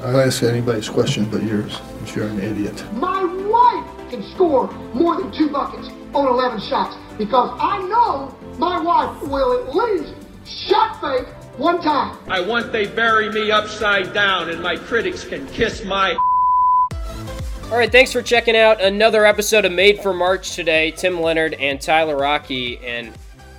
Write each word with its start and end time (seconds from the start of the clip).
I'll 0.00 0.20
ask 0.20 0.42
anybody's 0.42 0.88
question 0.88 1.24
but 1.30 1.42
yours, 1.42 1.80
if 2.02 2.14
you're 2.14 2.28
an 2.28 2.38
idiot. 2.38 2.84
My 2.94 3.24
wife 3.24 4.10
can 4.10 4.22
score 4.34 4.70
more 4.94 5.16
than 5.16 5.32
two 5.32 5.48
buckets 5.50 5.88
on 6.14 6.26
11 6.26 6.60
shots 6.60 6.96
because 7.16 7.56
I 7.60 7.78
know 7.88 8.36
my 8.58 8.80
wife 8.80 9.22
will 9.22 9.66
at 9.66 9.74
least 9.74 10.14
shot 10.46 11.00
fake 11.00 11.26
one 11.58 11.80
time. 11.80 12.18
I 12.28 12.40
want 12.40 12.72
they 12.72 12.86
bury 12.86 13.30
me 13.30 13.50
upside 13.50 14.12
down 14.12 14.50
and 14.50 14.62
my 14.62 14.76
critics 14.76 15.24
can 15.24 15.46
kiss 15.48 15.84
my. 15.84 16.16
All 17.64 17.78
right, 17.78 17.90
thanks 17.90 18.12
for 18.12 18.22
checking 18.22 18.56
out 18.56 18.80
another 18.80 19.26
episode 19.26 19.64
of 19.64 19.72
Made 19.72 20.00
for 20.00 20.12
March 20.12 20.54
today. 20.54 20.92
Tim 20.92 21.20
Leonard 21.20 21.54
and 21.54 21.80
Tyler 21.80 22.16
Rocky. 22.16 22.78
And 22.78 23.12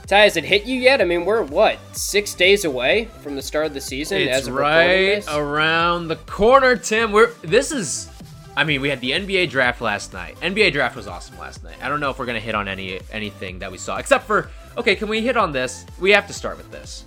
Ty, 0.08 0.20
has 0.20 0.38
it 0.38 0.46
hit 0.46 0.66
you 0.66 0.80
yet? 0.80 1.02
I 1.02 1.04
mean, 1.04 1.26
we're 1.26 1.44
what 1.44 1.80
six 1.92 2.34
days 2.34 2.64
away 2.64 3.10
from 3.22 3.36
the 3.36 3.42
start 3.42 3.66
of 3.66 3.74
the 3.74 3.82
season. 3.82 4.22
It's 4.22 4.48
right 4.48 5.22
around 5.28 6.08
the 6.08 6.16
corner, 6.16 6.78
Tim. 6.78 7.12
We're 7.12 7.34
this 7.42 7.74
is. 7.74 8.10
I 8.56 8.64
mean, 8.64 8.80
we 8.80 8.88
had 8.88 9.02
the 9.02 9.12
NBA 9.12 9.50
draft 9.50 9.82
last 9.82 10.14
night. 10.14 10.40
NBA 10.40 10.72
draft 10.72 10.96
was 10.96 11.08
awesome 11.08 11.38
last 11.38 11.62
night. 11.62 11.76
I 11.82 11.90
don't 11.90 12.00
know 12.00 12.10
if 12.10 12.20
we're 12.20 12.26
gonna 12.26 12.40
hit 12.40 12.56
on 12.56 12.70
any 12.70 13.02
anything 13.12 13.60
that 13.60 13.70
we 13.70 13.78
saw, 13.78 13.98
except 13.98 14.26
for 14.26 14.50
okay. 14.78 14.96
Can 14.96 15.10
we 15.10 15.22
hit 15.22 15.36
on 15.36 15.52
this? 15.52 15.86
We 16.00 16.12
have 16.12 16.26
to 16.28 16.34
start 16.34 16.56
with 16.56 16.72
this. 16.72 17.04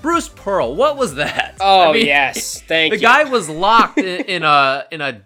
Bruce 0.00 0.30
Pearl, 0.30 0.74
what 0.74 0.96
was 0.96 1.16
that? 1.16 1.58
Oh 1.60 1.90
I 1.90 1.92
mean, 1.92 2.06
yes, 2.06 2.62
thank 2.68 2.90
the 2.90 2.96
you. 2.96 3.00
The 3.00 3.02
guy 3.02 3.24
was 3.24 3.50
locked 3.50 3.98
in, 3.98 4.24
in 4.24 4.42
a 4.44 4.86
in 4.90 5.02
a 5.02 5.20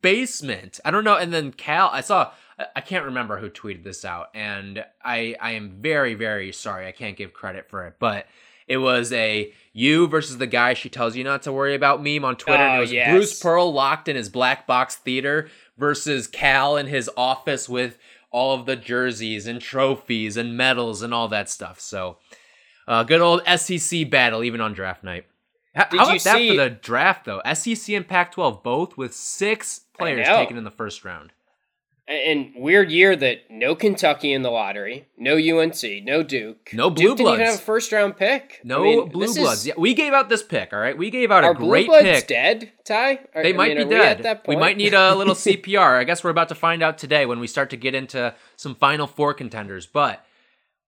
basement. 0.00 0.80
I 0.84 0.90
don't 0.90 1.04
know. 1.04 1.16
And 1.16 1.32
then 1.32 1.52
Cal, 1.52 1.88
I 1.92 2.00
saw. 2.00 2.32
I- 2.76 2.80
can't 2.80 3.04
remember 3.06 3.38
who 3.38 3.48
tweeted 3.50 3.84
this 3.84 4.04
out, 4.04 4.28
and 4.34 4.84
I 5.04 5.36
I 5.40 5.52
am 5.52 5.76
very 5.80 6.14
very 6.14 6.52
sorry. 6.52 6.86
I 6.86 6.92
can't 6.92 7.16
give 7.16 7.32
credit 7.32 7.68
for 7.68 7.86
it, 7.86 7.94
but 7.98 8.26
it 8.68 8.76
was 8.78 9.12
a 9.12 9.52
you 9.72 10.06
versus 10.06 10.38
the 10.38 10.46
guy 10.46 10.74
she 10.74 10.88
tells 10.88 11.16
you 11.16 11.24
not 11.24 11.42
to 11.42 11.52
worry 11.52 11.74
about 11.74 12.02
meme 12.02 12.24
on 12.24 12.36
Twitter. 12.36 12.62
and 12.62 12.72
Oh, 12.74 12.76
it 12.76 12.80
was 12.80 12.92
yes. 12.92 13.10
Bruce 13.10 13.40
Pearl 13.40 13.72
locked 13.72 14.08
in 14.08 14.16
his 14.16 14.28
black 14.28 14.66
box 14.66 14.96
theater 14.96 15.48
versus 15.78 16.26
Cal 16.26 16.76
in 16.76 16.86
his 16.86 17.10
office 17.16 17.68
with 17.68 17.98
all 18.30 18.54
of 18.54 18.64
the 18.66 18.76
jerseys 18.76 19.46
and 19.46 19.60
trophies 19.60 20.36
and 20.36 20.56
medals 20.56 21.02
and 21.02 21.12
all 21.12 21.28
that 21.28 21.50
stuff. 21.50 21.80
So, 21.80 22.18
uh, 22.88 23.02
good 23.04 23.20
old 23.20 23.42
SEC 23.46 24.04
battle 24.08 24.42
even 24.44 24.60
on 24.60 24.72
draft 24.72 25.02
night. 25.04 25.26
How, 25.74 25.84
Did 25.84 25.98
how 26.00 26.04
about 26.06 26.22
that 26.24 26.36
see- 26.36 26.48
for 26.50 26.56
the 26.56 26.70
draft 26.70 27.24
though? 27.24 27.42
SEC 27.54 27.94
and 27.94 28.06
Pac-12 28.06 28.62
both 28.62 28.96
with 28.96 29.12
six 29.14 29.80
players 29.98 30.26
taken 30.26 30.56
in 30.56 30.64
the 30.64 30.70
first 30.70 31.04
round. 31.04 31.32
And 32.08 32.52
weird 32.56 32.90
year 32.90 33.14
that 33.14 33.48
no 33.48 33.76
Kentucky 33.76 34.32
in 34.32 34.42
the 34.42 34.50
lottery, 34.50 35.06
no 35.16 35.36
UNC, 35.36 35.82
no 36.04 36.22
Duke, 36.24 36.70
No 36.72 36.90
Duke 36.90 36.96
Blue 36.96 37.16
didn't 37.16 37.20
even 37.20 37.24
Bloods. 37.36 37.50
have 37.52 37.60
a 37.60 37.62
first 37.62 37.92
round 37.92 38.16
pick. 38.16 38.60
No 38.64 38.80
I 38.80 38.82
mean, 38.82 39.08
blue 39.08 39.32
bloods. 39.32 39.66
Yeah, 39.66 39.74
we 39.78 39.94
gave 39.94 40.12
out 40.12 40.28
this 40.28 40.42
pick. 40.42 40.72
All 40.72 40.80
right, 40.80 40.98
we 40.98 41.10
gave 41.10 41.30
out 41.30 41.44
a 41.44 41.54
great 41.54 41.86
blue 41.86 42.00
bloods 42.00 42.20
pick. 42.20 42.26
dead? 42.28 42.72
Ty, 42.84 43.20
Are- 43.34 43.42
They 43.44 43.50
I 43.54 43.56
might 43.56 43.68
mean, 43.76 43.88
be 43.88 43.94
we 43.94 44.00
dead. 44.00 44.16
at 44.18 44.22
that 44.24 44.48
We 44.48 44.56
might 44.56 44.76
need 44.76 44.94
a 44.94 45.14
little 45.14 45.34
CPR. 45.36 45.96
I 45.96 46.04
guess 46.04 46.24
we're 46.24 46.30
about 46.30 46.48
to 46.48 46.56
find 46.56 46.82
out 46.82 46.98
today 46.98 47.24
when 47.24 47.38
we 47.38 47.46
start 47.46 47.70
to 47.70 47.76
get 47.76 47.94
into 47.94 48.34
some 48.56 48.74
Final 48.74 49.06
Four 49.06 49.32
contenders. 49.34 49.86
But 49.86 50.26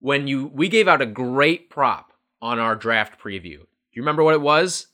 when 0.00 0.26
you 0.26 0.48
we 0.52 0.68
gave 0.68 0.88
out 0.88 1.00
a 1.00 1.06
great 1.06 1.70
prop 1.70 2.12
on 2.42 2.58
our 2.58 2.74
draft 2.74 3.20
preview. 3.22 3.58
Do 3.60 4.00
you 4.00 4.02
remember 4.02 4.24
what 4.24 4.34
it 4.34 4.40
was? 4.42 4.88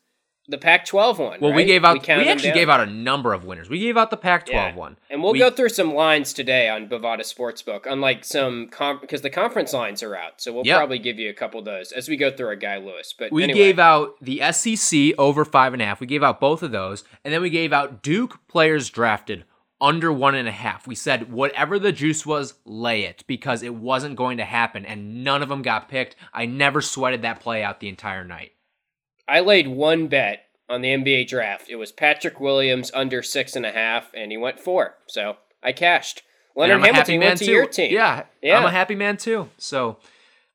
The 0.50 0.58
Pac-12 0.58 1.18
one. 1.18 1.40
Well, 1.40 1.52
we 1.52 1.64
gave 1.64 1.84
out. 1.84 1.94
We, 2.00 2.06
them 2.06 2.20
actually 2.28 2.52
gave 2.52 2.68
out 2.68 2.80
a 2.80 2.86
number 2.90 3.32
of 3.32 3.44
winners. 3.44 3.70
We 3.70 3.78
gave 3.78 3.96
out 3.96 4.10
the 4.10 4.16
Pac-12 4.16 4.52
Yeah. 4.52 4.74
one, 4.74 4.96
And 5.08 5.22
we'll 5.22 5.32
We- 5.32 5.38
go 5.38 5.50
through 5.50 5.68
some 5.70 5.94
lines 5.94 6.32
today 6.32 6.68
on 6.68 6.88
Bovada 6.88 7.20
Sportsbook, 7.20 7.86
unlike 7.90 8.24
some 8.24 8.66
because 9.00 9.22
the 9.22 9.30
conference 9.30 9.72
lines 9.72 10.02
are 10.02 10.16
out. 10.16 10.40
So 10.40 10.52
we'll 10.52 10.66
Yep. 10.66 10.76
probably 10.76 10.98
give 10.98 11.18
you 11.18 11.30
a 11.30 11.34
couple 11.34 11.60
of 11.60 11.64
those 11.64 11.92
as 11.92 12.08
we 12.08 12.16
go 12.16 12.30
through 12.30 12.48
our 12.48 12.56
guy 12.56 12.76
Lewis. 12.78 13.14
But 13.16 13.32
We 13.32 13.44
anyway, 13.44 13.58
gave 13.58 13.78
out 13.78 14.16
the 14.20 14.42
SEC 14.42 15.14
over 15.18 15.44
five 15.44 15.72
and 15.72 15.80
a 15.80 15.84
half. 15.86 16.00
We 16.00 16.06
gave 16.06 16.22
out 16.22 16.40
both 16.40 16.62
of 16.62 16.72
those, 16.72 17.04
and 17.24 17.32
then 17.32 17.40
we 17.42 17.50
gave 17.50 17.72
out 17.72 18.02
Duke 18.02 18.40
players 18.48 18.90
drafted 18.90 19.44
under 19.80 20.12
one 20.12 20.34
and 20.34 20.46
a 20.48 20.52
half. 20.52 20.86
We 20.86 20.94
said 20.94 21.32
whatever 21.32 21.78
the 21.78 21.92
juice 21.92 22.26
was, 22.26 22.54
lay 22.66 23.04
it 23.04 23.24
because 23.26 23.62
it 23.62 23.74
wasn't 23.74 24.16
going 24.16 24.36
to 24.36 24.44
happen, 24.44 24.84
and 24.84 25.24
none 25.24 25.42
of 25.42 25.48
them 25.48 25.62
got 25.62 25.88
picked. 25.88 26.16
I 26.34 26.44
never 26.46 26.82
sweated 26.82 27.22
that 27.22 27.40
play 27.40 27.62
out 27.62 27.80
the 27.80 27.88
entire 27.88 28.24
night. 28.24 28.52
I 29.30 29.40
laid 29.40 29.68
one 29.68 30.08
bet 30.08 30.44
on 30.68 30.82
the 30.82 30.88
NBA 30.88 31.28
draft. 31.28 31.68
It 31.68 31.76
was 31.76 31.92
Patrick 31.92 32.40
Williams 32.40 32.90
under 32.94 33.22
six 33.22 33.56
and 33.56 33.64
a 33.64 33.72
half, 33.72 34.10
and 34.14 34.30
he 34.30 34.36
went 34.36 34.58
four. 34.60 34.96
So 35.06 35.36
I 35.62 35.72
cashed. 35.72 36.22
Leonard 36.56 36.76
I'm 36.78 36.94
happy 36.94 37.12
Hamilton 37.12 37.20
went 37.20 37.38
to 37.38 37.44
too. 37.46 37.52
your 37.52 37.66
team. 37.66 37.92
Yeah, 37.92 38.24
Yeah. 38.42 38.58
I'm 38.58 38.66
a 38.66 38.70
happy 38.70 38.94
man 38.96 39.16
too. 39.16 39.48
So 39.56 39.98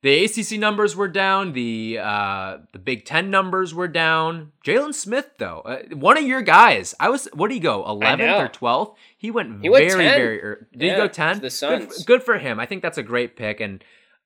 the 0.02 0.24
ACC 0.24 0.58
numbers 0.60 0.94
were 0.94 1.08
down. 1.08 1.52
The 1.54 1.98
uh, 2.02 2.58
the 2.72 2.78
Big 2.78 3.04
Ten 3.06 3.30
numbers 3.30 3.74
were 3.74 3.88
down. 3.88 4.52
Jalen 4.64 4.94
Smith 4.94 5.30
though, 5.38 5.60
uh, 5.60 5.94
one 5.96 6.18
of 6.18 6.24
your 6.24 6.42
guys. 6.42 6.94
I 7.00 7.08
was. 7.08 7.28
What 7.32 7.48
did 7.48 7.54
he 7.54 7.60
go? 7.60 7.84
Eleventh 7.88 8.30
or 8.42 8.48
twelfth? 8.48 8.98
He 9.16 9.30
went 9.30 9.62
He 9.62 9.70
went 9.70 9.90
very 9.90 10.04
10. 10.04 10.18
very. 10.18 10.36
ear- 10.36 10.66
Did 10.72 10.82
Yeah, 10.86 10.92
he 10.92 10.96
go 11.00 11.08
ten? 11.08 11.36
the 11.36 11.40
Good, 11.42 11.52
Suns. 11.52 12.04
good 12.04 12.22
for 12.22 12.36
him. 12.38 12.60
I 12.60 12.66
think 12.66 12.82
that's 12.82 12.98
a 12.98 13.02
great 13.02 13.36
pick 13.36 13.58
and. 13.60 13.82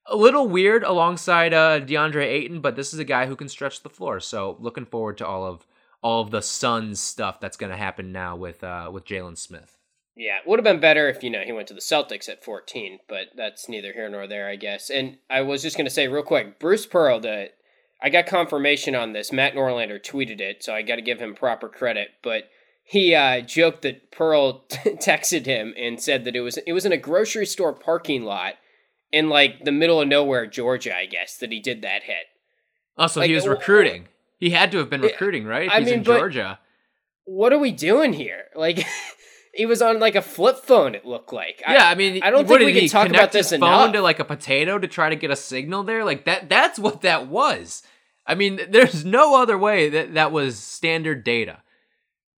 A 0.07 0.15
little 0.15 0.47
weird 0.47 0.83
alongside 0.83 1.53
uh, 1.53 1.79
DeAndre 1.79 2.25
Ayton, 2.25 2.59
but 2.59 2.75
this 2.75 2.93
is 2.93 2.99
a 2.99 3.05
guy 3.05 3.27
who 3.27 3.35
can 3.35 3.49
stretch 3.49 3.81
the 3.81 3.89
floor. 3.89 4.19
So 4.19 4.57
looking 4.59 4.85
forward 4.85 5.17
to 5.19 5.27
all 5.27 5.45
of 5.45 5.67
all 6.01 6.21
of 6.21 6.31
the 6.31 6.41
Suns 6.41 6.99
stuff 6.99 7.39
that's 7.39 7.57
going 7.57 7.69
to 7.69 7.77
happen 7.77 8.11
now 8.11 8.35
with 8.35 8.63
uh, 8.63 8.89
with 8.91 9.05
Jalen 9.05 9.37
Smith. 9.37 9.77
Yeah, 10.15 10.37
it 10.37 10.47
would 10.47 10.59
have 10.59 10.63
been 10.63 10.79
better 10.79 11.07
if 11.07 11.23
you 11.23 11.29
know 11.29 11.41
he 11.41 11.51
went 11.51 11.67
to 11.69 11.73
the 11.73 11.79
Celtics 11.79 12.27
at 12.27 12.43
14, 12.43 12.99
but 13.07 13.27
that's 13.35 13.69
neither 13.69 13.93
here 13.93 14.09
nor 14.09 14.27
there, 14.27 14.49
I 14.49 14.55
guess. 14.55 14.89
And 14.89 15.17
I 15.29 15.41
was 15.41 15.61
just 15.61 15.77
going 15.77 15.85
to 15.85 15.91
say 15.91 16.07
real 16.07 16.23
quick, 16.23 16.59
Bruce 16.59 16.85
Pearl, 16.85 17.19
the 17.19 17.51
I 18.01 18.09
got 18.09 18.25
confirmation 18.25 18.95
on 18.95 19.13
this. 19.13 19.31
Matt 19.31 19.53
Norlander 19.53 20.03
tweeted 20.03 20.41
it, 20.41 20.63
so 20.63 20.73
I 20.73 20.81
got 20.81 20.95
to 20.95 21.01
give 21.01 21.19
him 21.19 21.35
proper 21.35 21.69
credit. 21.69 22.09
But 22.23 22.49
he 22.83 23.15
uh, 23.15 23.41
joked 23.41 23.83
that 23.83 24.11
Pearl 24.11 24.65
texted 24.69 25.45
him 25.45 25.73
and 25.77 26.01
said 26.01 26.25
that 26.25 26.35
it 26.35 26.41
was 26.41 26.57
it 26.57 26.73
was 26.73 26.85
in 26.85 26.91
a 26.91 26.97
grocery 26.97 27.45
store 27.45 27.73
parking 27.73 28.23
lot 28.23 28.55
in 29.11 29.29
like 29.29 29.63
the 29.63 29.71
middle 29.71 30.01
of 30.01 30.07
nowhere, 30.07 30.45
Georgia, 30.47 30.95
I 30.95 31.05
guess, 31.05 31.37
that 31.37 31.51
he 31.51 31.59
did 31.59 31.81
that 31.81 32.03
hit. 32.03 32.25
Oh, 32.97 33.03
also, 33.03 33.19
Like, 33.21 33.29
he 33.29 33.35
was 33.35 33.45
oh, 33.45 33.51
recruiting. 33.51 34.07
He 34.37 34.51
had 34.51 34.71
to 34.71 34.77
have 34.79 34.89
been 34.89 35.01
recruiting, 35.01 35.45
right? 35.45 35.67
If 35.67 35.71
I 35.71 35.79
He's 35.79 35.85
mean, 35.87 35.99
in 35.99 36.03
Georgia. 36.03 36.59
What 37.25 37.53
are 37.53 37.59
we 37.59 37.71
doing 37.71 38.13
here? 38.13 38.45
Like. 38.55 38.85
He 39.53 39.65
was 39.65 39.81
on 39.81 39.99
like 39.99 40.15
a 40.15 40.21
flip 40.21 40.59
phone. 40.59 40.95
It 40.95 41.05
looked 41.05 41.33
like. 41.33 41.61
Yeah, 41.67 41.85
I 41.89 41.95
mean, 41.95 42.23
I 42.23 42.29
don't 42.29 42.47
think 42.47 42.61
we 42.61 42.71
can 42.71 42.87
talk 42.87 43.09
about 43.09 43.33
this 43.33 43.49
his 43.49 43.59
phone 43.59 43.91
to 43.93 44.01
like 44.01 44.19
a 44.19 44.23
potato 44.23 44.79
to 44.79 44.87
try 44.87 45.09
to 45.09 45.15
get 45.17 45.29
a 45.29 45.35
signal 45.35 45.83
there. 45.83 46.05
Like 46.05 46.23
that. 46.23 46.47
That's 46.47 46.79
what 46.79 47.01
that 47.01 47.27
was. 47.27 47.83
I 48.25 48.35
mean, 48.35 48.61
there's 48.69 49.03
no 49.03 49.41
other 49.41 49.57
way 49.57 49.89
that 49.89 50.13
that 50.13 50.31
was 50.31 50.57
standard 50.57 51.25
data. 51.25 51.59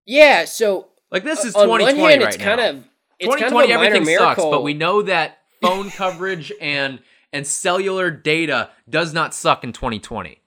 Yeah, 0.06 0.46
so 0.46 0.88
Like 1.10 1.22
this 1.22 1.44
is 1.44 1.54
on 1.54 1.68
one 1.68 1.80
2020 1.80 2.10
hand, 2.10 2.22
right 2.22 2.34
it's 2.34 2.38
now. 2.38 2.56
kind 2.56 2.60
of 2.60 2.76
it's 3.18 3.34
2020, 3.34 3.50
kind 3.50 3.72
of 3.72 3.86
everything 3.86 4.06
miracle. 4.06 4.26
sucks, 4.28 4.42
but 4.42 4.62
we 4.62 4.72
know 4.74 5.02
that 5.02 5.38
phone 5.62 5.90
coverage 5.90 6.52
and 6.60 6.98
and 7.32 7.46
cellular 7.46 8.10
data 8.10 8.70
does 8.90 9.14
not 9.14 9.32
suck 9.34 9.64
in 9.64 9.72
2020. 9.72 10.40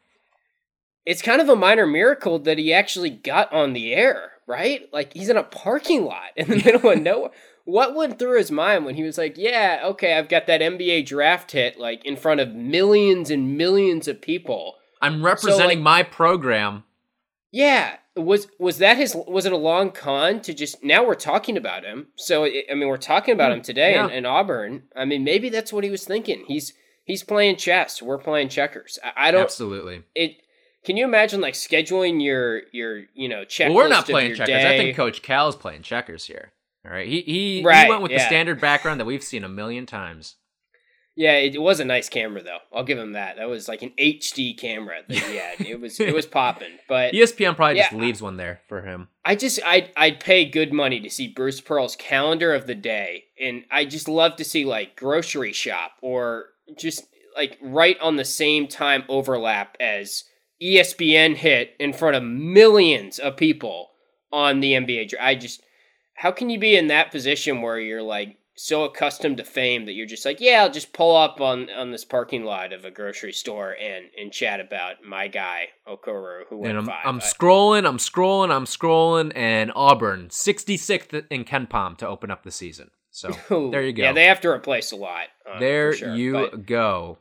it's 1.05 1.21
kind 1.21 1.41
of 1.41 1.49
a 1.49 1.55
minor 1.55 1.87
miracle 1.87 2.37
that 2.39 2.57
he 2.57 2.73
actually 2.73 3.09
got 3.09 3.51
on 3.53 3.73
the 3.73 3.93
air, 3.93 4.31
right? 4.47 4.87
Like 4.93 5.13
he's 5.13 5.29
in 5.29 5.37
a 5.37 5.43
parking 5.43 6.05
lot 6.05 6.29
in 6.35 6.47
the 6.49 6.57
middle 6.57 6.89
of 6.91 7.01
nowhere. 7.01 7.31
What 7.63 7.95
went 7.95 8.19
through 8.19 8.37
his 8.37 8.51
mind 8.51 8.85
when 8.85 8.93
he 8.95 9.01
was 9.03 9.17
like, 9.17 9.35
"Yeah, 9.37 9.81
okay, 9.85 10.13
I've 10.17 10.29
got 10.29 10.45
that 10.47 10.61
NBA 10.61 11.05
draft 11.07 11.51
hit 11.51 11.79
like 11.79 12.05
in 12.05 12.15
front 12.15 12.39
of 12.39 12.53
millions 12.53 13.31
and 13.31 13.57
millions 13.57 14.07
of 14.07 14.21
people." 14.21 14.75
I'm 15.01 15.25
representing 15.25 15.79
like- 15.79 15.83
my 15.83 16.03
program. 16.03 16.83
Yeah, 17.51 17.95
was 18.15 18.47
was 18.59 18.77
that 18.77 18.97
his? 18.97 19.15
Was 19.27 19.45
it 19.45 19.51
a 19.51 19.57
long 19.57 19.91
con 19.91 20.41
to 20.41 20.53
just? 20.53 20.83
Now 20.83 21.05
we're 21.05 21.15
talking 21.15 21.57
about 21.57 21.83
him. 21.83 22.07
So 22.15 22.43
it, 22.43 22.65
I 22.71 22.75
mean, 22.75 22.87
we're 22.87 22.97
talking 22.97 23.33
about 23.33 23.51
him 23.51 23.59
mm, 23.59 23.63
today 23.63 23.97
in, 23.97 24.09
yeah. 24.09 24.15
in 24.15 24.25
Auburn. 24.25 24.83
I 24.95 25.05
mean, 25.05 25.23
maybe 25.23 25.49
that's 25.49 25.73
what 25.73 25.83
he 25.83 25.89
was 25.89 26.05
thinking. 26.05 26.45
He's 26.47 26.73
he's 27.03 27.23
playing 27.23 27.57
chess. 27.57 28.01
We're 28.01 28.17
playing 28.17 28.49
checkers. 28.49 28.97
I, 29.03 29.27
I 29.27 29.31
don't. 29.31 29.43
Absolutely. 29.43 30.03
It. 30.13 30.37
Can 30.85 30.97
you 30.97 31.05
imagine 31.05 31.41
like 31.41 31.55
scheduling 31.55 32.23
your 32.23 32.61
your 32.71 33.03
you 33.13 33.27
know 33.27 33.43
checklist? 33.43 33.69
Well, 33.69 33.75
we're 33.75 33.87
not 33.89 34.05
playing 34.05 34.35
checkers. 34.35 34.63
I 34.63 34.77
think 34.77 34.95
Coach 34.95 35.21
Cal's 35.21 35.55
playing 35.55 35.81
checkers 35.81 36.25
here. 36.25 36.51
All 36.85 36.91
right, 36.91 37.07
he 37.07 37.21
he, 37.21 37.57
he 37.57 37.63
went 37.63 38.01
with 38.01 38.11
the 38.11 38.19
standard 38.19 38.61
background 38.61 38.99
that 38.99 39.05
we've 39.05 39.23
seen 39.23 39.43
a 39.43 39.49
million 39.49 39.85
times. 39.85 40.35
Yeah, 41.17 41.33
it 41.37 41.61
was 41.61 41.79
a 41.79 41.85
nice 41.85 42.09
camera 42.09 42.43
though. 42.43 42.57
I'll 42.73 42.83
give 42.83 42.97
him 42.97 43.13
that. 43.13 43.37
That 43.37 43.47
was 43.47 43.67
like 43.69 43.81
an 43.81 43.93
HD 43.97 44.57
camera 44.57 44.97
that 45.07 45.17
he 45.17 45.37
had. 45.37 45.61
It 45.61 45.79
was 45.79 45.99
it 45.99 46.13
was 46.13 46.25
popping. 46.41 46.77
But 46.89 47.13
ESPN 47.13 47.55
probably 47.55 47.77
just 47.79 47.91
Yeah. 47.93 47.97
leaves 47.99 48.21
one 48.21 48.35
there 48.37 48.59
for 48.67 48.81
him. 48.81 49.07
I 49.23 49.35
just 49.35 49.59
I'd 49.65 49.91
I'd 49.95 50.19
pay 50.19 50.43
good 50.45 50.73
money 50.73 50.99
to 50.99 51.09
see 51.09 51.27
Bruce 51.29 51.61
Pearl's 51.61 51.95
calendar 51.95 52.53
of 52.53 52.67
the 52.67 52.75
day, 52.75 53.25
and 53.39 53.63
I 53.71 53.85
just 53.85 54.09
love 54.09 54.35
to 54.37 54.43
see 54.43 54.65
like 54.65 54.97
grocery 54.97 55.53
shop 55.53 55.91
or 56.01 56.47
just 56.77 57.05
like 57.37 57.57
right 57.61 57.97
on 58.01 58.17
the 58.17 58.25
same 58.25 58.67
time 58.67 59.03
overlap 59.07 59.77
as 59.79 60.25
ESPN 60.61 61.35
hit 61.35 61.75
in 61.79 61.93
front 61.93 62.15
of 62.15 62.23
millions 62.23 63.19
of 63.19 63.37
people 63.37 63.89
on 64.31 64.59
the 64.59 64.73
NBA. 64.73 65.13
I 65.19 65.35
just 65.35 65.61
how 66.15 66.31
can 66.31 66.49
you 66.49 66.59
be 66.59 66.75
in 66.75 66.87
that 66.87 67.11
position 67.11 67.61
where 67.61 67.79
you're 67.79 68.01
like 68.01 68.37
so 68.57 68.85
accustomed 68.85 69.37
to 69.37 69.43
fame 69.43 69.85
that 69.85 69.93
you're 69.93 70.05
just 70.05 70.25
like, 70.25 70.39
yeah, 70.39 70.63
I'll 70.63 70.71
just 70.71 70.93
pull 70.93 71.15
up 71.15 71.41
on 71.41 71.69
on 71.69 71.91
this 71.91 72.05
parking 72.05 72.43
lot 72.45 72.71
of 72.73 72.85
a 72.85 72.91
grocery 72.91 73.33
store 73.33 73.75
and 73.79 74.05
and 74.19 74.31
chat 74.31 74.59
about 74.59 75.03
my 75.03 75.27
guy 75.27 75.67
Okoro 75.87 76.43
who 76.49 76.57
went 76.57 76.71
And 76.71 76.79
I'm, 76.79 76.85
five. 76.85 77.05
I'm 77.05 77.19
scrolling, 77.19 77.87
I'm 77.87 77.97
scrolling, 77.97 78.51
I'm 78.51 78.65
scrolling, 78.65 79.31
and 79.35 79.71
Auburn 79.75 80.29
66th 80.29 81.25
in 81.29 81.43
KenPom 81.43 81.97
to 81.97 82.07
open 82.07 82.31
up 82.31 82.43
the 82.43 82.51
season. 82.51 82.91
So 83.11 83.29
there 83.71 83.81
you 83.83 83.93
go. 83.93 84.03
Yeah, 84.03 84.13
they 84.13 84.25
have 84.25 84.41
to 84.41 84.49
replace 84.49 84.91
a 84.91 84.97
lot. 84.97 85.27
um, 85.51 85.59
there 85.59 85.93
sure, 85.93 86.15
you 86.15 86.33
but- 86.33 86.65
go. 86.65 87.17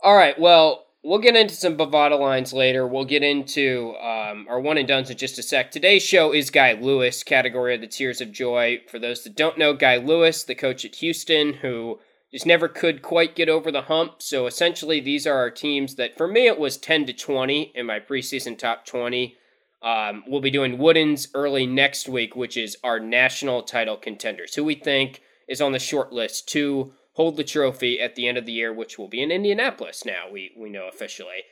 All 0.00 0.14
right. 0.14 0.38
Well, 0.38 0.84
we'll 1.02 1.18
get 1.18 1.36
into 1.36 1.54
some 1.54 1.76
Bovada 1.76 2.18
lines 2.18 2.52
later. 2.52 2.86
We'll 2.86 3.04
get 3.04 3.22
into 3.22 3.94
um, 4.00 4.46
our 4.48 4.60
one 4.60 4.78
and 4.78 4.88
dones 4.88 5.10
in 5.10 5.16
just 5.16 5.38
a 5.38 5.42
sec. 5.42 5.70
Today's 5.70 6.02
show 6.02 6.32
is 6.32 6.50
Guy 6.50 6.72
Lewis, 6.72 7.22
category 7.22 7.74
of 7.74 7.80
the 7.80 7.86
Tears 7.86 8.20
of 8.20 8.32
Joy. 8.32 8.80
For 8.88 8.98
those 8.98 9.24
that 9.24 9.36
don't 9.36 9.58
know, 9.58 9.74
Guy 9.74 9.96
Lewis, 9.96 10.44
the 10.44 10.54
coach 10.54 10.84
at 10.84 10.96
Houston, 10.96 11.54
who 11.54 12.00
just 12.32 12.46
never 12.46 12.68
could 12.68 13.02
quite 13.02 13.34
get 13.34 13.48
over 13.48 13.70
the 13.70 13.82
hump. 13.82 14.20
So 14.20 14.46
essentially, 14.46 15.00
these 15.00 15.26
are 15.26 15.36
our 15.36 15.50
teams 15.50 15.94
that, 15.94 16.16
for 16.16 16.28
me, 16.28 16.46
it 16.46 16.58
was 16.58 16.76
10 16.76 17.06
to 17.06 17.12
20 17.12 17.72
in 17.74 17.86
my 17.86 18.00
preseason 18.00 18.58
top 18.58 18.84
20. 18.84 19.36
Um, 19.80 20.24
we'll 20.26 20.40
be 20.40 20.50
doing 20.50 20.76
Woodens 20.76 21.28
early 21.34 21.64
next 21.64 22.08
week, 22.08 22.34
which 22.34 22.56
is 22.56 22.76
our 22.82 22.98
national 22.98 23.62
title 23.62 23.96
contenders, 23.96 24.56
who 24.56 24.64
we 24.64 24.74
think 24.74 25.22
is 25.48 25.60
on 25.60 25.72
the 25.72 25.78
short 25.78 26.12
list 26.12 26.48
to 26.48 26.92
hold 27.18 27.36
the 27.36 27.42
trophy 27.42 28.00
at 28.00 28.14
the 28.14 28.28
end 28.28 28.38
of 28.38 28.46
the 28.46 28.52
year, 28.52 28.72
which 28.72 28.96
will 28.96 29.08
be 29.08 29.20
in 29.20 29.32
Indianapolis 29.32 30.04
now, 30.04 30.26
we, 30.32 30.52
we 30.56 30.70
know 30.70 30.86
officially. 30.86 31.42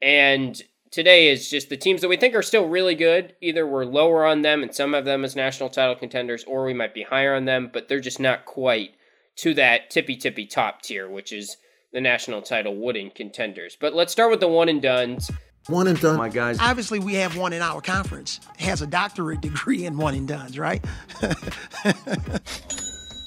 And 0.00 0.62
today 0.92 1.28
is 1.28 1.50
just 1.50 1.68
the 1.68 1.76
teams 1.76 2.00
that 2.00 2.08
we 2.08 2.16
think 2.16 2.36
are 2.36 2.42
still 2.42 2.68
really 2.68 2.94
good. 2.94 3.34
Either 3.40 3.66
we're 3.66 3.84
lower 3.84 4.24
on 4.24 4.42
them 4.42 4.62
and 4.62 4.72
some 4.72 4.94
of 4.94 5.04
them 5.04 5.24
as 5.24 5.34
national 5.34 5.68
title 5.68 5.96
contenders, 5.96 6.44
or 6.44 6.64
we 6.64 6.74
might 6.74 6.94
be 6.94 7.02
higher 7.02 7.34
on 7.34 7.44
them, 7.44 7.70
but 7.72 7.88
they're 7.88 7.98
just 7.98 8.20
not 8.20 8.44
quite 8.44 8.90
to 9.38 9.52
that 9.54 9.90
tippy 9.90 10.14
tippy 10.14 10.46
top 10.46 10.80
tier, 10.80 11.10
which 11.10 11.32
is 11.32 11.56
the 11.92 12.00
national 12.00 12.40
title 12.40 12.76
wooden 12.76 13.10
contenders. 13.10 13.76
But 13.80 13.94
let's 13.94 14.12
start 14.12 14.30
with 14.30 14.38
the 14.38 14.46
one 14.46 14.68
and 14.68 14.80
dones. 14.80 15.28
One 15.66 15.88
and 15.88 16.00
done. 16.00 16.18
My 16.18 16.28
guys. 16.28 16.58
Obviously, 16.60 17.00
we 17.00 17.14
have 17.14 17.36
one 17.36 17.52
in 17.52 17.62
our 17.62 17.80
conference 17.80 18.38
has 18.58 18.80
a 18.80 18.86
doctorate 18.86 19.40
degree 19.40 19.86
in 19.86 19.96
one 19.96 20.14
and 20.14 20.28
done's, 20.28 20.56
right? 20.56 20.84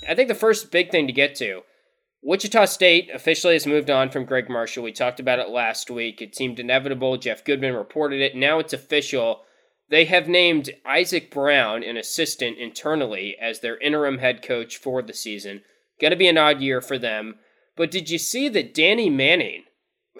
I 0.07 0.15
think 0.15 0.29
the 0.29 0.35
first 0.35 0.71
big 0.71 0.91
thing 0.91 1.07
to 1.07 1.13
get 1.13 1.35
to 1.35 1.61
Wichita 2.21 2.65
State 2.65 3.09
officially 3.13 3.53
has 3.53 3.65
moved 3.65 3.89
on 3.89 4.09
from 4.09 4.25
Gregg 4.25 4.49
Marshall. 4.49 4.83
We 4.83 4.91
talked 4.91 5.19
about 5.19 5.39
it 5.39 5.49
last 5.49 5.89
week. 5.89 6.21
It 6.21 6.35
seemed 6.35 6.59
inevitable. 6.59 7.17
Jeff 7.17 7.45
Goodman 7.45 7.73
reported 7.73 8.21
it. 8.21 8.35
Now 8.35 8.59
it's 8.59 8.73
official. 8.73 9.43
They 9.89 10.05
have 10.05 10.27
named 10.27 10.69
Isaac 10.85 11.31
Brown, 11.31 11.81
an 11.83 11.97
assistant 11.97 12.57
internally, 12.57 13.37
as 13.41 13.61
their 13.61 13.77
interim 13.77 14.17
head 14.17 14.43
coach 14.43 14.77
for 14.77 15.01
the 15.01 15.13
season. 15.13 15.61
Going 15.99 16.11
to 16.11 16.17
be 16.17 16.27
an 16.27 16.37
odd 16.37 16.61
year 16.61 16.81
for 16.81 16.97
them. 16.97 17.39
But 17.75 17.89
did 17.89 18.09
you 18.09 18.17
see 18.17 18.49
that 18.49 18.73
Danny 18.73 19.09
Manning, 19.09 19.63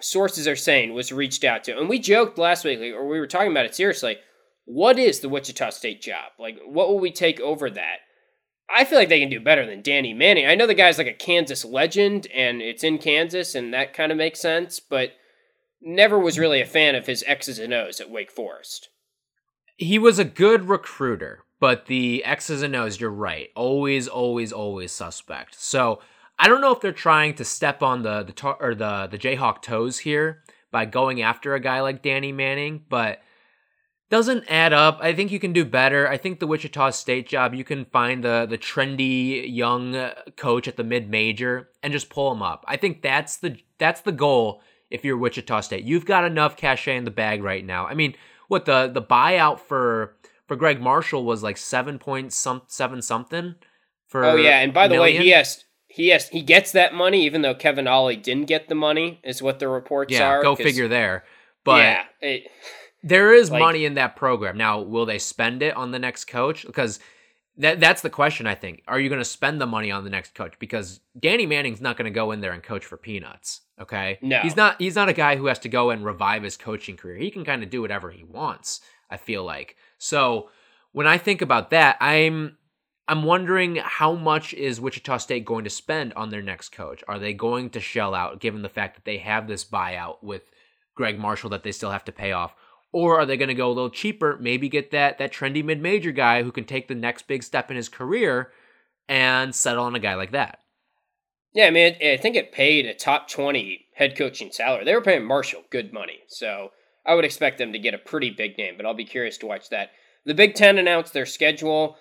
sources 0.00 0.48
are 0.48 0.56
saying, 0.56 0.94
was 0.94 1.12
reached 1.12 1.44
out 1.44 1.64
to? 1.64 1.78
And 1.78 1.88
we 1.88 1.98
joked 1.98 2.38
last 2.38 2.64
week, 2.64 2.80
or 2.80 3.06
we 3.06 3.20
were 3.20 3.26
talking 3.26 3.50
about 3.50 3.66
it 3.66 3.74
seriously. 3.74 4.16
What 4.64 4.98
is 4.98 5.20
the 5.20 5.28
Wichita 5.28 5.70
State 5.70 6.00
job? 6.00 6.32
Like, 6.38 6.58
what 6.64 6.88
will 6.88 6.98
we 6.98 7.12
take 7.12 7.40
over 7.40 7.68
that? 7.70 7.98
I 8.74 8.84
feel 8.84 8.98
like 8.98 9.08
they 9.08 9.20
can 9.20 9.30
do 9.30 9.40
better 9.40 9.66
than 9.66 9.82
Danny 9.82 10.14
Manning. 10.14 10.46
I 10.46 10.54
know 10.54 10.66
the 10.66 10.74
guy's 10.74 10.98
like 10.98 11.06
a 11.06 11.12
Kansas 11.12 11.64
legend 11.64 12.26
and 12.34 12.62
it's 12.62 12.84
in 12.84 12.98
Kansas 12.98 13.54
and 13.54 13.74
that 13.74 13.94
kind 13.94 14.12
of 14.12 14.18
makes 14.18 14.40
sense, 14.40 14.80
but 14.80 15.12
never 15.80 16.18
was 16.18 16.38
really 16.38 16.60
a 16.60 16.66
fan 16.66 16.94
of 16.94 17.06
his 17.06 17.24
X's 17.26 17.58
and 17.58 17.72
O's 17.72 18.00
at 18.00 18.10
Wake 18.10 18.30
Forest. 18.30 18.88
He 19.76 19.98
was 19.98 20.18
a 20.18 20.24
good 20.24 20.68
recruiter, 20.68 21.44
but 21.58 21.86
the 21.86 22.22
X's 22.24 22.62
and 22.62 22.76
O's, 22.76 23.00
you're 23.00 23.10
right, 23.10 23.48
always, 23.56 24.06
always, 24.06 24.52
always 24.52 24.92
suspect. 24.92 25.60
So 25.60 26.00
I 26.38 26.48
don't 26.48 26.60
know 26.60 26.72
if 26.72 26.80
they're 26.80 26.92
trying 26.92 27.34
to 27.34 27.44
step 27.44 27.82
on 27.82 28.02
the 28.02 28.22
the 28.22 28.56
or 28.60 28.74
the 28.74 29.08
the 29.10 29.18
Jayhawk 29.18 29.62
toes 29.62 29.98
here 29.98 30.42
by 30.70 30.84
going 30.86 31.20
after 31.20 31.54
a 31.54 31.60
guy 31.60 31.80
like 31.80 32.02
Danny 32.02 32.32
Manning, 32.32 32.82
but 32.88 33.20
doesn't 34.10 34.44
add 34.48 34.72
up. 34.72 34.98
I 35.00 35.14
think 35.14 35.30
you 35.30 35.38
can 35.38 35.52
do 35.52 35.64
better. 35.64 36.08
I 36.08 36.16
think 36.16 36.40
the 36.40 36.46
Wichita 36.46 36.90
State 36.90 37.28
job, 37.28 37.54
you 37.54 37.64
can 37.64 37.84
find 37.86 38.22
the 38.22 38.46
the 38.48 38.58
trendy 38.58 39.44
young 39.48 39.96
uh, 39.96 40.14
coach 40.36 40.68
at 40.68 40.76
the 40.76 40.84
mid 40.84 41.08
major 41.08 41.70
and 41.82 41.92
just 41.92 42.10
pull 42.10 42.30
him 42.32 42.42
up. 42.42 42.64
I 42.68 42.76
think 42.76 43.02
that's 43.02 43.36
the 43.36 43.56
that's 43.78 44.02
the 44.02 44.12
goal 44.12 44.62
if 44.90 45.04
you're 45.04 45.16
Wichita 45.16 45.60
State. 45.60 45.84
You've 45.84 46.04
got 46.04 46.24
enough 46.24 46.56
cachet 46.56 46.96
in 46.96 47.04
the 47.04 47.10
bag 47.12 47.42
right 47.42 47.64
now. 47.64 47.86
I 47.86 47.94
mean, 47.94 48.14
what 48.48 48.64
the 48.64 48.90
the 48.92 49.02
buyout 49.02 49.60
for 49.60 50.16
for 50.46 50.56
Gregg 50.56 50.80
Marshall 50.80 51.24
was 51.24 51.44
like 51.44 51.56
seven 51.56 51.98
point 51.98 52.32
some 52.32 52.62
seven 52.66 53.00
something. 53.00 53.54
For 54.08 54.24
Oh 54.24 54.34
yeah, 54.34 54.58
and 54.58 54.74
by 54.74 54.88
the 54.88 55.00
way, 55.00 55.16
he 55.16 55.30
has 55.30 55.64
he 55.86 56.08
has 56.08 56.28
he 56.28 56.42
gets 56.42 56.72
that 56.72 56.94
money 56.94 57.24
even 57.24 57.42
though 57.42 57.54
Kevin 57.54 57.86
Ollie 57.86 58.16
didn't 58.16 58.46
get 58.46 58.68
the 58.68 58.74
money, 58.74 59.20
is 59.22 59.40
what 59.40 59.60
the 59.60 59.68
reports 59.68 60.12
yeah, 60.12 60.26
are. 60.26 60.42
go 60.42 60.56
figure 60.56 60.88
there. 60.88 61.24
But 61.62 61.78
yeah, 61.78 62.02
it, 62.20 62.50
There 63.02 63.32
is 63.32 63.50
Like- 63.50 63.60
money 63.60 63.84
in 63.84 63.94
that 63.94 64.16
program. 64.16 64.56
Now, 64.56 64.80
will 64.80 65.06
they 65.06 65.18
spend 65.18 65.62
it 65.62 65.74
on 65.76 65.90
the 65.90 65.98
next 65.98 66.26
coach? 66.26 66.66
Because 66.66 67.00
that 67.56 67.80
that's 67.80 68.02
the 68.02 68.10
question, 68.10 68.46
I 68.46 68.54
think. 68.54 68.82
Are 68.88 68.98
you 68.98 69.08
going 69.08 69.20
to 69.20 69.24
spend 69.24 69.60
the 69.60 69.66
money 69.66 69.90
on 69.90 70.04
the 70.04 70.10
next 70.10 70.34
coach? 70.34 70.58
Because 70.58 71.00
Danny 71.18 71.46
Manning's 71.46 71.80
not 71.80 71.96
going 71.96 72.10
to 72.10 72.14
go 72.14 72.30
in 72.32 72.40
there 72.40 72.52
and 72.52 72.62
coach 72.62 72.84
for 72.84 72.96
peanuts, 72.96 73.62
okay? 73.80 74.18
No. 74.22 74.40
He's 74.40 74.56
not 74.56 74.76
he's 74.80 74.94
not 74.96 75.08
a 75.08 75.12
guy 75.12 75.36
who 75.36 75.46
has 75.46 75.58
to 75.60 75.68
go 75.68 75.90
and 75.90 76.04
revive 76.04 76.42
his 76.42 76.56
coaching 76.56 76.96
career. 76.96 77.16
He 77.16 77.30
can 77.30 77.44
kind 77.44 77.62
of 77.62 77.70
do 77.70 77.82
whatever 77.82 78.10
he 78.10 78.24
wants, 78.24 78.80
I 79.10 79.16
feel 79.16 79.44
like. 79.44 79.76
So, 79.98 80.48
when 80.92 81.06
I 81.06 81.18
think 81.18 81.42
about 81.42 81.70
that, 81.70 81.96
I'm 82.00 82.56
I'm 83.08 83.24
wondering 83.24 83.76
how 83.76 84.14
much 84.14 84.54
is 84.54 84.80
Wichita 84.80 85.18
State 85.18 85.44
going 85.44 85.64
to 85.64 85.70
spend 85.70 86.12
on 86.14 86.30
their 86.30 86.42
next 86.42 86.70
coach? 86.70 87.02
Are 87.08 87.18
they 87.18 87.34
going 87.34 87.70
to 87.70 87.80
shell 87.80 88.14
out 88.14 88.40
given 88.40 88.62
the 88.62 88.68
fact 88.68 88.94
that 88.94 89.04
they 89.04 89.18
have 89.18 89.48
this 89.48 89.64
buyout 89.64 90.22
with 90.22 90.50
Gregg 90.94 91.18
Marshall 91.18 91.50
that 91.50 91.64
they 91.64 91.72
still 91.72 91.90
have 91.90 92.04
to 92.04 92.12
pay 92.12 92.32
off? 92.32 92.54
Or 92.92 93.20
are 93.20 93.26
they 93.26 93.36
going 93.36 93.48
to 93.48 93.54
go 93.54 93.68
a 93.68 93.72
little 93.72 93.90
cheaper, 93.90 94.36
maybe 94.40 94.68
get 94.68 94.90
that 94.90 95.18
that 95.18 95.32
trendy 95.32 95.64
mid-major 95.64 96.10
guy 96.10 96.42
who 96.42 96.50
can 96.50 96.64
take 96.64 96.88
the 96.88 96.94
next 96.94 97.28
big 97.28 97.42
step 97.42 97.70
in 97.70 97.76
his 97.76 97.88
career 97.88 98.50
and 99.08 99.54
settle 99.54 99.84
on 99.84 99.94
a 99.94 100.00
guy 100.00 100.14
like 100.14 100.32
that? 100.32 100.60
yeah, 101.52 101.66
I 101.66 101.70
mean, 101.70 101.96
I 102.00 102.16
think 102.16 102.36
it 102.36 102.52
paid 102.52 102.86
a 102.86 102.94
top 102.94 103.28
twenty 103.28 103.86
head 103.94 104.16
coaching 104.16 104.52
salary. 104.52 104.84
They 104.84 104.94
were 104.94 105.00
paying 105.00 105.24
Marshall 105.24 105.64
good 105.70 105.92
money, 105.92 106.20
so 106.28 106.70
I 107.04 107.14
would 107.14 107.24
expect 107.24 107.58
them 107.58 107.72
to 107.72 107.78
get 107.78 107.94
a 107.94 107.98
pretty 107.98 108.30
big 108.30 108.56
name. 108.56 108.74
But 108.76 108.86
I'll 108.86 108.94
be 108.94 109.04
curious 109.04 109.38
to 109.38 109.46
watch 109.46 109.68
that. 109.70 109.90
The 110.24 110.34
Big 110.34 110.54
Ten 110.54 110.78
announced 110.78 111.12
their 111.12 111.26
schedule. 111.26 111.96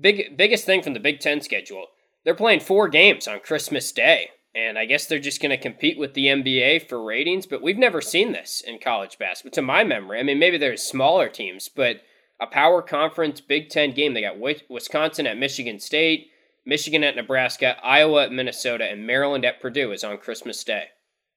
Big 0.00 0.36
biggest 0.36 0.64
thing 0.64 0.82
from 0.82 0.94
the 0.94 1.00
Big 1.00 1.20
Ten 1.20 1.40
schedule. 1.40 1.86
They're 2.24 2.34
playing 2.34 2.60
four 2.60 2.88
games 2.88 3.28
on 3.28 3.40
Christmas 3.40 3.92
Day, 3.92 4.30
and 4.54 4.78
I 4.78 4.84
guess 4.84 5.06
they're 5.06 5.18
just 5.18 5.42
going 5.42 5.50
to 5.50 5.56
compete 5.56 5.98
with 5.98 6.14
the 6.14 6.26
NBA 6.26 6.88
for 6.88 7.02
ratings. 7.02 7.46
But 7.46 7.62
we've 7.62 7.78
never 7.78 8.00
seen 8.00 8.32
this 8.32 8.62
in 8.64 8.78
college 8.78 9.18
basketball, 9.18 9.54
to 9.54 9.62
my 9.62 9.84
memory. 9.84 10.20
I 10.20 10.22
mean, 10.22 10.38
maybe 10.38 10.58
there's 10.58 10.82
smaller 10.82 11.28
teams, 11.28 11.68
but 11.68 12.02
a 12.40 12.46
power 12.46 12.82
conference 12.82 13.40
Big 13.40 13.68
Ten 13.68 13.92
game. 13.92 14.14
They 14.14 14.20
got 14.20 14.38
Wisconsin 14.68 15.26
at 15.26 15.38
Michigan 15.38 15.80
State, 15.80 16.28
Michigan 16.64 17.04
at 17.04 17.16
Nebraska, 17.16 17.76
Iowa 17.82 18.24
at 18.24 18.32
Minnesota, 18.32 18.84
and 18.84 19.06
Maryland 19.06 19.44
at 19.44 19.60
Purdue 19.60 19.92
is 19.92 20.04
on 20.04 20.18
Christmas 20.18 20.62
Day. 20.62 20.86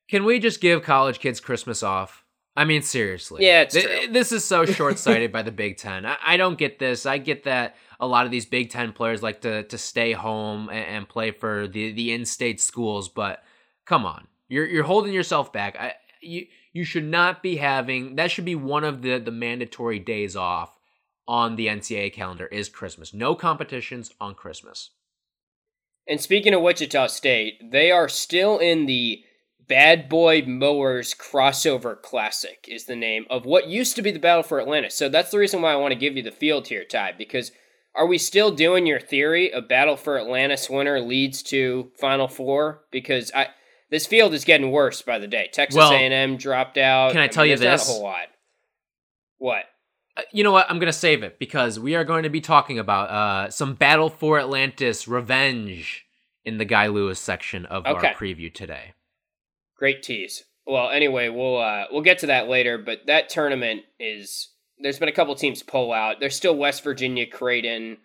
Can 0.10 0.24
we 0.24 0.40
just 0.40 0.62
give 0.62 0.84
college 0.84 1.20
kids 1.20 1.40
Christmas 1.40 1.84
off? 1.84 2.24
I 2.58 2.66
mean, 2.66 2.82
seriously. 2.82 3.46
Yeah, 3.46 3.62
it's 3.62 3.76
Th- 3.76 3.86
true. 3.86 3.94
Eh, 3.96 4.08
this 4.12 4.32
is 4.32 4.44
so 4.44 4.66
short 4.66 4.98
sighted 4.98 5.32
by 5.32 5.44
the 5.44 5.52
Big 5.52 5.78
Ten. 5.78 6.08
I-, 6.08 6.18
I 6.26 6.38
don't 6.38 6.58
get 6.58 6.80
this. 6.80 7.06
I 7.06 7.20
get 7.20 7.44
that 7.44 7.76
a 8.00 8.08
lot 8.08 8.26
of 8.26 8.32
these 8.32 8.48
Big 8.48 8.72
Ten 8.72 8.94
players 8.94 9.22
like 9.22 9.42
to, 9.42 9.64
to 9.64 9.78
stay 9.78 10.12
home 10.14 10.70
and, 10.70 10.86
and 10.86 11.10
play 11.10 11.30
for 11.30 11.68
the, 11.68 11.92
the 11.92 12.12
in 12.12 12.26
state 12.26 12.60
schools, 12.60 13.10
but 13.10 13.44
come 13.86 14.06
on. 14.06 14.28
You're, 14.50 14.66
you're 14.66 14.84
holding 14.84 15.14
yourself 15.14 15.54
back. 15.54 15.76
I, 15.80 15.94
you, 16.20 16.48
you 16.74 16.84
should 16.84 17.06
not 17.06 17.44
be 17.44 17.58
having 17.58 18.16
that, 18.16 18.32
should 18.32 18.46
be 18.46 18.56
one 18.56 18.84
of 18.84 19.04
the, 19.04 19.20
the 19.20 19.32
mandatory 19.32 20.00
days 20.00 20.36
off 20.36 20.78
on 21.28 21.58
the 21.58 21.68
NCAA 21.68 22.12
calendar 22.12 22.48
is 22.48 22.70
Christmas. 22.70 23.14
No 23.14 23.36
competitions 23.36 24.12
on 24.20 24.34
Christmas. 24.34 24.92
And 26.08 26.22
speaking 26.22 26.54
of 26.54 26.62
Wichita 26.62 27.08
State, 27.08 27.72
they 27.72 27.92
are 27.92 28.08
still 28.08 28.58
in 28.58 28.86
the 28.86 29.24
Bad 29.68 30.08
Boy 30.08 30.44
Mowers 30.48 31.14
Crossover 31.14 32.02
Classic, 32.02 32.66
is 32.70 32.86
the 32.86 32.96
name 32.96 33.26
of 33.30 33.46
what 33.46 33.68
used 33.68 33.96
to 33.98 34.02
be 34.02 34.12
the 34.12 34.20
Battle 34.20 34.44
for 34.44 34.62
Atlantis. 34.62 34.96
So 34.96 35.10
that's 35.10 35.32
the 35.32 35.38
reason 35.40 35.62
why 35.62 35.74
I 35.74 35.78
want 35.78 35.92
to 35.92 36.00
give 36.00 36.16
you 36.16 36.24
the 36.24 36.32
field 36.32 36.68
here, 36.68 36.86
Ty, 36.86 37.14
because 37.18 37.52
are 37.96 38.06
we 38.08 38.18
still 38.18 38.52
doing 38.52 38.86
your 38.86 39.00
theory 39.00 39.52
a 39.52 39.62
Battle 39.62 39.98
for 39.98 40.18
Atlantis 40.20 40.70
winner 40.70 41.00
leads 41.02 41.42
to 41.44 41.92
Final 42.00 42.28
Four? 42.28 42.84
Because 42.92 43.32
I 43.36 43.48
this 43.90 44.06
field 44.06 44.34
is 44.34 44.44
getting 44.46 44.72
worse 44.72 45.02
by 45.02 45.18
the 45.18 45.28
day. 45.28 45.50
Texas 45.52 45.78
Well, 45.78 45.92
A&M 45.92 46.38
dropped 46.38 46.78
out. 46.78 47.12
can 47.14 47.22
I 47.22 47.28
tell 47.28 47.46
you 47.46 47.56
this? 47.58 47.88
Not 47.88 47.94
a 47.94 47.98
whole 47.98 48.04
lot. 48.04 48.28
What? 49.38 49.64
Uh, 50.16 50.22
you 50.32 50.44
know 50.44 50.52
what? 50.52 50.70
I'm 50.70 50.78
going 50.80 50.92
to 50.92 50.94
save 50.98 51.24
it 51.24 51.40
because 51.40 51.80
we 51.80 51.96
are 51.96 52.04
going 52.04 52.24
to 52.24 52.30
be 52.30 52.42
talking 52.42 52.80
about 52.80 53.10
uh, 53.10 53.50
some 53.50 53.76
Battle 53.76 54.10
for 54.10 54.40
Atlantis 54.40 55.08
revenge 55.08 56.06
in 56.44 56.58
the 56.58 56.66
Guy 56.66 56.88
Lewis 56.88 57.20
section 57.20 57.66
of 57.66 57.86
Okay. 57.86 58.08
our 58.10 58.14
preview 58.14 58.54
today. 58.54 58.94
Great 59.78 60.04
tease. 60.04 60.44
Well, 60.66 60.90
anyway, 60.90 61.30
we'll 61.30 61.58
uh, 61.58 61.86
we'll 61.92 62.02
get 62.02 62.20
to 62.20 62.28
that 62.28 62.50
later. 62.50 62.78
But 62.78 63.08
that 63.08 63.30
tournament 63.30 63.84
is 64.00 64.50
there's 64.80 65.00
been 65.00 65.10
a 65.10 65.14
couple 65.14 65.36
teams 65.36 65.64
pull 65.64 65.94
out. 65.94 66.20
There's 66.20 66.36
still 66.36 66.56
West 66.56 66.84
Virginia, 66.84 67.26
Creighton, 67.26 67.98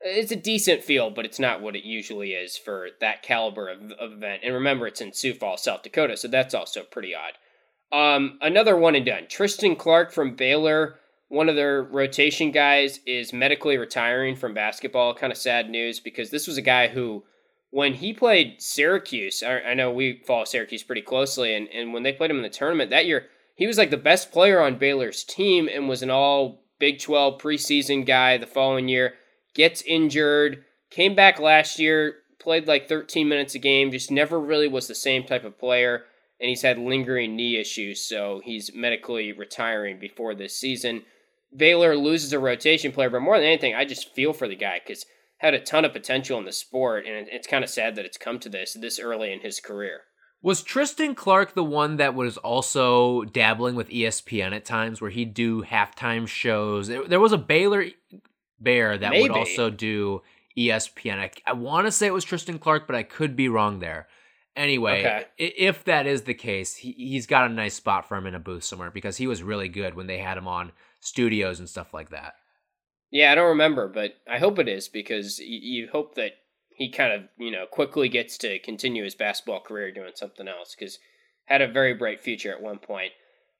it's 0.00 0.32
a 0.32 0.36
decent 0.36 0.82
field, 0.82 1.14
but 1.14 1.24
it's 1.24 1.38
not 1.38 1.60
what 1.60 1.76
it 1.76 1.84
usually 1.84 2.32
is 2.32 2.56
for 2.56 2.88
that 3.00 3.22
caliber 3.22 3.68
of, 3.68 3.92
of 3.92 4.12
event. 4.12 4.42
And 4.42 4.54
remember, 4.54 4.86
it's 4.86 5.00
in 5.00 5.12
Sioux 5.12 5.34
Falls, 5.34 5.62
South 5.62 5.82
Dakota, 5.82 6.16
so 6.16 6.28
that's 6.28 6.54
also 6.54 6.82
pretty 6.82 7.14
odd. 7.14 7.32
Um, 7.92 8.38
another 8.40 8.76
one 8.76 8.94
and 8.94 9.04
done. 9.04 9.26
Tristan 9.28 9.76
Clark 9.76 10.12
from 10.12 10.36
Baylor, 10.36 10.96
one 11.28 11.48
of 11.48 11.56
their 11.56 11.82
rotation 11.82 12.50
guys, 12.50 13.00
is 13.06 13.32
medically 13.32 13.76
retiring 13.76 14.36
from 14.36 14.54
basketball. 14.54 15.14
Kind 15.14 15.32
of 15.32 15.38
sad 15.38 15.68
news 15.68 16.00
because 16.00 16.30
this 16.30 16.46
was 16.46 16.56
a 16.56 16.62
guy 16.62 16.88
who, 16.88 17.24
when 17.70 17.94
he 17.94 18.12
played 18.12 18.60
Syracuse, 18.60 19.42
I, 19.42 19.60
I 19.60 19.74
know 19.74 19.90
we 19.90 20.22
follow 20.26 20.44
Syracuse 20.44 20.82
pretty 20.82 21.02
closely, 21.02 21.54
and, 21.54 21.68
and 21.68 21.92
when 21.92 22.02
they 22.02 22.12
played 22.12 22.30
him 22.30 22.38
in 22.38 22.42
the 22.42 22.48
tournament 22.48 22.90
that 22.90 23.06
year, 23.06 23.26
he 23.54 23.66
was 23.66 23.78
like 23.78 23.90
the 23.90 23.96
best 23.96 24.32
player 24.32 24.60
on 24.60 24.78
Baylor's 24.78 25.24
team 25.24 25.68
and 25.72 25.88
was 25.88 26.02
an 26.02 26.10
all 26.10 26.64
Big 26.78 26.98
12 26.98 27.40
preseason 27.40 28.06
guy 28.06 28.38
the 28.38 28.46
following 28.46 28.88
year 28.88 29.14
gets 29.54 29.82
injured, 29.82 30.64
came 30.90 31.14
back 31.14 31.38
last 31.38 31.78
year, 31.78 32.16
played 32.38 32.66
like 32.66 32.88
13 32.88 33.28
minutes 33.28 33.54
a 33.54 33.58
game, 33.58 33.90
just 33.90 34.10
never 34.10 34.40
really 34.40 34.68
was 34.68 34.88
the 34.88 34.94
same 34.94 35.24
type 35.24 35.44
of 35.44 35.58
player, 35.58 36.04
and 36.40 36.48
he's 36.48 36.62
had 36.62 36.78
lingering 36.78 37.36
knee 37.36 37.58
issues, 37.58 38.00
so 38.00 38.40
he's 38.44 38.74
medically 38.74 39.32
retiring 39.32 39.98
before 39.98 40.34
this 40.34 40.56
season. 40.56 41.02
Baylor 41.54 41.96
loses 41.96 42.32
a 42.32 42.38
rotation 42.38 42.92
player, 42.92 43.10
but 43.10 43.20
more 43.20 43.36
than 43.36 43.46
anything, 43.46 43.74
I 43.74 43.84
just 43.84 44.14
feel 44.14 44.32
for 44.32 44.48
the 44.48 44.56
guy 44.56 44.80
because 44.84 45.04
had 45.40 45.54
a 45.54 45.60
ton 45.60 45.84
of 45.84 45.92
potential 45.92 46.38
in 46.38 46.44
the 46.44 46.52
sport, 46.52 47.06
and 47.06 47.26
it's 47.30 47.46
kind 47.46 47.64
of 47.64 47.70
sad 47.70 47.96
that 47.96 48.04
it's 48.04 48.16
come 48.18 48.38
to 48.40 48.48
this 48.48 48.76
this 48.80 48.98
early 48.98 49.32
in 49.32 49.40
his 49.40 49.60
career. 49.60 50.02
Was 50.42 50.62
Tristan 50.62 51.14
Clark 51.14 51.54
the 51.54 51.64
one 51.64 51.96
that 51.96 52.14
was 52.14 52.38
also 52.38 53.24
dabbling 53.24 53.74
with 53.74 53.90
ESPN 53.90 54.54
at 54.54 54.64
times, 54.64 55.00
where 55.00 55.10
he'd 55.10 55.34
do 55.34 55.62
halftime 55.62 56.26
shows? 56.26 56.88
There 56.88 57.20
was 57.20 57.32
a 57.32 57.38
Baylor 57.38 57.86
Bear 58.58 58.96
that 58.96 59.10
Maybe. 59.10 59.22
would 59.22 59.32
also 59.32 59.68
do 59.70 60.22
ESPN. 60.56 61.18
I, 61.18 61.30
I 61.46 61.52
want 61.52 61.86
to 61.86 61.92
say 61.92 62.06
it 62.06 62.12
was 62.14 62.24
Tristan 62.24 62.58
Clark, 62.58 62.86
but 62.86 62.96
I 62.96 63.02
could 63.02 63.36
be 63.36 63.48
wrong 63.48 63.80
there. 63.80 64.08
Anyway, 64.56 65.00
Okay. 65.00 65.24
if 65.38 65.84
that 65.84 66.06
is 66.06 66.22
the 66.22 66.34
case, 66.34 66.74
he, 66.76 66.92
he's 66.92 67.26
got 67.26 67.50
a 67.50 67.54
nice 67.54 67.74
spot 67.74 68.06
for 68.08 68.16
him 68.16 68.26
in 68.26 68.34
a 68.34 68.40
booth 68.40 68.64
somewhere 68.64 68.90
because 68.90 69.16
he 69.16 69.26
was 69.26 69.42
really 69.42 69.68
good 69.68 69.94
when 69.94 70.06
they 70.06 70.18
had 70.18 70.36
him 70.36 70.48
on 70.48 70.72
studios 71.00 71.58
and 71.60 71.68
stuff 71.68 71.94
like 71.94 72.10
that. 72.10 72.34
Yeah, 73.10 73.32
I 73.32 73.34
don't 73.34 73.48
remember, 73.48 73.88
but 73.88 74.14
I 74.30 74.38
hope 74.38 74.58
it 74.58 74.68
is 74.68 74.88
because 74.88 75.38
you, 75.40 75.58
you 75.82 75.88
hope 75.90 76.14
that 76.14 76.32
he 76.74 76.90
kind 76.90 77.12
of, 77.12 77.22
you 77.38 77.50
know, 77.50 77.66
quickly 77.70 78.08
gets 78.08 78.38
to 78.38 78.58
continue 78.60 79.02
his 79.04 79.14
basketball 79.14 79.60
career 79.60 79.90
doing 79.92 80.12
something 80.14 80.46
else 80.48 80.74
because 80.78 80.98
had 81.46 81.60
a 81.60 81.68
very 81.68 81.92
bright 81.94 82.20
future 82.20 82.52
at 82.52 82.62
one 82.62 82.78
point. 82.78 83.12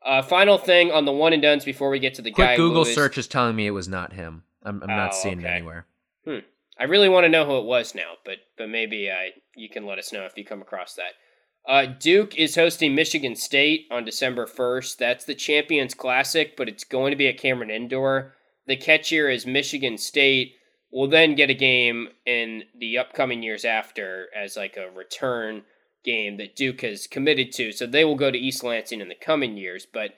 Uh, 0.05 0.23
final 0.23 0.57
thing 0.57 0.91
on 0.93 1.05
the 1.05 1.13
one 1.13 1.33
and 1.33 1.43
duns 1.43 1.65
before 1.65 1.91
we 1.91 1.99
get 1.99 2.15
to 2.15 2.23
the 2.23 2.31
Quick 2.31 2.47
guy. 2.49 2.57
Google 2.57 2.85
Lewis. 2.85 2.95
search 2.95 3.19
is 3.19 3.27
telling 3.27 3.57
me 3.57 3.67
it 3.67 3.73
was 3.73 3.89
not 3.89 4.13
him. 4.15 4.45
I'm, 4.63 4.83
I'm 4.83 4.89
not 4.89 5.11
Oh, 5.13 5.19
seeing 5.21 5.41
it 5.41 5.45
okay. 5.45 5.55
anywhere. 5.57 5.87
I 6.79 6.85
really 6.85 7.11
want 7.11 7.25
to 7.25 7.29
know 7.29 7.45
who 7.45 7.59
it 7.59 7.65
was 7.67 7.95
now, 7.95 8.13
but 8.25 8.39
but 8.57 8.71
maybe 8.71 9.11
I 9.11 9.33
you 9.55 9.69
can 9.69 9.85
let 9.85 9.99
us 9.99 10.13
know 10.15 10.25
if 10.25 10.33
you 10.39 10.45
come 10.47 10.63
across 10.63 10.95
that. 10.95 11.13
Uh, 11.69 11.85
Duke 11.85 12.37
is 12.39 12.55
hosting 12.55 12.95
Michigan 12.95 13.37
State 13.37 13.87
on 13.91 14.05
December 14.05 14.47
first. 14.47 14.99
That's 14.99 15.27
the 15.27 15.35
Champions 15.35 15.93
Classic, 15.93 16.57
but 16.57 16.71
it's 16.71 16.85
going 16.85 17.11
to 17.11 17.17
be 17.17 17.29
at 17.29 17.37
Cameron 17.37 17.71
Indoor. 17.71 18.35
The 18.67 18.77
catch 18.77 19.09
here 19.09 19.29
is 19.29 19.47
Michigan 19.47 19.99
State 19.99 20.55
will 20.93 21.09
then 21.09 21.35
get 21.35 21.51
a 21.51 21.55
game 21.55 22.09
in 22.27 22.65
the 22.79 22.99
upcoming 22.99 23.43
years 23.43 23.65
after 23.65 24.27
as 24.37 24.57
like 24.57 24.77
a 24.77 24.91
return 24.91 25.63
game 26.05 26.37
that 26.39 26.57
Duke 26.57 26.81
has 26.81 27.07
committed 27.07 27.53
to. 27.53 27.73
So 27.73 27.87
they 27.87 28.05
will 28.05 28.17
go 28.17 28.31
to 28.31 28.39
East 28.39 28.65
Lansing 28.65 29.01
in 29.01 29.09
the 29.09 29.15
coming 29.15 29.57
years, 29.57 29.87
but 29.93 30.13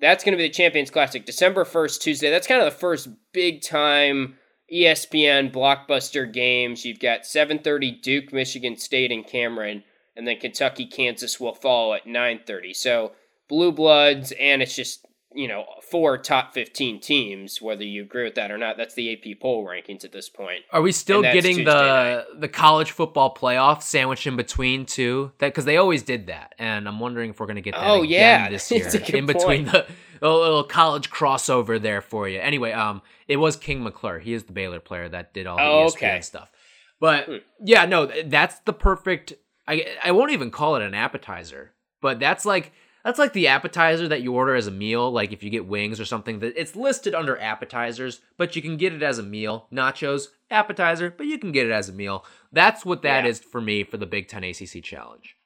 that's 0.00 0.24
going 0.24 0.32
to 0.32 0.42
be 0.42 0.48
the 0.48 0.54
Champions 0.54 0.90
Classic 0.90 1.24
December 1.24 1.64
1st, 1.64 2.00
Tuesday. 2.00 2.30
That's 2.30 2.46
kind 2.46 2.62
of 2.62 2.72
the 2.72 2.78
first 2.78 3.08
big 3.32 3.62
time 3.62 4.36
ESPN 4.72 5.52
blockbuster 5.52 6.30
games. 6.32 6.84
You've 6.84 7.00
got 7.00 7.22
7:30 7.22 8.00
Duke, 8.02 8.32
Michigan 8.32 8.76
State 8.76 9.12
and 9.12 9.26
Cameron, 9.26 9.84
and 10.16 10.26
then 10.26 10.38
Kentucky, 10.38 10.86
Kansas 10.86 11.40
will 11.40 11.54
follow 11.54 11.94
at 11.94 12.06
9:30. 12.06 12.74
So 12.74 13.12
Blue 13.48 13.72
Bloods 13.72 14.32
and 14.38 14.62
it's 14.62 14.76
just, 14.76 15.06
you 15.32 15.46
know, 15.46 15.64
four 15.90 16.18
top 16.18 16.52
15 16.54 17.00
teams 17.00 17.62
whether 17.62 17.84
you 17.84 18.02
agree 18.02 18.24
with 18.24 18.34
that 18.34 18.50
or 18.50 18.58
not. 18.58 18.76
That's 18.76 18.94
the 18.94 19.12
AP 19.12 19.40
poll 19.40 19.64
rankings 19.64 20.04
at 20.04 20.10
this 20.12 20.28
point. 20.28 20.62
Are 20.72 20.82
we 20.82 20.90
still 20.92 21.22
getting 21.22 21.56
Tuesday 21.58 21.64
the 21.64 22.26
the 22.36 22.48
college 22.48 22.90
football 22.90 23.32
playoff 23.34 23.82
sandwiched 23.82 24.26
in 24.26 24.36
between 24.36 24.86
too? 24.86 25.32
That 25.38 25.48
because 25.48 25.64
they 25.66 25.76
always 25.76 26.02
did 26.02 26.26
that, 26.26 26.54
and 26.58 26.88
I'm 26.88 26.98
wondering 26.98 27.30
if 27.30 27.38
we're 27.40 27.46
gonna 27.46 27.60
get 27.60 27.74
that 27.74 27.84
Oh, 27.86 28.02
again 28.02 28.40
yeah, 28.44 28.48
this 28.50 28.70
year 28.72 28.88
in 28.88 29.26
between 29.26 29.66
point. 29.68 29.72
the 29.72 29.86
a 30.22 30.28
little 30.28 30.64
college 30.64 31.10
crossover 31.10 31.80
there 31.80 32.02
for 32.02 32.28
you. 32.28 32.40
Anyway, 32.40 32.72
um, 32.72 33.00
it 33.26 33.36
was 33.36 33.56
King 33.56 33.82
McClure. 33.82 34.18
He 34.18 34.34
is 34.34 34.44
the 34.44 34.52
Baylor 34.52 34.78
player 34.80 35.08
that 35.08 35.32
did 35.32 35.46
all 35.46 35.56
the 35.56 35.62
Oh, 35.62 35.86
ESPN 35.86 35.96
okay. 35.96 36.20
stuff. 36.20 36.50
But 36.98 37.24
Hmm. 37.26 37.36
yeah, 37.64 37.86
no, 37.86 38.06
that's 38.06 38.58
the 38.60 38.72
perfect. 38.72 39.32
I 39.68 39.86
I 40.04 40.10
won't 40.10 40.32
even 40.32 40.50
call 40.50 40.76
it 40.76 40.82
an 40.82 40.92
appetizer, 40.94 41.72
but 42.02 42.18
that's 42.18 42.44
like. 42.44 42.72
That's 43.04 43.18
like 43.18 43.32
the 43.32 43.46
appetizer 43.48 44.08
that 44.08 44.22
you 44.22 44.34
order 44.34 44.54
as 44.54 44.66
a 44.66 44.70
meal, 44.70 45.10
like 45.10 45.32
if 45.32 45.42
you 45.42 45.48
get 45.50 45.66
wings 45.66 45.98
or 45.98 46.04
something. 46.04 46.40
That 46.40 46.52
it's 46.60 46.76
listed 46.76 47.14
under 47.14 47.38
appetizers, 47.40 48.20
but 48.36 48.54
you 48.54 48.62
can 48.62 48.76
get 48.76 48.92
it 48.92 49.02
as 49.02 49.18
a 49.18 49.22
meal. 49.22 49.66
Nachos, 49.72 50.28
appetizer, 50.50 51.10
but 51.10 51.26
you 51.26 51.38
can 51.38 51.52
get 51.52 51.66
it 51.66 51.72
as 51.72 51.88
a 51.88 51.92
meal. 51.92 52.24
That's 52.52 52.84
what 52.84 53.02
that 53.02 53.24
is 53.24 53.40
Yeah. 53.40 53.48
for 53.50 53.60
me 53.60 53.84
for 53.84 53.96
the 53.96 54.06
Big 54.06 54.28
Ten 54.28 54.44
ACC 54.44 54.82
Challenge. 54.82 55.36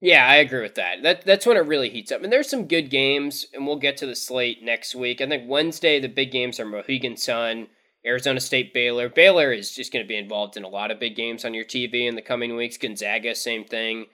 Yeah, 0.00 0.26
I 0.26 0.36
agree 0.36 0.60
with 0.62 0.74
that. 0.74 1.02
That 1.02 1.24
that's 1.24 1.46
when 1.46 1.56
it 1.56 1.60
really 1.60 1.88
heats 1.88 2.12
up. 2.12 2.22
And 2.22 2.32
there's 2.32 2.50
some 2.50 2.68
good 2.68 2.90
games, 2.90 3.46
and 3.54 3.66
we'll 3.66 3.76
get 3.76 3.96
to 3.98 4.06
the 4.06 4.14
slate 4.14 4.62
next 4.62 4.94
week. 4.94 5.20
I 5.20 5.26
think 5.26 5.48
Wednesday 5.48 5.98
the 6.00 6.08
big 6.08 6.30
games 6.30 6.60
are 6.60 6.66
Mohegan 6.66 7.16
Sun, 7.16 7.68
Arizona 8.04 8.40
State, 8.40 8.74
Baylor. 8.74 9.08
Baylor 9.08 9.52
is 9.52 9.74
just 9.74 9.92
going 9.92 10.04
to 10.04 10.08
be 10.08 10.16
involved 10.18 10.56
in 10.56 10.64
a 10.64 10.68
lot 10.68 10.90
of 10.90 11.00
big 11.00 11.16
games 11.16 11.44
on 11.44 11.54
your 11.54 11.64
TV 11.64 12.06
in 12.06 12.14
the 12.14 12.22
coming 12.22 12.56
weeks. 12.56 12.76
Gonzaga, 12.76 13.34
same 13.34 13.64
thing, 13.64 14.06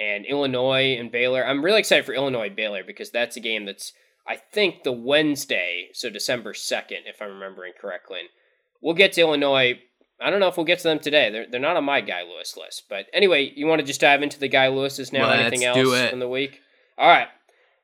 and 0.00 0.24
Illinois 0.24 0.96
and 0.98 1.12
Baylor. 1.12 1.46
I'm 1.46 1.64
really 1.64 1.78
excited 1.80 2.06
for 2.06 2.14
Illinois 2.14 2.50
Baylor 2.50 2.82
because 2.82 3.10
that's 3.10 3.36
a 3.36 3.40
game 3.40 3.66
that's 3.66 3.92
I 4.26 4.36
think 4.36 4.82
the 4.82 4.92
Wednesday, 4.92 5.88
so 5.92 6.08
December 6.08 6.54
second, 6.54 7.00
if 7.06 7.20
I'm 7.20 7.30
remembering 7.30 7.72
correctly. 7.78 8.20
We'll 8.80 8.94
get 8.94 9.12
to 9.14 9.20
Illinois. 9.20 9.80
I 10.20 10.30
don't 10.30 10.40
know 10.40 10.48
if 10.48 10.56
we'll 10.56 10.66
get 10.66 10.78
to 10.78 10.88
them 10.88 10.98
today. 11.00 11.30
They're, 11.30 11.46
they're 11.50 11.60
not 11.60 11.76
on 11.76 11.84
my 11.84 12.00
Guy 12.00 12.22
Lewis 12.22 12.56
list. 12.56 12.84
But 12.88 13.06
anyway, 13.12 13.52
you 13.54 13.66
want 13.66 13.80
to 13.80 13.86
just 13.86 14.00
dive 14.00 14.22
into 14.22 14.38
the 14.38 14.48
Guy 14.48 14.68
Lewis's 14.68 15.12
now? 15.12 15.28
Let's 15.28 15.40
Anything 15.40 15.64
else 15.64 15.76
do 15.76 15.94
it. 15.94 16.12
in 16.12 16.18
the 16.18 16.28
week? 16.28 16.60
All 16.96 17.08
right. 17.08 17.28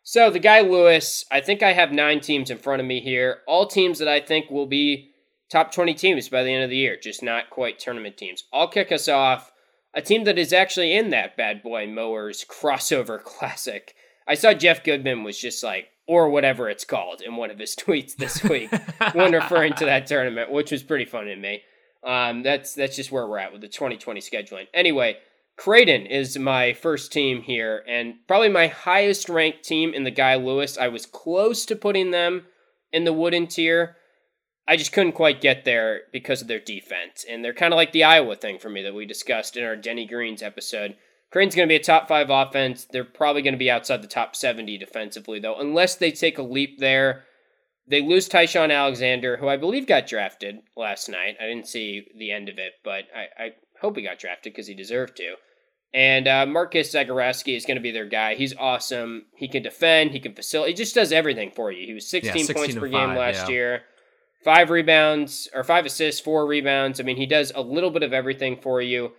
So 0.02 0.30
the 0.30 0.38
Guy 0.38 0.60
Lewis, 0.60 1.24
I 1.30 1.40
think 1.40 1.62
I 1.62 1.72
have 1.72 1.90
nine 1.90 2.20
teams 2.20 2.50
in 2.50 2.58
front 2.58 2.80
of 2.80 2.86
me 2.86 3.00
here. 3.00 3.38
All 3.48 3.66
teams 3.66 3.98
that 3.98 4.08
I 4.08 4.20
think 4.20 4.50
will 4.50 4.66
be 4.66 5.10
top 5.50 5.72
20 5.72 5.94
teams 5.94 6.28
by 6.28 6.42
the 6.42 6.50
end 6.52 6.62
of 6.64 6.70
the 6.70 6.76
year, 6.76 6.96
just 6.96 7.22
not 7.22 7.50
quite 7.50 7.78
tournament 7.78 8.16
teams. 8.16 8.44
I'll 8.52 8.68
kick 8.68 8.92
us 8.92 9.08
off. 9.08 9.50
A 9.96 10.02
team 10.02 10.24
that 10.24 10.38
is 10.38 10.52
actually 10.52 10.94
in 10.94 11.08
that 11.10 11.38
Bad 11.38 11.62
Boy 11.62 11.86
Mowers 11.86 12.44
crossover 12.44 13.20
classic. 13.24 13.94
I 14.28 14.34
saw 14.34 14.52
Jeff 14.52 14.84
Goodman 14.84 15.24
was 15.24 15.38
just 15.38 15.64
like, 15.64 15.88
or 16.06 16.28
whatever 16.28 16.68
it's 16.68 16.84
called, 16.84 17.22
in 17.22 17.36
one 17.36 17.50
of 17.50 17.58
his 17.58 17.74
tweets 17.80 18.14
this 18.14 18.44
week 18.44 18.70
when 19.14 19.32
referring 19.32 19.72
to 19.74 19.86
that 19.86 20.06
tournament, 20.06 20.52
which 20.52 20.70
was 20.70 20.82
pretty 20.82 21.06
funny 21.06 21.34
to 21.34 21.40
me. 21.40 21.62
Um, 22.04 22.42
that's 22.42 22.74
that's 22.74 22.94
just 22.94 23.10
where 23.10 23.26
we're 23.26 23.38
at 23.38 23.52
with 23.52 23.62
the 23.62 23.68
2020 23.68 24.20
scheduling. 24.20 24.66
Anyway, 24.74 25.16
Creighton 25.56 26.04
is 26.04 26.38
my 26.38 26.74
first 26.74 27.10
team 27.10 27.40
here, 27.40 27.82
and 27.88 28.16
probably 28.28 28.50
my 28.50 28.66
highest 28.66 29.30
ranked 29.30 29.64
team 29.64 29.94
in 29.94 30.04
the 30.04 30.10
Guy 30.10 30.34
Lewis. 30.34 30.76
I 30.76 30.88
was 30.88 31.06
close 31.06 31.64
to 31.66 31.74
putting 31.74 32.10
them 32.10 32.44
in 32.92 33.04
the 33.04 33.14
wooden 33.14 33.46
tier. 33.46 33.96
I 34.68 34.76
just 34.76 34.92
couldn't 34.92 35.12
quite 35.12 35.40
get 35.40 35.64
there 35.64 36.02
because 36.12 36.42
of 36.42 36.48
their 36.48 36.60
defense, 36.60 37.24
and 37.28 37.44
they're 37.44 37.54
kind 37.54 37.72
of 37.72 37.76
like 37.76 37.92
the 37.92 38.04
Iowa 38.04 38.34
thing 38.34 38.58
for 38.58 38.68
me 38.68 38.82
that 38.82 38.94
we 38.94 39.06
discussed 39.06 39.56
in 39.56 39.64
our 39.64 39.76
Denny 39.76 40.06
Greens 40.06 40.42
episode. 40.42 40.96
Creighton's 41.30 41.54
going 41.54 41.68
to 41.68 41.72
be 41.72 41.76
a 41.76 41.82
top 41.82 42.08
five 42.08 42.30
offense. 42.30 42.84
They're 42.84 43.04
probably 43.04 43.42
going 43.42 43.54
to 43.54 43.58
be 43.58 43.70
outside 43.70 44.02
the 44.02 44.08
top 44.08 44.34
70 44.34 44.78
defensively, 44.78 45.38
though, 45.38 45.60
unless 45.60 45.96
they 45.96 46.10
take 46.10 46.38
a 46.38 46.42
leap 46.42 46.78
there. 46.78 47.24
They 47.88 48.00
lose 48.00 48.28
Ty-Shon 48.28 48.70
Alexander, 48.70 49.36
who 49.36 49.48
I 49.48 49.56
believe 49.56 49.86
got 49.86 50.08
drafted 50.08 50.58
last 50.76 51.08
night. 51.08 51.36
I 51.40 51.46
didn't 51.46 51.68
see 51.68 52.06
the 52.16 52.32
end 52.32 52.48
of 52.48 52.58
it, 52.58 52.72
but 52.82 53.04
I, 53.14 53.44
I 53.44 53.50
hope 53.80 53.96
he 53.96 54.02
got 54.02 54.18
drafted 54.18 54.52
because 54.52 54.66
he 54.66 54.74
deserved 54.74 55.16
to. 55.18 55.34
And 55.94 56.26
uh, 56.26 56.46
Marcus 56.46 56.92
Zegarowski 56.92 57.56
is 57.56 57.64
going 57.64 57.76
to 57.76 57.82
be 57.82 57.92
their 57.92 58.08
guy. 58.08 58.34
He's 58.34 58.54
awesome. 58.56 59.26
He 59.36 59.48
can 59.48 59.62
defend. 59.62 60.10
He 60.10 60.20
can 60.20 60.34
facilitate. 60.34 60.76
He 60.76 60.84
just 60.84 60.94
does 60.94 61.12
everything 61.12 61.52
for 61.52 61.70
you. 61.70 61.86
He 61.86 61.94
was 61.94 62.08
16, 62.10 62.44
16 62.44 62.54
points 62.54 62.74
per 62.74 62.88
game 62.88 63.14
last 63.14 63.48
yeah. 63.48 63.54
year, 63.54 63.82
five 64.46 64.70
rebounds 64.70 65.48
or 65.52 65.64
five 65.64 65.84
assists, 65.84 66.20
four 66.20 66.46
rebounds. 66.46 67.00
I 67.00 67.02
mean, 67.02 67.16
he 67.16 67.26
does 67.26 67.50
a 67.52 67.60
little 67.60 67.90
bit 67.90 68.04
of 68.04 68.12
everything 68.12 68.56
for 68.62 68.80
you. 68.80 69.10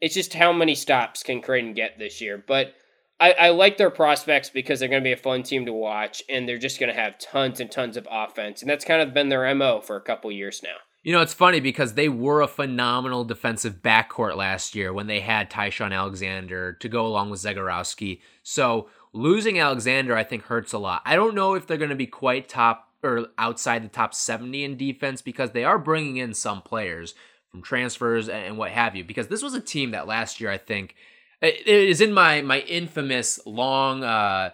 It's 0.00 0.14
just 0.14 0.32
how 0.32 0.52
many 0.52 0.76
stops 0.76 1.24
can 1.24 1.42
Creighton 1.42 1.74
get 1.74 1.98
this 1.98 2.20
year. 2.20 2.42
But 2.46 2.74
I, 3.18 3.32
I 3.32 3.48
like 3.50 3.78
their 3.78 3.90
prospects 3.90 4.48
because 4.48 4.78
they're 4.78 4.88
going 4.88 5.02
to 5.02 5.08
be 5.08 5.12
a 5.12 5.16
fun 5.16 5.42
team 5.42 5.66
to 5.66 5.72
watch, 5.72 6.22
and 6.28 6.48
they're 6.48 6.56
just 6.56 6.78
going 6.78 6.94
to 6.94 6.98
have 6.98 7.18
tons 7.18 7.58
and 7.58 7.68
tons 7.68 7.96
of 7.96 8.06
offense, 8.08 8.62
and 8.62 8.70
that's 8.70 8.84
kind 8.84 9.02
of 9.02 9.12
been 9.12 9.28
their 9.28 9.52
mo 9.56 9.80
for 9.80 9.96
a 9.96 10.00
couple 10.00 10.30
years 10.30 10.62
now. 10.62 10.76
You 11.02 11.14
know, 11.14 11.20
it's 11.20 11.34
funny 11.34 11.58
because 11.58 11.94
they 11.94 12.08
were 12.08 12.40
a 12.40 12.46
phenomenal 12.46 13.24
defensive 13.24 13.82
backcourt 13.82 14.36
last 14.36 14.76
year 14.76 14.92
when 14.92 15.08
they 15.08 15.20
had 15.20 15.50
Ty-Shon 15.50 15.92
Alexander 15.92 16.74
to 16.74 16.88
go 16.88 17.06
along 17.06 17.30
with 17.30 17.40
Zegarowski. 17.40 18.20
So 18.44 18.88
losing 19.12 19.58
Alexander, 19.58 20.14
I 20.16 20.22
think, 20.22 20.44
hurts 20.44 20.72
a 20.72 20.78
lot. 20.78 21.02
I 21.04 21.16
don't 21.16 21.34
know 21.34 21.54
if 21.54 21.66
they're 21.66 21.76
going 21.76 21.90
to 21.90 21.96
be 21.96 22.06
quite 22.06 22.48
top 22.48 22.89
or 23.02 23.28
outside 23.38 23.82
the 23.82 23.88
top 23.88 24.14
70 24.14 24.64
in 24.64 24.76
defense 24.76 25.22
because 25.22 25.50
they 25.52 25.64
are 25.64 25.78
bringing 25.78 26.16
in 26.18 26.34
some 26.34 26.62
players 26.62 27.14
from 27.50 27.62
transfers 27.62 28.28
and 28.28 28.58
what 28.58 28.70
have 28.70 28.94
you. 28.94 29.04
Because 29.04 29.28
this 29.28 29.42
was 29.42 29.54
a 29.54 29.60
team 29.60 29.92
that 29.92 30.06
last 30.06 30.40
year, 30.40 30.50
I 30.50 30.58
think, 30.58 30.94
it 31.40 31.66
is 31.66 32.00
in 32.00 32.12
my 32.12 32.42
my 32.42 32.60
infamous 32.60 33.40
long 33.46 34.04
uh, 34.04 34.50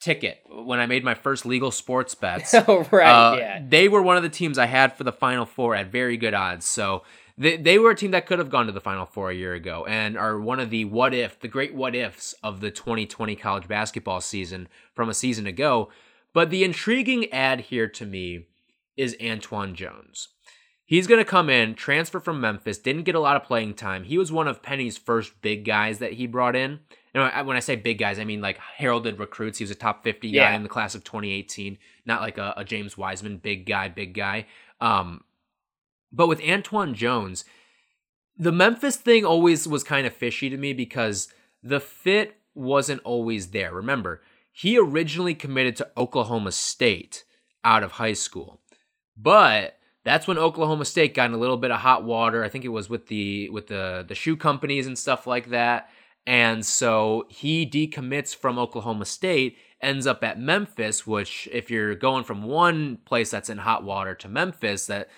ticket 0.00 0.42
when 0.48 0.78
I 0.78 0.86
made 0.86 1.04
my 1.04 1.14
first 1.14 1.44
legal 1.44 1.70
sports 1.70 2.14
bets. 2.14 2.54
oh, 2.68 2.86
right. 2.90 3.32
Uh, 3.32 3.36
yeah. 3.36 3.62
They 3.66 3.88
were 3.88 4.02
one 4.02 4.16
of 4.16 4.22
the 4.22 4.28
teams 4.28 4.58
I 4.58 4.66
had 4.66 4.96
for 4.96 5.04
the 5.04 5.12
Final 5.12 5.46
Four 5.46 5.74
at 5.74 5.90
very 5.90 6.16
good 6.16 6.34
odds. 6.34 6.66
So 6.66 7.02
they, 7.36 7.56
they 7.56 7.78
were 7.78 7.90
a 7.90 7.96
team 7.96 8.12
that 8.12 8.26
could 8.26 8.38
have 8.38 8.50
gone 8.50 8.66
to 8.66 8.72
the 8.72 8.80
Final 8.80 9.06
Four 9.06 9.30
a 9.30 9.34
year 9.34 9.54
ago 9.54 9.84
and 9.86 10.16
are 10.16 10.38
one 10.38 10.60
of 10.60 10.70
the 10.70 10.84
what 10.84 11.14
if, 11.14 11.40
the 11.40 11.48
great 11.48 11.74
what 11.74 11.94
ifs 11.94 12.34
of 12.42 12.60
the 12.60 12.70
2020 12.70 13.34
college 13.36 13.68
basketball 13.68 14.20
season 14.20 14.68
from 14.94 15.08
a 15.08 15.14
season 15.14 15.46
ago. 15.46 15.90
But 16.38 16.50
the 16.50 16.62
intriguing 16.62 17.32
ad 17.32 17.62
here 17.62 17.88
to 17.88 18.06
me 18.06 18.46
is 18.96 19.16
Antwann 19.16 19.74
Jones. 19.74 20.28
He's 20.84 21.08
going 21.08 21.18
to 21.18 21.24
come 21.24 21.50
in, 21.50 21.74
transfer 21.74 22.20
from 22.20 22.40
Memphis, 22.40 22.78
didn't 22.78 23.02
get 23.02 23.16
a 23.16 23.20
lot 23.20 23.34
of 23.34 23.42
playing 23.42 23.74
time. 23.74 24.04
He 24.04 24.16
was 24.18 24.30
one 24.30 24.46
of 24.46 24.62
Penny's 24.62 24.96
first 24.96 25.42
big 25.42 25.64
guys 25.64 25.98
that 25.98 26.12
he 26.12 26.28
brought 26.28 26.54
in. 26.54 26.78
And 27.12 27.44
when 27.44 27.56
I 27.56 27.58
say 27.58 27.74
big 27.74 27.98
guys, 27.98 28.20
I 28.20 28.24
mean 28.24 28.40
like 28.40 28.56
heralded 28.58 29.18
recruits. 29.18 29.58
He 29.58 29.64
was 29.64 29.72
a 29.72 29.74
top 29.74 30.04
50 30.04 30.28
Yeah. 30.28 30.50
guy 30.50 30.54
in 30.54 30.62
the 30.62 30.68
class 30.68 30.94
of 30.94 31.02
2018, 31.02 31.76
not 32.06 32.20
like 32.20 32.38
a, 32.38 32.54
a 32.56 32.64
James 32.64 32.96
Wiseman, 32.96 33.38
big 33.38 33.66
guy, 33.66 33.88
big 33.88 34.14
guy. 34.14 34.46
Um, 34.80 35.24
but 36.12 36.28
with 36.28 36.38
Antwann 36.38 36.94
Jones, 36.94 37.44
the 38.36 38.52
Memphis 38.52 38.94
thing 38.94 39.24
always 39.24 39.66
was 39.66 39.82
kind 39.82 40.06
of 40.06 40.12
fishy 40.12 40.48
to 40.50 40.56
me 40.56 40.72
because 40.72 41.32
the 41.64 41.80
fit 41.80 42.36
wasn't 42.54 43.02
always 43.02 43.48
there. 43.48 43.74
Remember, 43.74 44.22
he 44.58 44.76
originally 44.76 45.36
committed 45.36 45.76
to 45.76 45.88
Oklahoma 45.96 46.50
State 46.50 47.22
out 47.62 47.84
of 47.84 47.92
high 47.92 48.12
school. 48.12 48.60
But 49.16 49.78
that's 50.04 50.26
when 50.26 50.36
Oklahoma 50.36 50.84
State 50.84 51.14
got 51.14 51.26
in 51.26 51.34
a 51.34 51.38
little 51.38 51.56
bit 51.56 51.70
of 51.70 51.78
hot 51.78 52.02
water. 52.02 52.42
I 52.42 52.48
think 52.48 52.64
it 52.64 52.70
was 52.70 52.90
with 52.90 53.06
the 53.06 53.48
with 53.50 53.68
the 53.68 54.04
the 54.06 54.16
shoe 54.16 54.36
companies 54.36 54.88
and 54.88 54.98
stuff 54.98 55.28
like 55.28 55.50
that. 55.50 55.90
And 56.26 56.66
so 56.66 57.26
he 57.30 57.66
decommits 57.66 58.34
from 58.34 58.58
Oklahoma 58.58 59.04
State, 59.04 59.56
ends 59.80 60.08
up 60.08 60.24
at 60.24 60.40
Memphis, 60.40 61.06
which 61.06 61.48
if 61.52 61.70
you're 61.70 61.94
going 61.94 62.24
from 62.24 62.42
one 62.42 62.98
place 63.04 63.30
that's 63.30 63.48
in 63.48 63.58
hot 63.58 63.84
water 63.84 64.16
to 64.16 64.28
Memphis, 64.28 64.86
that 64.86 65.08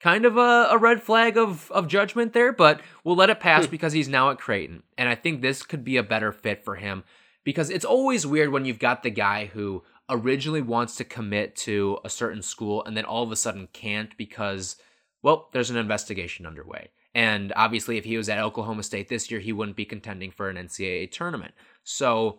kind 0.00 0.26
of 0.26 0.36
a, 0.36 0.68
a 0.70 0.76
red 0.76 1.02
flag 1.02 1.38
of, 1.38 1.70
of 1.72 1.88
judgment 1.88 2.34
there, 2.34 2.52
but 2.52 2.82
we'll 3.04 3.16
let 3.16 3.30
it 3.30 3.40
pass 3.40 3.64
hmm. 3.64 3.70
because 3.70 3.94
he's 3.94 4.08
now 4.08 4.30
at 4.30 4.38
Creighton. 4.38 4.82
And 4.98 5.08
I 5.08 5.14
think 5.14 5.40
this 5.40 5.62
could 5.62 5.82
be 5.82 5.96
a 5.96 6.02
better 6.02 6.30
fit 6.30 6.62
for 6.62 6.76
him 6.76 7.04
because 7.44 7.70
it's 7.70 7.84
always 7.84 8.26
weird 8.26 8.50
when 8.50 8.64
you've 8.64 8.78
got 8.78 9.02
the 9.02 9.10
guy 9.10 9.46
who 9.46 9.82
originally 10.08 10.62
wants 10.62 10.96
to 10.96 11.04
commit 11.04 11.56
to 11.56 11.98
a 12.04 12.10
certain 12.10 12.42
school 12.42 12.84
and 12.84 12.96
then 12.96 13.04
all 13.04 13.22
of 13.22 13.32
a 13.32 13.36
sudden 13.36 13.68
can't 13.72 14.16
because, 14.16 14.76
well, 15.22 15.48
there's 15.52 15.70
an 15.70 15.76
investigation 15.76 16.46
underway. 16.46 16.90
And 17.14 17.52
obviously, 17.56 17.98
if 17.98 18.04
he 18.04 18.16
was 18.16 18.28
at 18.28 18.38
Oklahoma 18.38 18.82
State 18.82 19.08
this 19.08 19.30
year, 19.30 19.40
he 19.40 19.52
wouldn't 19.52 19.76
be 19.76 19.84
contending 19.84 20.30
for 20.30 20.48
an 20.48 20.56
NCAA 20.56 21.10
tournament. 21.10 21.52
So 21.84 22.38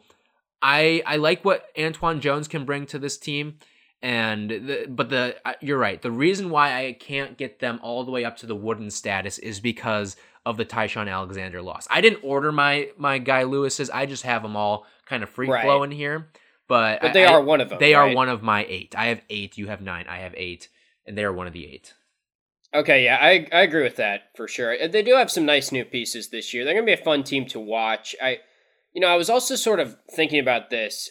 I 0.61 1.03
I 1.05 1.17
like 1.17 1.45
what 1.45 1.67
Antwann 1.75 2.21
Jones 2.21 2.47
can 2.47 2.65
bring 2.65 2.85
to 2.87 2.99
this 2.99 3.17
team. 3.17 3.59
And 4.01 4.49
the, 4.49 4.85
but 4.89 5.09
the 5.09 5.37
uh, 5.45 5.53
you're 5.61 5.77
right. 5.77 6.01
The 6.01 6.11
reason 6.11 6.49
why 6.49 6.85
I 6.85 6.93
can't 6.93 7.37
get 7.37 7.59
them 7.59 7.79
all 7.81 8.03
the 8.03 8.11
way 8.11 8.25
up 8.25 8.35
to 8.37 8.45
the 8.45 8.55
wooden 8.55 8.89
status 8.89 9.37
is 9.37 9.59
because 9.59 10.17
of 10.45 10.57
the 10.57 10.65
Ty-Shon 10.65 11.07
Alexander 11.07 11.61
loss. 11.61 11.87
I 11.89 12.01
didn't 12.01 12.23
order 12.23 12.51
my 12.51 12.89
my 12.97 13.17
guy 13.17 13.43
Lewis's. 13.43 13.89
I 13.89 14.05
just 14.05 14.23
have 14.23 14.41
them 14.43 14.55
all 14.55 14.85
kind 15.05 15.23
of 15.23 15.29
free 15.29 15.47
Right. 15.47 15.63
flowing 15.63 15.91
here. 15.91 16.29
But 16.67 17.01
But 17.01 17.09
I- 17.11 17.13
they 17.13 17.25
I- 17.25 17.33
are 17.33 17.41
one 17.43 17.61
of 17.61 17.69
them, 17.69 17.79
They 17.79 17.93
are 17.93 18.09
one 18.13 18.29
of 18.29 18.41
my 18.41 18.65
eight. 18.69 18.95
I 18.97 19.07
have 19.07 19.21
eight. 19.29 19.57
You 19.57 19.67
have 19.67 19.81
nine. 19.81 20.05
I 20.07 20.17
have 20.19 20.33
eight, 20.35 20.69
and 21.05 21.17
they 21.17 21.23
are 21.23 21.33
one 21.33 21.47
of 21.47 21.53
the 21.53 21.65
eight. 21.71 21.93
Okay, 22.73 23.03
yeah, 23.03 23.17
I 23.21 23.47
I 23.51 23.61
agree 23.61 23.83
with 23.83 23.97
that 23.97 24.29
for 24.35 24.47
sure. 24.47 24.87
They 24.87 25.03
do 25.03 25.13
have 25.15 25.29
some 25.29 25.45
nice 25.45 25.71
new 25.71 25.85
pieces 25.85 26.29
this 26.29 26.53
year. 26.53 26.63
They're 26.65 26.73
going 26.73 26.85
to 26.85 26.95
be 26.95 26.99
a 26.99 27.03
fun 27.03 27.23
team 27.23 27.45
to 27.47 27.59
watch. 27.59 28.15
I 28.21 28.39
you 28.93 29.01
know, 29.01 29.07
I 29.07 29.15
was 29.15 29.29
also 29.29 29.55
sort 29.55 29.79
of 29.79 29.97
thinking 30.11 30.39
about 30.39 30.69
this 30.69 31.09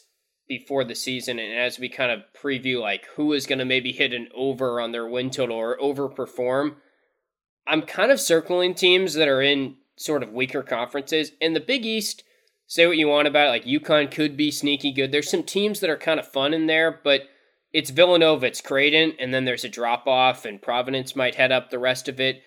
before 0.49 0.85
the 0.85 0.95
season 0.95 1.39
and 1.39 1.57
as 1.57 1.79
we 1.79 1.89
kind 1.89 2.11
of 2.13 2.21
preview 2.41 2.81
like 2.81 3.07
who 3.17 3.33
is 3.33 3.47
going 3.47 3.59
to 3.61 3.65
maybe 3.65 3.93
hit 3.93 4.13
an 4.13 4.29
over 4.35 4.81
on 4.81 4.93
their 4.93 5.07
win 5.07 5.31
total 5.31 5.57
or 5.57 5.77
overperform. 5.79 6.77
I'm 7.67 7.83
kind 7.83 8.11
of 8.11 8.21
circling 8.21 8.75
teams 8.75 9.15
that 9.15 9.29
are 9.29 9.43
in 9.43 9.77
sort 9.97 10.23
of 10.23 10.33
weaker 10.33 10.63
conferences. 10.63 11.33
In 11.41 11.55
the 11.55 11.61
Big 11.61 11.87
East, 11.87 12.25
say 12.67 12.87
what 12.87 12.97
you 12.97 13.09
want 13.09 13.29
about 13.29 13.49
it, 13.49 13.51
like 13.51 13.65
UConn 13.65 14.11
could 14.11 14.37
be 14.37 14.51
sneaky 14.51 14.93
good. 14.93 15.13
There's 15.13 15.31
some 15.31 15.43
teams 15.43 15.81
that 15.81 15.91
are 15.91 15.97
kind 15.97 16.19
of 16.19 16.27
fun 16.27 16.55
in 16.55 16.67
there, 16.67 17.01
but 17.05 17.23
it's 17.73 17.91
Villanova, 17.91 18.47
it's 18.47 18.61
Creighton, 18.61 19.15
and 19.19 19.33
then 19.33 19.45
there's 19.45 19.65
a 19.65 19.69
drop 19.69 20.07
off, 20.07 20.45
and 20.45 20.61
Providence 20.61 21.17
might 21.17 21.37
head 21.37 21.53
up 21.53 21.71
the 21.71 21.79
rest 21.79 22.09
of 22.09 22.21
it. 22.21 22.43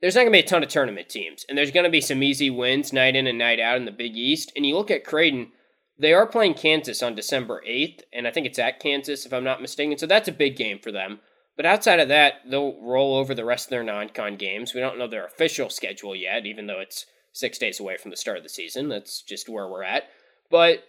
There's 0.00 0.14
not 0.14 0.20
going 0.22 0.32
to 0.32 0.38
be 0.38 0.44
a 0.44 0.46
ton 0.46 0.62
of 0.62 0.68
tournament 0.68 1.08
teams, 1.08 1.44
and 1.48 1.58
there's 1.58 1.72
going 1.72 1.84
to 1.84 1.90
be 1.90 2.00
some 2.00 2.22
easy 2.22 2.50
wins 2.50 2.92
night 2.92 3.16
in 3.16 3.26
and 3.26 3.38
night 3.38 3.58
out 3.58 3.76
in 3.76 3.84
the 3.84 3.90
Big 3.90 4.16
East. 4.16 4.52
And 4.54 4.64
you 4.64 4.76
look 4.76 4.90
at 4.90 5.04
Creighton, 5.04 5.50
they 5.98 6.12
are 6.12 6.26
playing 6.26 6.54
Kansas 6.54 7.02
on 7.02 7.16
December 7.16 7.60
8th, 7.68 8.02
and 8.12 8.28
I 8.28 8.30
think 8.30 8.46
it's 8.46 8.60
at 8.60 8.78
Kansas, 8.78 9.26
if 9.26 9.32
I'm 9.32 9.42
not 9.42 9.60
mistaken. 9.60 9.98
So 9.98 10.06
that's 10.06 10.28
a 10.28 10.32
big 10.32 10.56
game 10.56 10.78
for 10.78 10.92
them. 10.92 11.18
But 11.58 11.66
outside 11.66 11.98
of 11.98 12.06
that, 12.06 12.34
they'll 12.48 12.80
roll 12.80 13.16
over 13.16 13.34
the 13.34 13.44
rest 13.44 13.66
of 13.66 13.70
their 13.70 13.82
non 13.82 14.10
con 14.10 14.36
games. 14.36 14.72
We 14.72 14.80
don't 14.80 14.96
know 14.96 15.08
their 15.08 15.26
official 15.26 15.68
schedule 15.68 16.14
yet, 16.14 16.46
even 16.46 16.68
though 16.68 16.78
it's 16.78 17.04
six 17.32 17.58
days 17.58 17.80
away 17.80 17.96
from 17.96 18.12
the 18.12 18.16
start 18.16 18.36
of 18.36 18.44
the 18.44 18.48
season. 18.48 18.88
That's 18.88 19.22
just 19.22 19.48
where 19.48 19.66
we're 19.66 19.82
at. 19.82 20.04
But 20.52 20.84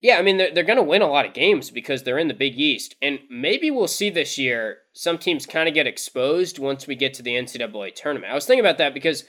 yeah, 0.00 0.16
I 0.16 0.22
mean, 0.22 0.38
they're, 0.38 0.54
they're 0.54 0.64
going 0.64 0.78
to 0.78 0.82
win 0.82 1.02
a 1.02 1.06
lot 1.06 1.26
of 1.26 1.34
games 1.34 1.70
because 1.70 2.02
they're 2.02 2.18
in 2.18 2.28
the 2.28 2.34
Big 2.34 2.58
East. 2.58 2.94
And 3.02 3.18
maybe 3.28 3.70
we'll 3.70 3.88
see 3.88 4.08
this 4.08 4.38
year 4.38 4.78
some 4.94 5.18
teams 5.18 5.44
kind 5.44 5.68
of 5.68 5.74
get 5.74 5.86
exposed 5.86 6.58
once 6.58 6.86
we 6.86 6.96
get 6.96 7.12
to 7.14 7.22
the 7.22 7.34
NCAA 7.34 7.94
tournament. 7.94 8.32
I 8.32 8.34
was 8.34 8.46
thinking 8.46 8.64
about 8.64 8.78
that 8.78 8.94
because 8.94 9.24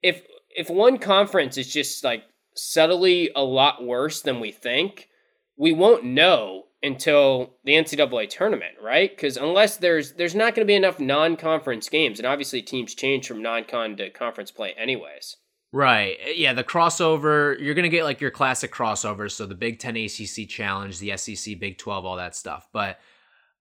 if 0.00 0.22
if 0.54 0.70
one 0.70 0.98
conference 0.98 1.58
is 1.58 1.72
just 1.72 2.04
like 2.04 2.22
subtly 2.54 3.32
a 3.34 3.42
lot 3.42 3.84
worse 3.84 4.22
than 4.22 4.38
we 4.38 4.52
think, 4.52 5.08
we 5.56 5.72
won't 5.72 6.04
know 6.04 6.66
until 6.82 7.54
the 7.64 7.72
NCAA 7.72 8.28
tournament, 8.28 8.74
right? 8.82 9.10
Because 9.14 9.36
unless 9.36 9.76
there's 9.76 10.12
there's 10.12 10.34
not 10.34 10.54
going 10.54 10.66
to 10.66 10.70
be 10.70 10.74
enough 10.74 10.98
non-conference 10.98 11.88
games, 11.88 12.18
and 12.18 12.26
obviously 12.26 12.62
teams 12.62 12.94
change 12.94 13.26
from 13.26 13.42
non-con 13.42 13.96
to 13.96 14.10
conference 14.10 14.50
play 14.50 14.74
anyways. 14.76 15.36
Right. 15.72 16.18
Uh, 16.24 16.30
Yeah, 16.34 16.52
the 16.52 16.64
crossover, 16.64 17.58
you're 17.58 17.74
going 17.74 17.84
to 17.84 17.88
get 17.88 18.04
like 18.04 18.20
your 18.20 18.30
classic 18.30 18.72
crossovers. 18.72 19.32
So 19.32 19.46
the 19.46 19.54
Big 19.54 19.78
10 19.78 19.96
ACC 19.96 20.48
Challenge, 20.48 20.98
the 20.98 21.16
SEC 21.16 21.58
Big 21.58 21.78
12, 21.78 22.04
all 22.04 22.16
that 22.16 22.36
stuff. 22.36 22.68
But 22.72 22.98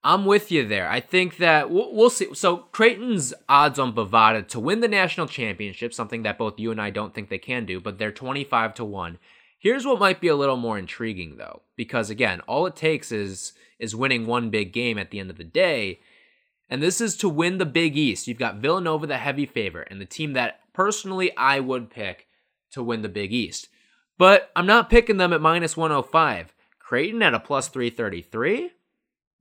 I'm 0.03 0.25
with 0.25 0.51
you 0.51 0.67
there. 0.67 0.89
I 0.89 0.99
think 0.99 1.37
that 1.37 1.69
we'll, 1.69 1.93
we'll 1.93 2.09
see. 2.09 2.33
So 2.33 2.57
Creighton's 2.57 3.33
odds 3.47 3.79
on 3.79 3.93
Bovada 3.93 4.45
to 4.49 4.59
win 4.59 4.81
the 4.81 4.87
national 4.87 5.27
championship, 5.27 5.93
something 5.93 6.23
that 6.23 6.37
both 6.37 6.59
you 6.59 6.71
and 6.71 6.81
I 6.81 6.89
don't 6.89 7.13
think 7.13 7.29
they 7.29 7.37
can 7.37 7.65
do, 7.65 7.79
but 7.79 7.97
they're 7.97 8.11
25 8.11 8.73
to 8.75 8.85
1. 8.85 9.17
Here's 9.61 9.85
what 9.85 9.99
might 9.99 10.19
be 10.19 10.27
a 10.27 10.35
little 10.35 10.57
more 10.57 10.79
intriguing 10.79 11.37
though, 11.37 11.61
because 11.75 12.09
again, 12.09 12.39
all 12.41 12.65
it 12.65 12.75
takes 12.75 13.11
is 13.11 13.53
is 13.77 13.95
winning 13.95 14.25
one 14.25 14.49
big 14.49 14.73
game 14.73 14.97
at 14.97 15.11
the 15.11 15.19
end 15.19 15.29
of 15.29 15.37
the 15.37 15.43
day. 15.43 15.99
And 16.67 16.81
this 16.81 16.99
is 16.99 17.15
to 17.17 17.29
win 17.29 17.59
the 17.59 17.65
Big 17.65 17.95
East. 17.95 18.27
You've 18.27 18.39
got 18.39 18.55
Villanova, 18.55 19.05
the 19.05 19.19
heavy 19.19 19.45
favorite, 19.45 19.89
and 19.91 20.01
the 20.01 20.05
team 20.05 20.33
that 20.33 20.61
personally 20.73 21.35
I 21.37 21.59
would 21.59 21.91
pick 21.91 22.27
to 22.71 22.81
win 22.81 23.03
the 23.03 23.09
Big 23.09 23.31
East. 23.31 23.69
But 24.17 24.49
I'm 24.55 24.65
not 24.65 24.89
picking 24.89 25.17
them 25.17 25.31
at 25.31 25.41
minus 25.41 25.77
105. 25.77 26.55
Creighton 26.79 27.21
at 27.21 27.35
a 27.35 27.39
plus 27.39 27.67
333? 27.67 28.71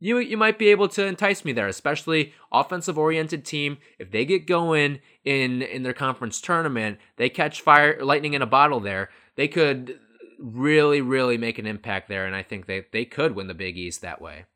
You, 0.00 0.18
you 0.18 0.36
might 0.36 0.58
be 0.58 0.68
able 0.68 0.88
to 0.88 1.06
entice 1.06 1.46
me 1.46 1.52
there, 1.52 1.68
especially 1.68 2.34
offensive 2.52 2.98
oriented 2.98 3.46
team. 3.46 3.78
If 3.98 4.10
they 4.10 4.26
get 4.26 4.46
going 4.46 5.00
in 5.24 5.62
in 5.62 5.82
their 5.82 5.94
conference 5.94 6.42
tournament, 6.42 6.98
they 7.16 7.30
catch 7.30 7.62
fire 7.62 8.02
lightning 8.04 8.34
in 8.34 8.42
a 8.42 8.46
bottle 8.46 8.80
there. 8.80 9.08
They 9.36 9.48
could 9.48 9.98
really, 10.40 11.00
really 11.00 11.36
make 11.38 11.58
an 11.58 11.66
impact 11.66 12.08
there, 12.08 12.26
and 12.26 12.34
I 12.34 12.42
think 12.42 12.66
they, 12.66 12.84
they 12.92 13.04
could 13.04 13.34
win 13.34 13.46
the 13.46 13.54
Big 13.54 13.76
East 13.76 14.02
that 14.02 14.20
way. 14.20 14.46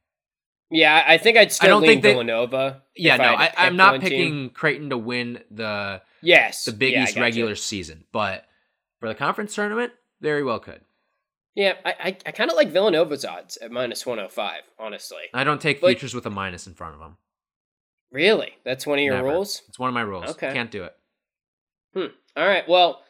Yeah, 0.70 0.94
I 1.06 1.14
I 1.14 1.18
think 1.18 1.36
I'd 1.36 1.52
still 1.52 1.68
don't 1.68 1.82
lean 1.82 1.90
think 1.90 2.02
they- 2.02 2.12
Villanova. 2.12 2.82
Yeah, 2.96 3.16
no, 3.16 3.24
I, 3.24 3.52
I'm 3.56 3.76
not 3.76 3.92
one 3.92 4.00
team. 4.00 4.08
picking 4.08 4.50
Creighton 4.50 4.90
to 4.90 4.98
win 4.98 5.40
the 5.50 6.00
yes 6.22 6.64
the 6.64 6.72
Big 6.72 6.92
yeah, 6.94 7.04
East 7.04 7.16
regular 7.16 7.54
season, 7.54 8.04
but 8.12 8.44
for 9.00 9.08
the 9.08 9.14
conference 9.14 9.54
tournament, 9.54 9.92
very 10.20 10.42
well 10.42 10.58
could. 10.58 10.80
Yeah, 11.54 11.74
I 11.84 11.90
I, 12.00 12.06
I 12.26 12.30
kind 12.32 12.50
of 12.50 12.56
like 12.56 12.70
Villanova's 12.70 13.24
odds 13.24 13.56
at 13.58 13.70
minus 13.70 14.04
one 14.06 14.18
hundred 14.18 14.32
five. 14.32 14.62
Honestly, 14.78 15.22
I 15.34 15.44
don't 15.44 15.60
take 15.60 15.80
But- 15.80 15.88
futures 15.88 16.14
with 16.14 16.26
a 16.26 16.30
minus 16.30 16.66
in 16.66 16.74
front 16.74 16.94
of 16.94 17.00
them. 17.00 17.18
really, 18.10 18.54
that's 18.64 18.86
one 18.86 18.98
of 18.98 19.04
your 19.04 19.16
Never. 19.16 19.28
rules. 19.28 19.62
It's 19.68 19.78
one 19.78 19.88
of 19.88 19.94
my 19.94 20.00
rules. 20.02 20.30
Okay. 20.30 20.52
Can't 20.52 20.70
do 20.70 20.84
it. 20.84 20.94
Hmm. 21.94 22.06
All 22.36 22.46
right. 22.48 22.68
Well, 22.68 23.02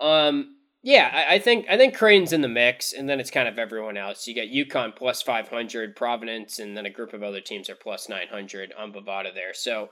um, 0.00 0.56
yeah, 0.82 1.10
I, 1.12 1.34
I 1.34 1.38
think 1.38 1.66
I 1.70 1.76
think 1.76 1.96
Creighton's 1.96 2.32
in 2.32 2.40
the 2.40 2.48
mix, 2.48 2.92
and 2.92 3.08
then 3.08 3.20
it's 3.20 3.30
kind 3.30 3.48
of 3.48 3.58
everyone 3.58 3.96
else. 3.96 4.26
You 4.26 4.34
got 4.34 4.48
UConn 4.48 4.96
plus 4.96 5.22
five 5.22 5.48
hundred, 5.48 5.94
Providence, 5.94 6.58
and 6.58 6.76
then 6.76 6.86
a 6.86 6.90
group 6.90 7.12
of 7.12 7.22
other 7.22 7.40
teams 7.40 7.70
are 7.70 7.76
plus 7.76 8.08
nine 8.08 8.28
hundred 8.28 8.72
on 8.76 8.92
Bovada 8.92 9.32
there. 9.32 9.54
So, 9.54 9.90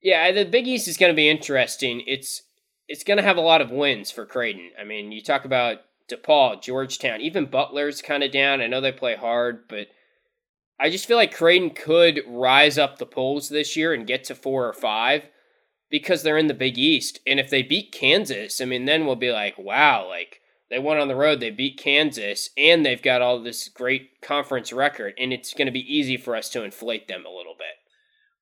yeah, 0.00 0.30
the 0.30 0.44
Big 0.44 0.68
East 0.68 0.86
is 0.86 0.96
going 0.96 1.12
to 1.12 1.16
be 1.16 1.28
interesting. 1.28 2.02
It's 2.06 2.42
it's 2.88 3.04
going 3.04 3.16
to 3.16 3.24
have 3.24 3.36
a 3.36 3.42
lot 3.42 3.60
of 3.60 3.70
wins 3.70 4.10
for 4.10 4.24
Creighton. 4.24 4.70
I 4.80 4.84
mean, 4.84 5.10
you 5.10 5.22
talk 5.22 5.44
about 5.44 5.78
DePaul, 6.08 6.62
Georgetown, 6.62 7.20
even 7.20 7.46
Butler's 7.46 8.02
kind 8.02 8.22
of 8.22 8.30
down. 8.30 8.60
I 8.60 8.66
know 8.68 8.80
they 8.80 8.92
play 8.92 9.16
hard, 9.16 9.66
but 9.68 9.88
I 10.78 10.90
just 10.90 11.06
feel 11.06 11.16
like 11.16 11.34
Creighton 11.34 11.70
could 11.70 12.22
rise 12.26 12.78
up 12.78 12.98
the 12.98 13.06
polls 13.06 13.48
this 13.48 13.76
year 13.76 13.92
and 13.92 14.06
get 14.06 14.24
to 14.24 14.34
four 14.34 14.68
or 14.68 14.72
five 14.72 15.24
because 15.92 16.22
they're 16.22 16.38
in 16.38 16.48
the 16.48 16.54
Big 16.54 16.78
East. 16.78 17.20
And 17.24 17.38
if 17.38 17.50
they 17.50 17.62
beat 17.62 17.92
Kansas, 17.92 18.60
I 18.60 18.64
mean, 18.64 18.86
then 18.86 19.06
we'll 19.06 19.14
be 19.14 19.30
like, 19.30 19.56
wow, 19.58 20.08
like 20.08 20.40
they 20.70 20.78
went 20.80 20.98
on 20.98 21.06
the 21.06 21.14
road, 21.14 21.38
they 21.38 21.50
beat 21.50 21.78
Kansas, 21.78 22.48
and 22.56 22.84
they've 22.84 23.02
got 23.02 23.20
all 23.20 23.40
this 23.40 23.68
great 23.68 24.22
conference 24.22 24.72
record, 24.72 25.12
and 25.18 25.34
it's 25.34 25.52
going 25.52 25.66
to 25.66 25.72
be 25.72 25.94
easy 25.94 26.16
for 26.16 26.34
us 26.34 26.48
to 26.48 26.64
inflate 26.64 27.08
them 27.08 27.24
a 27.26 27.30
little 27.30 27.54
bit. 27.56 27.76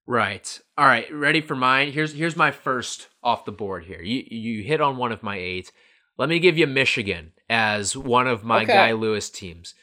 Right. 0.06 0.60
All 0.78 0.86
right. 0.86 1.12
Ready 1.12 1.40
for 1.40 1.56
mine? 1.56 1.92
Here's 1.92 2.14
here's 2.14 2.36
my 2.36 2.52
first 2.52 3.08
off 3.22 3.44
the 3.44 3.52
board 3.52 3.84
here. 3.84 4.00
You 4.00 4.24
you 4.28 4.62
hit 4.62 4.80
on 4.80 4.96
one 4.96 5.12
of 5.12 5.22
my 5.22 5.36
eight. 5.36 5.72
Let 6.16 6.28
me 6.28 6.38
give 6.38 6.56
you 6.56 6.66
Michigan 6.66 7.32
as 7.48 7.96
one 7.96 8.26
of 8.26 8.44
my 8.44 8.62
Okay. 8.62 8.72
Guy 8.72 8.92
Lewis 8.92 9.28
teams. 9.28 9.74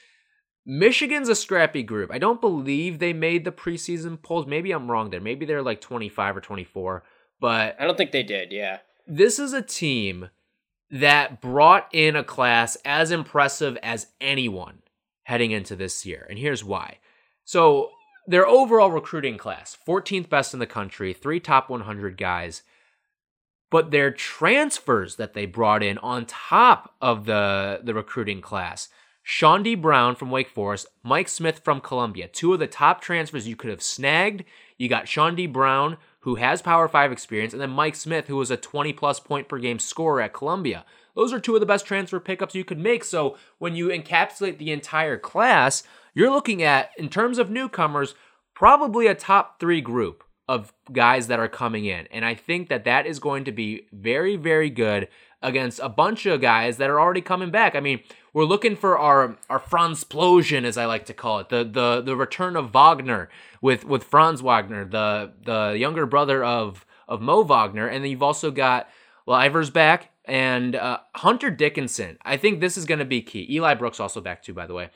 Michigan's 0.65 1.29
a 1.29 1.35
scrappy 1.35 1.81
group. 1.81 2.11
I 2.11 2.17
don't 2.17 2.41
believe 2.41 2.99
they 2.99 3.13
made 3.13 3.45
the 3.45 3.51
preseason 3.51 4.21
polls. 4.21 4.45
Maybe 4.45 4.71
I'm 4.71 4.91
wrong 4.91 5.09
there. 5.09 5.21
Maybe 5.21 5.45
they're 5.45 5.61
like 5.61 5.79
25 5.79 6.37
or 6.37 6.41
24. 6.41 7.03
But 7.39 7.75
I 7.79 7.85
don't 7.85 7.97
think 7.97 8.11
they 8.11 8.23
did, 8.23 8.51
yeah. 8.51 8.79
this 9.05 9.39
is 9.39 9.53
a 9.53 9.61
team 9.61 10.29
that 10.89 11.41
brought 11.41 11.87
in 11.91 12.15
a 12.15 12.23
class 12.23 12.77
as 12.85 13.11
impressive 13.11 13.77
as 13.83 14.07
anyone 14.21 14.79
heading 15.23 15.51
into 15.51 15.75
this 15.75 16.05
year. 16.05 16.25
And 16.29 16.39
here's 16.39 16.63
why. 16.63 16.99
So, 17.43 17.91
their 18.25 18.47
overall 18.47 18.91
recruiting 18.91 19.37
class, 19.37 19.77
14th 19.87 20.27
best 20.27 20.53
in 20.53 20.59
the 20.59 20.65
country, 20.65 21.13
three 21.13 21.39
top 21.39 21.69
100 21.69 22.17
guys. 22.17 22.61
But 23.69 23.91
their 23.91 24.11
transfers 24.11 25.15
that 25.15 25.33
they 25.33 25.45
brought 25.45 25.83
in 25.83 25.97
on 25.99 26.25
top 26.25 26.95
of 27.01 27.25
the, 27.25 27.81
the 27.83 27.93
recruiting 27.93 28.41
class, 28.41 28.89
Chaundee 29.25 29.79
Brown 29.79 30.15
from 30.15 30.31
Wake 30.31 30.49
Forest, 30.49 30.87
Mike 31.03 31.27
Smith 31.27 31.59
from 31.59 31.81
Columbia, 31.81 32.29
two 32.29 32.53
of 32.53 32.59
the 32.59 32.67
top 32.67 33.01
transfers 33.01 33.47
you 33.47 33.57
could 33.57 33.69
have 33.69 33.81
snagged. 33.81 34.45
You 34.77 34.87
got 34.87 35.05
Chaundee 35.05 35.51
Brown, 35.51 35.97
who 36.27 36.35
has 36.35 36.61
Power 36.61 36.89
5 36.89 37.13
experience, 37.13 37.53
and 37.53 37.61
then 37.61 37.69
Mike 37.69 37.95
Smith, 37.95 38.27
who 38.27 38.35
was 38.35 38.51
a 38.51 38.57
20 38.57 38.91
plus 38.91 39.17
point 39.17 39.47
per 39.47 39.57
game 39.57 39.79
scorer 39.79 40.19
at 40.19 40.33
Columbia. 40.33 40.83
Those 41.15 41.31
are 41.31 41.39
two 41.39 41.53
of 41.53 41.61
the 41.61 41.65
best 41.65 41.85
transfer 41.85 42.19
pickups 42.19 42.53
you 42.53 42.65
could 42.65 42.79
make. 42.79 43.05
So 43.05 43.37
when 43.59 43.77
you 43.77 43.87
encapsulate 43.87 44.57
the 44.57 44.73
entire 44.73 45.17
class, 45.17 45.83
you're 46.13 46.29
looking 46.29 46.61
at, 46.61 46.89
in 46.97 47.07
terms 47.07 47.37
of 47.37 47.49
newcomers, 47.49 48.13
probably 48.53 49.07
a 49.07 49.15
top 49.15 49.57
three 49.57 49.79
group 49.79 50.21
of 50.49 50.73
guys 50.91 51.27
that 51.27 51.39
are 51.39 51.47
coming 51.47 51.85
in. 51.85 52.07
And 52.11 52.25
I 52.25 52.33
think 52.33 52.67
that 52.67 52.83
that 52.83 53.05
is 53.05 53.19
going 53.19 53.45
to 53.45 53.53
be 53.53 53.87
very, 53.93 54.35
very 54.35 54.69
good 54.69 55.07
against 55.41 55.79
a 55.79 55.87
bunch 55.87 56.25
of 56.25 56.41
guys 56.41 56.75
that 56.75 56.89
are 56.89 56.99
already 56.99 57.21
coming 57.21 57.51
back. 57.51 57.73
I 57.73 57.79
mean, 57.79 58.01
we're 58.37 58.45
looking 58.45 58.75
for 58.75 58.99
our 58.99 59.35
our 59.49 59.59
Franzplosion, 59.59 60.63
as 60.63 60.77
I 60.77 60.85
like 60.85 61.07
to 61.07 61.13
call 61.15 61.39
it, 61.39 61.49
the 61.49 61.63
the 61.63 62.01
the 62.01 62.15
return 62.15 62.55
of 62.55 62.69
Wagner 62.69 63.29
with 63.63 63.83
with 63.83 64.03
Franz 64.03 64.43
Wagner, 64.43 64.85
the 64.85 65.31
the 65.43 65.75
younger 65.75 66.05
brother 66.05 66.43
of 66.43 66.85
of 67.07 67.19
Mo 67.19 67.41
Wagner, 67.41 67.87
and 67.87 68.03
then 68.03 68.11
you've 68.11 68.21
also 68.21 68.51
got 68.51 68.89
Livers 69.25 69.71
back 69.71 70.11
and 70.23 70.75
uh, 70.75 70.99
Hunter 71.15 71.49
Dickinson. 71.49 72.19
I 72.21 72.37
think 72.37 72.59
this 72.59 72.77
is 72.77 72.85
going 72.85 72.99
to 72.99 73.05
be 73.05 73.23
key. 73.23 73.47
Eli 73.49 73.73
Brooks 73.73 73.99
also 73.99 74.21
back 74.21 74.43
too, 74.43 74.53
by 74.53 74.67
the 74.67 74.75
way. 74.75 74.91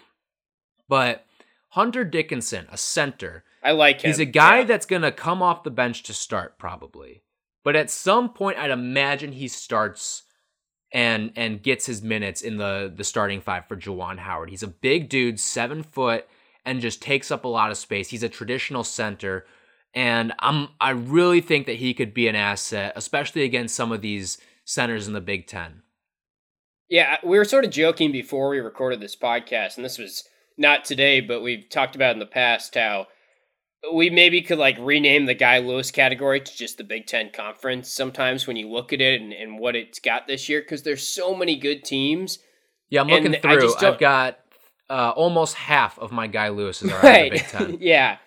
But 0.88 1.26
Hunter 1.70 2.04
Dickinson, 2.04 2.68
a 2.72 2.78
center, 2.78 3.44
I 3.64 3.72
like 3.72 4.02
him. 4.02 4.10
He's 4.10 4.20
a 4.20 4.26
guy 4.26 4.60
yeah. 4.60 4.66
that's 4.66 4.86
going 4.86 5.02
to 5.02 5.12
come 5.12 5.42
off 5.42 5.64
the 5.64 5.72
bench 5.72 6.04
to 6.04 6.14
start 6.14 6.60
probably. 6.60 7.24
But 7.64 7.76
at 7.76 7.90
some 7.90 8.30
point 8.34 8.60
I'd 8.60 8.70
imagine 8.70 9.32
he 9.32 9.48
starts 9.48 10.26
and 10.94 11.32
and 11.36 11.64
gets 11.64 11.86
his 11.86 12.02
minutes 12.02 12.42
in 12.42 12.58
the 12.58 12.92
the 12.94 13.04
starting 13.04 13.42
five 13.42 13.68
for 13.68 13.76
Juwan 13.76 14.20
Howard. 14.20 14.50
He's 14.50 14.64
a 14.64 14.68
big 14.68 15.10
dude, 15.10 15.40
7 15.40 15.84
foot 15.84 16.28
and 16.66 16.82
just 16.82 17.02
takes 17.02 17.32
up 17.32 17.44
a 17.44 17.48
lot 17.48 17.72
of 17.72 17.78
space. 17.78 18.10
He's 18.10 18.24
a 18.24 18.30
traditional 18.30 18.84
center 18.84 19.46
and 19.94 20.34
I'm 20.40 20.70
I 20.80 20.92
really 20.92 21.42
think 21.42 21.66
that 21.68 21.78
he 21.78 21.94
could 21.94 22.14
be 22.14 22.28
an 22.28 22.36
asset 22.36 22.94
especially 22.96 23.44
against 23.44 23.76
some 23.76 23.92
of 23.92 24.02
these 24.02 24.38
centers 24.66 25.08
in 25.08 25.14
the 25.14 25.22
Big 25.22 25.48
10. 25.48 25.82
Yeah, 26.90 27.18
we 27.24 27.38
were 27.38 27.46
sort 27.46 27.64
of 27.64 27.72
joking 27.72 28.12
before 28.12 28.50
we 28.50 28.60
recorded 28.60 29.00
this 29.00 29.16
podcast, 29.16 29.78
and 29.78 29.86
this 29.86 29.98
was 29.98 30.28
not 30.58 30.84
today, 30.84 31.22
but 31.22 31.42
we've 31.42 31.70
talked 31.70 31.96
about 31.96 32.14
in 32.14 32.20
the 32.20 32.26
past 32.26 32.76
how 32.76 33.08
we 33.94 34.10
maybe 34.10 34.42
could 34.42 34.60
like 34.60 34.78
rename 34.80 35.26
the 35.26 35.34
Guy 35.34 35.60
Lewis 35.60 35.92
category 35.92 36.40
to 36.40 36.56
just 36.58 36.78
the 36.78 36.84
Big 36.84 37.08
Ten 37.08 37.32
Conference 37.32 37.92
sometimes 37.92 38.46
when 38.46 38.56
you 38.56 38.70
look 38.70 38.94
at 38.94 39.02
it 39.02 39.22
and, 39.22 39.34
and 39.34 39.58
what 39.60 39.76
it's 39.76 40.00
got 40.00 40.28
this 40.28 40.48
year, 40.48 40.62
because 40.62 40.84
there's 40.84 41.08
so 41.08 41.36
many 41.36 41.56
good 41.58 41.84
teams. 41.84 42.40
Yeah, 42.90 43.02
I'm 43.02 43.08
looking 43.08 43.36
I 43.36 43.40
through. 43.40 43.62
just 43.62 43.84
I've 43.84 44.00
got 44.00 44.40
uh, 44.90 45.14
almost 45.16 45.56
half 45.56 45.98
of 45.98 46.12
my 46.12 46.28
guy 46.28 46.50
Lewis's 46.50 46.92
are 46.92 46.96
out 46.96 46.98
of 46.98 47.02
the 47.02 47.08
Right. 47.08 47.32
Big 47.32 47.48
10. 47.48 47.78
yeah. 47.82 48.18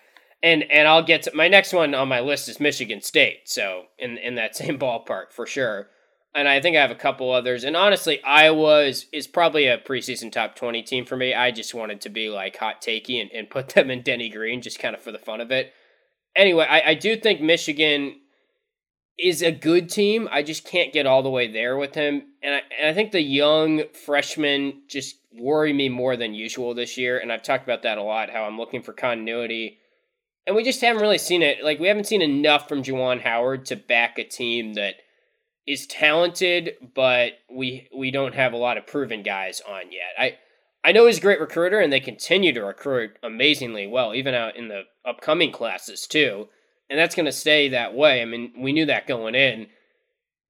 And 0.43 0.63
and 0.63 0.87
I'll 0.87 1.03
get 1.03 1.23
to 1.23 1.31
my 1.35 1.47
next 1.47 1.73
one 1.73 1.95
on 1.95 2.07
my 2.07 2.19
list 2.19 2.49
is 2.49 2.59
Michigan 2.59 3.01
State. 3.01 3.41
So 3.45 3.83
in 3.97 4.17
in 4.17 4.35
that 4.35 4.55
same 4.55 4.77
ballpark 4.79 5.31
for 5.31 5.45
sure. 5.45 5.87
And 6.35 6.49
I 6.49 6.59
think 6.59 6.75
I 6.75 6.81
have 6.81 6.91
a 6.91 6.95
couple 6.95 7.31
others. 7.31 7.63
And 7.63 7.77
honestly, 7.77 8.21
Iowa 8.21 8.81
is, 8.81 9.05
is 9.13 9.25
probably 9.25 9.67
a 9.67 9.77
preseason 9.77 10.31
top 10.33 10.55
20 10.55 10.83
team 10.83 11.05
for 11.05 11.15
me. 11.15 11.33
I 11.33 11.49
just 11.49 11.73
wanted 11.73 12.01
to 12.01 12.09
be 12.09 12.29
like 12.29 12.57
hot 12.57 12.81
takey 12.81 13.21
and, 13.21 13.31
and 13.31 13.49
put 13.49 13.69
them 13.69 13.89
in 13.89 14.01
Denny 14.01 14.29
Green 14.29 14.61
just 14.61 14.77
kind 14.77 14.93
of 14.93 15.01
for 15.01 15.13
the 15.13 15.17
fun 15.17 15.39
of 15.39 15.49
it. 15.51 15.71
Anyway, 16.35 16.67
I, 16.69 16.89
I 16.89 16.93
do 16.93 17.15
think 17.15 17.39
Michigan 17.39 18.19
is 19.17 19.41
a 19.41 19.51
good 19.51 19.89
team. 19.89 20.27
I 20.29 20.43
just 20.43 20.65
can't 20.65 20.91
get 20.91 21.05
all 21.05 21.23
the 21.23 21.29
way 21.29 21.49
there 21.49 21.77
with 21.77 21.95
him. 21.95 22.23
And 22.43 22.55
I, 22.55 22.61
and 22.81 22.89
I 22.89 22.93
think 22.93 23.13
the 23.13 23.21
young 23.21 23.83
freshmen 24.05 24.81
just 24.89 25.15
worry 25.33 25.71
me 25.71 25.87
more 25.87 26.17
than 26.17 26.33
usual 26.33 26.73
this 26.73 26.97
year. 26.97 27.17
And 27.17 27.31
I've 27.31 27.43
talked 27.43 27.63
about 27.63 27.83
that 27.83 27.97
a 27.97 28.03
lot, 28.03 28.29
how 28.29 28.43
I'm 28.43 28.57
looking 28.57 28.81
for 28.81 28.91
continuity. 28.91 29.79
And 30.45 30.53
we 30.53 30.65
just 30.65 30.81
haven't 30.81 31.01
really 31.01 31.17
seen 31.17 31.41
it. 31.41 31.63
Like, 31.63 31.79
we 31.79 31.87
haven't 31.87 32.07
seen 32.07 32.21
enough 32.21 32.67
from 32.67 32.83
Juwan 32.83 33.21
Howard 33.21 33.65
to 33.67 33.77
back 33.77 34.19
a 34.19 34.25
team 34.25 34.73
that 34.73 34.95
is 35.67 35.87
talented, 35.87 36.73
but 36.93 37.33
we 37.49 37.87
we 37.95 38.11
don't 38.11 38.35
have 38.35 38.53
a 38.53 38.57
lot 38.57 38.77
of 38.77 38.87
proven 38.87 39.23
guys 39.23 39.61
on 39.67 39.91
yet. 39.91 40.13
I 40.17 40.37
I 40.83 40.91
know 40.91 41.07
he's 41.07 41.17
a 41.17 41.21
great 41.21 41.39
recruiter, 41.39 41.79
and 41.79 41.91
they 41.91 41.99
continue 41.99 42.53
to 42.53 42.63
recruit 42.63 43.17
amazingly 43.23 43.87
well, 43.87 44.13
even 44.13 44.35
out 44.35 44.55
in 44.55 44.67
the 44.67 44.83
upcoming 45.03 45.51
classes 45.51 46.05
too. 46.05 46.47
And 46.89 46.99
that's 46.99 47.15
going 47.15 47.25
to 47.25 47.31
stay 47.31 47.69
that 47.69 47.95
way. 47.95 48.21
I 48.21 48.25
mean, 48.25 48.53
we 48.59 48.71
knew 48.71 48.85
that 48.85 49.07
going 49.07 49.33
in. 49.33 49.65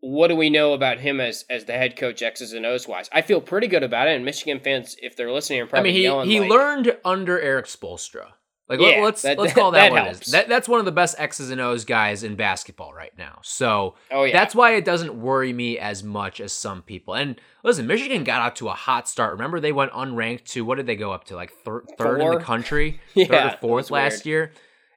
What 0.02 0.28
do 0.28 0.36
we 0.36 0.50
know 0.50 0.74
about 0.74 1.00
him 1.00 1.22
as 1.22 1.46
as 1.50 1.64
the 1.64 1.74
head 1.74 1.96
coach, 1.96 2.22
X's 2.22 2.52
and 2.52 2.66
O's 2.66 2.88
wise? 2.88 3.10
I 3.14 3.22
feel 3.22 3.40
pretty 3.40 3.68
good 3.68 3.84
about 3.84 4.10
it. 4.10 4.16
And 4.16 4.26
Michigan 4.26 4.60
fans, 4.60 4.98
if 5.02 5.16
they're 5.16 5.32
listening, 5.32 5.62
are 5.62 5.66
I 5.66 5.68
probably 5.68 5.92
mean, 5.92 5.98
he 5.98 6.04
yelling 6.04 6.30
he 6.30 6.42
like, 6.42 6.50
learned 6.50 6.98
under 7.06 7.40
Erik 7.40 7.68
Spoelstra. 7.68 8.34
Like 8.68 8.80
Yeah, 8.80 9.02
let's 9.04 9.22
that- 9.22 9.38
let's 9.38 9.54
call 9.54 9.72
that, 9.72 9.80
that 9.80 9.92
what 9.92 10.02
it 10.02 10.06
helps. 10.06 10.26
is. 10.28 10.32
That 10.34 10.48
that's 10.50 10.68
one 10.68 10.80
of 10.80 10.86
the 10.86 10.92
best 10.92 11.16
X's 11.20 11.52
and 11.52 11.62
O's 11.62 11.86
guys 11.86 12.24
in 12.24 12.36
basketball 12.36 12.94
right 12.94 13.16
now. 13.18 13.40
So 13.44 13.94
Oh, 14.10 14.24
yeah. 14.24 14.34
that's 14.34 14.56
why 14.56 14.72
it 14.72 14.84
doesn't 14.86 15.14
worry 15.22 15.54
me 15.54 15.78
as 15.78 16.04
much 16.04 16.40
as 16.42 16.52
some 16.52 16.82
people. 16.82 17.14
And 17.14 17.40
listen, 17.64 17.86
Michigan 17.86 18.24
got 18.24 18.42
out 18.42 18.56
to 18.58 18.70
a 18.70 18.74
hot 18.74 19.08
start. 19.08 19.34
Remember 19.34 19.60
they 19.60 19.72
went 19.72 19.92
unranked 19.92 20.46
to 20.54 20.66
what 20.66 20.76
did 20.78 20.88
they 20.88 20.96
go 20.96 21.12
up 21.12 21.26
to 21.26 21.36
like 21.36 21.52
thir- 21.64 21.84
third 21.98 22.22
in 22.22 22.32
the 22.32 22.40
country, 22.40 23.00
Yeah, 23.14 23.26
third 23.28 23.54
or 23.54 23.58
fourth 23.62 23.92
last 23.92 24.26
weird. 24.26 24.50
year. 24.50 24.52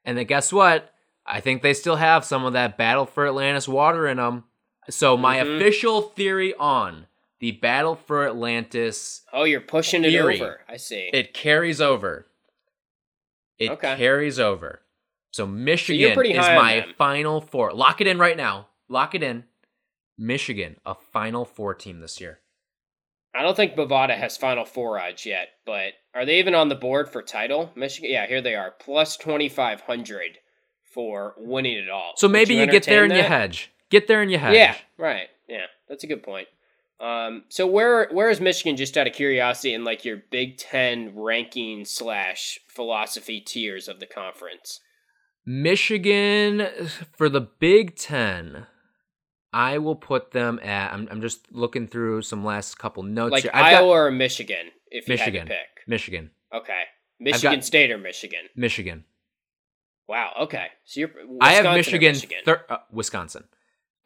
And 0.04 0.16
then 0.16 0.24
guess 0.26 0.50
what? 0.50 0.94
I 1.26 1.40
think 1.40 1.61
they 1.61 1.74
still 1.74 1.96
have 1.96 2.24
some 2.24 2.46
of 2.46 2.54
that 2.54 2.78
battle 2.78 3.04
for 3.04 3.26
Atlantis 3.26 3.68
water 3.68 4.07
in 4.07 4.16
them. 4.16 4.44
So 4.88 5.14
my 5.18 5.37
Mhm. 5.40 5.57
official 5.59 6.00
theory 6.00 6.54
on 6.59 7.07
the 7.40 7.52
battle 7.52 7.94
for 7.96 8.26
Atlantis 8.26 9.26
"Oh, 9.35 9.44
you're 9.44 9.61
pushing 9.61 10.04
it 10.04 10.14
over." 10.16 10.62
I 10.66 10.78
see. 10.78 11.11
it 11.12 11.35
carries 11.35 11.83
over. 11.83 12.24
It 13.59 13.71
Okay. 13.73 13.97
carries 13.97 14.38
over. 14.38 14.83
So 15.31 15.47
Michigan 15.47 16.14
pretty 16.14 16.31
is 16.31 16.38
my 16.38 16.87
final 16.97 17.40
four. 17.40 17.73
Lock 17.73 18.01
it 18.01 18.07
in 18.07 18.18
right 18.18 18.37
now. 18.37 18.68
Lock 18.88 19.14
it 19.14 19.23
in. 19.23 19.44
Michigan, 20.16 20.77
a 20.85 20.94
final 20.94 21.44
four 21.44 21.75
team 21.75 22.01
this 22.01 22.21
year. 22.21 22.40
I 23.35 23.42
don't 23.42 23.55
think 23.55 23.75
Bovada 23.77 24.16
has 24.16 24.37
Final 24.37 24.64
Four 24.64 24.99
odds 24.99 25.25
yet, 25.27 25.51
but 25.64 25.92
are 26.14 26.25
they 26.25 26.38
even 26.38 26.55
on 26.55 26.68
the 26.71 26.75
board 26.75 27.09
for 27.09 27.23
title? 27.23 27.71
Michigan, 27.77 28.11
yeah, 28.11 28.27
here 28.27 28.40
they 28.40 28.55
are, 28.55 28.73
plus 28.81 29.16
twenty 29.16 29.49
five 29.49 29.83
hundred 29.83 30.38
for 30.83 31.35
winning 31.37 31.77
it 31.77 31.90
all. 31.90 32.14
So 32.16 32.27
maybe 32.27 32.55
you, 32.55 32.66
get 32.66 32.85
there 32.85 33.05
and 33.05 33.14
you 33.14 33.23
hedge. 33.23 33.71
Get 33.90 34.09
there 34.09 34.23
and 34.23 34.31
you 34.33 34.38
hedge. 34.38 34.55
Yeah, 34.55 34.77
right. 34.97 35.29
Yeah, 35.47 35.66
that's 35.88 36.03
a 36.05 36.07
good 36.07 36.23
point. 36.23 36.49
Um, 37.01 37.45
so 37.49 37.67
where 37.67 38.09
where 38.11 38.29
is 38.29 38.41
Michigan? 38.41 38.77
Just 38.77 38.97
out 38.97 39.07
of 39.07 39.13
curiosity, 39.13 39.73
in 39.73 39.85
like 39.85 40.05
your 40.05 40.23
Big 40.31 40.57
Ten 40.59 41.13
ranking 41.15 41.85
slash 41.85 42.59
philosophy 42.69 43.41
tiers 43.41 43.87
of 43.89 44.01
the 44.01 44.07
conference. 44.07 44.81
Michigan 45.47 46.69
for 47.17 47.29
the 47.29 47.41
Big 47.41 47.97
Ten. 47.97 48.67
I 49.53 49.79
will 49.79 49.97
put 49.97 50.33
them 50.33 50.59
at. 50.63 50.93
I'm, 50.93 51.09
I'm 51.11 51.21
just 51.23 51.51
looking 51.53 51.87
through 51.87 52.23
some 52.23 52.45
last 52.45 52.79
couple 52.79 53.03
notes 53.03 53.33
Like 53.33 53.43
here. 53.45 53.51
I've 53.55 53.71
got 53.73 53.83
Iowa 53.83 53.91
or 53.91 54.11
Michigan, 54.11 54.67
if 54.91 55.09
you 55.09 55.13
Michigan. 55.15 55.41
had 55.47 55.49
to 55.49 55.55
pick. 55.55 55.89
Michigan. 55.89 56.31
Okay, 56.53 56.83
Michigan 57.19 57.55
got- 57.59 57.65
State 57.65 57.91
or 57.91 57.99
Michigan. 57.99 58.41
Michigan. 58.57 59.05
Wow. 60.07 60.33
Okay, 60.43 60.67
so 60.85 61.01
you're 61.01 61.09
Wisconsin 61.11 61.39
I 61.41 61.53
have 61.53 61.77
Michigan, 61.77 62.13
Michigan. 62.13 62.39
thir- 62.45 62.65
uh, 62.69 62.77
Wisconsin. 62.91 63.45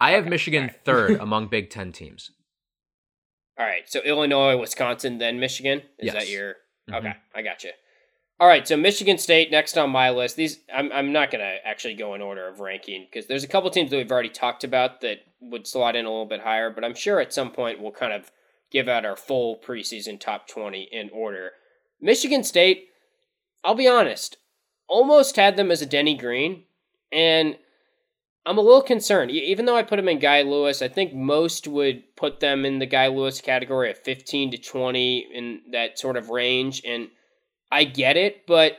I 0.01 0.11
have 0.13 0.23
Okay, 0.23 0.31
Michigan 0.31 0.63
alright. 0.65 0.85
third 0.85 1.11
among 1.21 1.49
Big 1.49 1.71
Ten 1.71 1.93
teams. 1.93 2.31
All 3.59 3.67
right, 3.67 3.89
so 3.89 4.01
Illinois, 4.01 4.57
Wisconsin, 4.57 5.19
then 5.19 5.39
Michigan. 5.39 5.81
Is 5.99 6.07
Yes. 6.07 6.15
that 6.15 6.29
your? 6.29 6.57
Mhm. 6.89 6.99
Okay, 6.99 7.13
I 7.35 7.43
got 7.43 7.63
you. 7.65 7.71
All 8.41 8.49
right, 8.49 8.67
so 8.67 8.77
Michigan 8.77 9.19
State 9.19 9.51
next 9.51 9.77
on 9.79 9.91
my 9.91 10.11
list. 10.11 10.37
These 10.37 10.65
I'm 10.73 10.91
I'm 10.93 11.13
not 11.13 11.31
gonna 11.31 11.59
actually 11.65 11.95
go 11.95 12.15
in 12.15 12.23
order 12.23 12.49
of 12.49 12.61
ranking 12.61 13.05
because 13.05 13.27
there's 13.27 13.45
a 13.45 13.49
couple 13.49 13.71
teams 13.71 13.91
that 13.91 13.97
we've 13.99 14.11
already 14.11 14.31
talked 14.31 14.65
about 14.65 15.01
that 15.03 15.21
would 15.41 15.67
slot 15.67 15.95
in 15.97 16.07
a 16.07 16.11
little 16.11 16.27
bit 16.27 16.41
higher, 16.41 16.71
but 16.71 16.85
I'm 16.85 16.95
sure 16.95 17.21
at 17.21 17.33
some 17.33 17.53
point 17.53 17.81
we'll 17.81 17.93
kind 17.93 18.13
of 18.13 18.33
give 18.71 18.89
out 18.89 19.05
our 19.05 19.17
full 19.17 19.59
preseason 19.59 20.19
top 20.19 20.49
20 20.49 20.85
in 20.91 21.11
order. 21.11 21.53
Michigan 22.01 22.43
State, 22.43 22.89
I'll 23.63 23.75
be 23.75 23.87
honest, 23.87 24.39
almost 24.89 25.37
had 25.37 25.57
them 25.57 25.71
as 25.71 25.83
a 25.83 25.87
Denny 25.87 26.17
Green, 26.17 26.65
and 27.13 27.59
I'm 28.45 28.59
a 28.59 28.63
little 28.63 28.83
concerned. 28.83 29.31
Even 29.31 29.67
though 29.67 29.77
I 29.77 29.83
put 29.83 29.97
them 29.97 30.09
in 30.09 30.19
Guy 30.19 30.43
Lewis, 30.43 30.83
I 30.83 30.89
think 30.89 31.15
most 31.15 31.69
would 31.69 32.03
put 32.17 32.41
them 32.41 32.65
in 32.65 32.81
the 32.81 32.87
Guy 32.87 33.07
Lewis 33.07 33.41
category 33.41 33.91
of 33.91 33.99
15 33.99 34.51
to 34.53 34.59
20 34.59 35.29
in 35.33 35.61
that 35.71 35.99
sort 35.99 36.17
of 36.17 36.29
range. 36.29 36.83
And 36.85 37.09
I 37.71 37.85
get 37.85 38.17
it, 38.17 38.47
but 38.47 38.79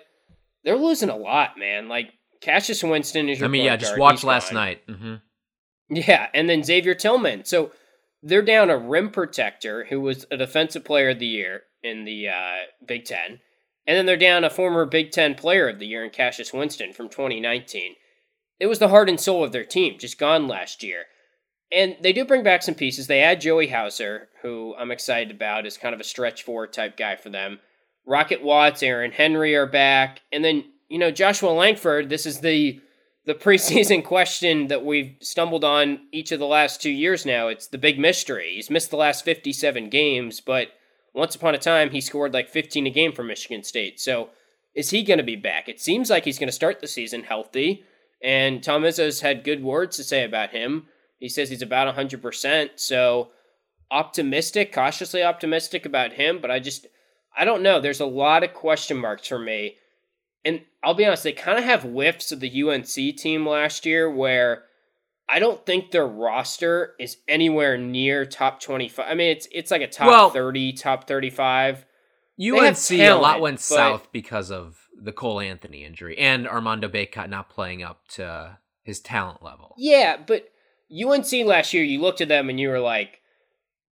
they're 0.63 0.77
losing 0.77 1.09
a 1.09 1.15
lot, 1.15 1.57
man. 1.57 1.87
Like 1.87 2.11
Cassius 2.41 2.83
Winston 2.83 3.29
is 3.29 3.39
your. 3.39 3.47
I 3.47 3.51
mean, 3.51 3.65
yeah, 3.65 3.77
just 3.77 3.97
watch 3.97 4.23
last 4.23 4.49
gone. 4.49 4.55
night. 4.55 4.87
Mm-hmm. 4.87 5.15
Yeah, 5.89 6.27
and 6.33 6.49
then 6.49 6.63
Xavier 6.63 6.95
Tillman. 6.95 7.45
So 7.45 7.71
they're 8.21 8.41
down 8.41 8.69
a 8.69 8.77
rim 8.77 9.11
protector 9.11 9.85
who 9.85 10.01
was 10.01 10.25
a 10.31 10.37
defensive 10.37 10.83
player 10.83 11.09
of 11.09 11.19
the 11.19 11.25
year 11.27 11.63
in 11.83 12.05
the 12.05 12.29
uh, 12.29 12.85
Big 12.85 13.05
Ten. 13.05 13.39
And 13.85 13.97
then 13.97 14.05
they're 14.05 14.17
down 14.17 14.43
a 14.43 14.49
former 14.49 14.85
Big 14.85 15.11
Ten 15.11 15.35
player 15.35 15.67
of 15.67 15.79
the 15.79 15.85
year 15.85 16.03
in 16.03 16.09
Cassius 16.09 16.53
Winston 16.53 16.93
from 16.93 17.09
2019. 17.09 17.95
It 18.63 18.67
was 18.67 18.79
the 18.79 18.87
heart 18.87 19.09
and 19.09 19.19
soul 19.19 19.43
of 19.43 19.51
their 19.51 19.65
team, 19.65 19.99
just 19.99 20.17
gone 20.17 20.47
last 20.47 20.83
year. 20.83 21.07
And 21.69 21.97
they 21.99 22.13
do 22.13 22.23
bring 22.23 22.43
back 22.43 22.63
some 22.63 22.75
pieces. 22.75 23.07
They 23.07 23.19
add 23.19 23.41
Joey 23.41 23.67
Hauser, 23.67 24.29
who 24.41 24.73
I'm 24.79 24.89
excited 24.89 25.35
about, 25.35 25.65
is 25.65 25.75
kind 25.75 25.93
of 25.93 25.99
a 25.99 26.05
stretch 26.05 26.43
forward 26.43 26.71
type 26.71 26.95
guy 26.95 27.17
for 27.17 27.29
them. 27.29 27.59
Rocket 28.07 28.41
Watts, 28.41 28.81
Aaron 28.81 29.11
Henry 29.11 29.53
are 29.53 29.67
back. 29.67 30.21
And 30.31 30.45
then, 30.45 30.63
you 30.87 30.97
know, 30.97 31.11
Joshua 31.11 31.49
Langford, 31.49 32.07
this 32.07 32.25
is 32.25 32.39
the 32.39 32.79
the 33.25 33.33
preseason 33.33 34.01
question 34.05 34.67
that 34.67 34.85
we've 34.85 35.17
stumbled 35.19 35.65
on 35.65 35.99
each 36.13 36.31
of 36.31 36.39
the 36.39 36.45
last 36.45 36.81
two 36.81 36.89
years 36.89 37.25
now. 37.25 37.49
It's 37.49 37.67
the 37.67 37.77
big 37.77 37.99
mystery. 37.99 38.53
He's 38.55 38.69
missed 38.69 38.91
the 38.91 38.95
last 38.95 39.25
57 39.25 39.89
games, 39.89 40.39
but 40.39 40.69
once 41.13 41.35
upon 41.35 41.53
a 41.53 41.59
time 41.59 41.89
he 41.89 41.99
scored 41.99 42.33
like 42.33 42.47
15 42.47 42.87
a 42.87 42.89
game 42.89 43.11
for 43.11 43.23
Michigan 43.23 43.61
State. 43.61 43.99
So 43.99 44.29
is 44.73 44.91
he 44.91 45.03
going 45.03 45.17
to 45.17 45.23
be 45.23 45.35
back? 45.35 45.67
It 45.67 45.81
seems 45.81 46.09
like 46.09 46.23
he's 46.23 46.39
going 46.39 46.47
to 46.47 46.53
start 46.53 46.79
the 46.79 46.87
season 46.87 47.23
healthy, 47.23 47.83
and 48.23 48.63
Tom 48.63 48.83
Izzo's 48.83 49.21
had 49.21 49.43
good 49.43 49.63
words 49.63 49.97
to 49.97 50.03
say 50.03 50.23
about 50.23 50.51
him. 50.51 50.87
He 51.19 51.29
says 51.29 51.49
he's 51.49 51.61
about 51.61 51.93
100%. 51.95 52.71
So 52.75 53.31
optimistic, 53.91 54.73
cautiously 54.73 55.23
optimistic 55.23 55.85
about 55.85 56.13
him, 56.13 56.39
but 56.41 56.49
I 56.49 56.59
just, 56.59 56.87
I 57.37 57.45
don't 57.45 57.61
know. 57.61 57.79
There's 57.79 57.99
a 57.99 58.05
lot 58.05 58.43
of 58.43 58.53
question 58.53 58.97
marks 58.97 59.27
for 59.27 59.39
me 59.39 59.75
and 60.45 60.61
I'll 60.83 60.93
be 60.93 61.05
honest, 61.05 61.23
they 61.23 61.31
kind 61.31 61.57
of 61.57 61.63
have 61.63 61.83
whiffs 61.83 62.31
of 62.31 62.39
the 62.39 62.63
UNC 62.63 62.87
team 63.17 63.47
last 63.47 63.85
year 63.85 64.09
where 64.09 64.65
I 65.29 65.39
don't 65.39 65.65
think 65.65 65.91
their 65.91 66.05
roster 66.05 66.93
is 66.99 67.17
anywhere 67.27 67.77
near 67.77 68.25
top 68.25 68.59
25. 68.59 69.05
I 69.07 69.13
mean, 69.13 69.31
it's 69.31 69.47
it's 69.51 69.71
like 69.71 69.81
a 69.81 69.87
top 69.87 70.07
well, 70.07 70.29
30, 70.29 70.73
top 70.73 71.07
35. 71.07 71.85
UNC 72.41 72.91
a 72.91 73.13
lot 73.13 73.39
went 73.39 73.59
south 73.59 74.11
because 74.11 74.51
of 74.51 74.82
the 75.03 75.11
Cole 75.11 75.39
Anthony 75.39 75.83
injury 75.83 76.17
and 76.17 76.47
Armando 76.47 76.87
Bacot 76.87 77.29
not 77.29 77.49
playing 77.49 77.83
up 77.83 78.07
to 78.09 78.57
his 78.83 78.99
talent 78.99 79.43
level. 79.43 79.75
Yeah, 79.77 80.17
but 80.17 80.49
UNC 80.91 81.31
last 81.45 81.73
year, 81.73 81.83
you 81.83 82.01
looked 82.01 82.21
at 82.21 82.27
them 82.27 82.49
and 82.49 82.59
you 82.59 82.69
were 82.69 82.79
like, 82.79 83.19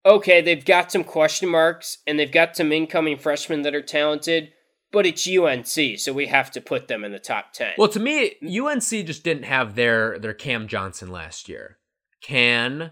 okay, 0.05 0.41
they've 0.41 0.63
got 0.65 0.91
some 0.91 1.03
question 1.03 1.49
marks 1.49 1.97
and 2.07 2.19
they've 2.19 2.31
got 2.31 2.55
some 2.55 2.71
incoming 2.71 3.17
freshmen 3.17 3.61
that 3.63 3.75
are 3.75 3.81
talented 3.81 4.51
but 4.91 5.05
it's 5.05 5.27
UNC, 5.27 5.99
so 5.99 6.13
we 6.13 6.27
have 6.27 6.51
to 6.51 6.61
put 6.61 6.87
them 6.87 7.03
in 7.03 7.11
the 7.11 7.19
top 7.19 7.53
10. 7.53 7.73
Well, 7.77 7.87
to 7.89 7.99
me, 7.99 8.35
UNC 8.43 8.83
just 8.83 9.23
didn't 9.23 9.43
have 9.43 9.75
their 9.75 10.19
their 10.19 10.33
Cam 10.33 10.67
Johnson 10.67 11.11
last 11.11 11.49
year. 11.49 11.77
Can 12.21 12.91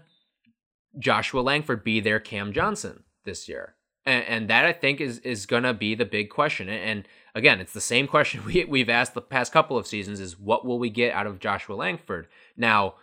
Joshua 0.98 1.40
Langford 1.40 1.84
be 1.84 2.00
their 2.00 2.20
Cam 2.20 2.52
Johnson 2.52 3.04
this 3.24 3.48
year? 3.48 3.76
And, 4.06 4.24
and 4.24 4.50
that 4.50 4.64
I 4.64 4.72
think 4.72 5.00
is 5.00 5.18
is 5.20 5.46
going 5.46 5.64
to 5.64 5.74
be 5.74 5.94
the 5.94 6.04
big 6.04 6.30
question. 6.30 6.68
And, 6.68 6.82
and 6.82 7.08
again, 7.34 7.60
it's 7.60 7.72
the 7.72 7.80
same 7.80 8.06
question 8.08 8.44
we 8.44 8.64
we've 8.64 8.88
asked 8.88 9.14
the 9.14 9.20
past 9.20 9.52
couple 9.52 9.76
of 9.76 9.86
seasons 9.86 10.20
is 10.20 10.38
what 10.38 10.64
will 10.64 10.78
we 10.78 10.90
get 10.90 11.14
out 11.14 11.26
of 11.26 11.38
Joshua 11.38 11.74
Langford? 11.74 12.28
Now, 12.56 12.94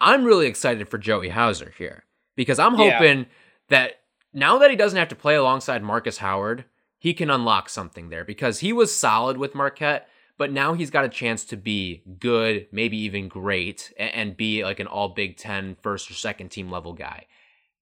I'm 0.00 0.24
really 0.24 0.46
excited 0.46 0.88
for 0.88 0.98
Joey 0.98 1.30
Hauser 1.30 1.72
here 1.78 2.04
because 2.36 2.58
I'm 2.58 2.74
hoping 2.74 3.18
yeah. 3.20 3.24
that 3.68 4.00
now 4.32 4.58
that 4.58 4.70
he 4.70 4.76
doesn't 4.76 4.98
have 4.98 5.08
to 5.08 5.16
play 5.16 5.36
alongside 5.36 5.82
Marcus 5.82 6.18
Howard, 6.18 6.64
he 6.98 7.14
can 7.14 7.30
unlock 7.30 7.68
something 7.68 8.08
there 8.08 8.24
because 8.24 8.60
he 8.60 8.72
was 8.72 8.94
solid 8.94 9.36
with 9.36 9.54
Marquette, 9.54 10.08
but 10.36 10.50
now 10.50 10.74
he's 10.74 10.90
got 10.90 11.04
a 11.04 11.08
chance 11.08 11.44
to 11.44 11.56
be 11.56 12.02
good, 12.18 12.66
maybe 12.72 12.96
even 12.98 13.28
great, 13.28 13.92
and 13.96 14.36
be 14.36 14.64
like 14.64 14.80
an 14.80 14.86
all 14.86 15.10
Big 15.10 15.36
Ten 15.36 15.76
first 15.80 16.10
or 16.10 16.14
second 16.14 16.48
team 16.48 16.70
level 16.70 16.92
guy. 16.92 17.26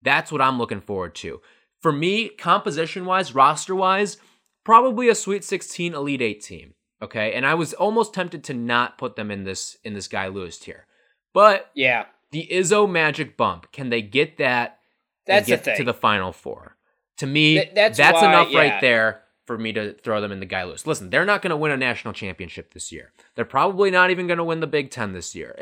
That's 0.02 0.30
what 0.30 0.42
I'm 0.42 0.58
looking 0.58 0.80
forward 0.80 1.14
to. 1.16 1.40
For 1.82 1.92
me, 1.92 2.28
composition 2.28 3.04
wise, 3.04 3.34
roster 3.34 3.74
wise, 3.74 4.16
probably 4.64 5.08
a 5.08 5.14
Sweet 5.14 5.44
16 5.44 5.94
Elite 5.94 6.22
8 6.22 6.40
team. 6.40 6.74
Okay. 7.02 7.32
And 7.34 7.44
I 7.44 7.54
was 7.54 7.74
almost 7.74 8.14
tempted 8.14 8.44
to 8.44 8.54
not 8.54 8.96
put 8.96 9.16
them 9.16 9.30
in 9.30 9.44
this 9.44 9.76
in 9.84 9.94
this 9.94 10.08
guy 10.08 10.28
Lewis 10.28 10.58
tier. 10.58 10.86
But 11.34 11.70
yeah, 11.74 12.06
the 12.30 12.48
Izzo 12.50 12.90
magic 12.90 13.36
bump. 13.36 13.72
Can 13.72 13.90
they 13.90 14.02
get 14.02 14.38
that? 14.38 14.78
That's 15.26 15.46
get 15.46 15.60
the 15.60 15.64
thing. 15.72 15.76
to 15.78 15.84
the 15.84 15.94
final 15.94 16.32
four. 16.32 16.76
To 17.18 17.26
me, 17.26 17.54
Th- 17.54 17.74
that's, 17.74 17.98
that's 17.98 18.22
why, 18.22 18.28
enough 18.28 18.50
yeah. 18.50 18.58
right 18.58 18.80
there 18.80 19.22
for 19.46 19.58
me 19.58 19.72
to 19.72 19.92
throw 19.94 20.20
them 20.20 20.32
in 20.32 20.40
the 20.40 20.46
guy 20.46 20.64
list. 20.64 20.86
Listen, 20.86 21.10
they're 21.10 21.24
not 21.24 21.42
going 21.42 21.50
to 21.50 21.56
win 21.56 21.72
a 21.72 21.76
national 21.76 22.14
championship 22.14 22.72
this 22.72 22.92
year. 22.92 23.12
They're 23.34 23.44
probably 23.44 23.90
not 23.90 24.10
even 24.10 24.26
going 24.26 24.38
to 24.38 24.44
win 24.44 24.60
the 24.60 24.66
Big 24.66 24.90
Ten 24.90 25.12
this 25.12 25.34
year. 25.34 25.56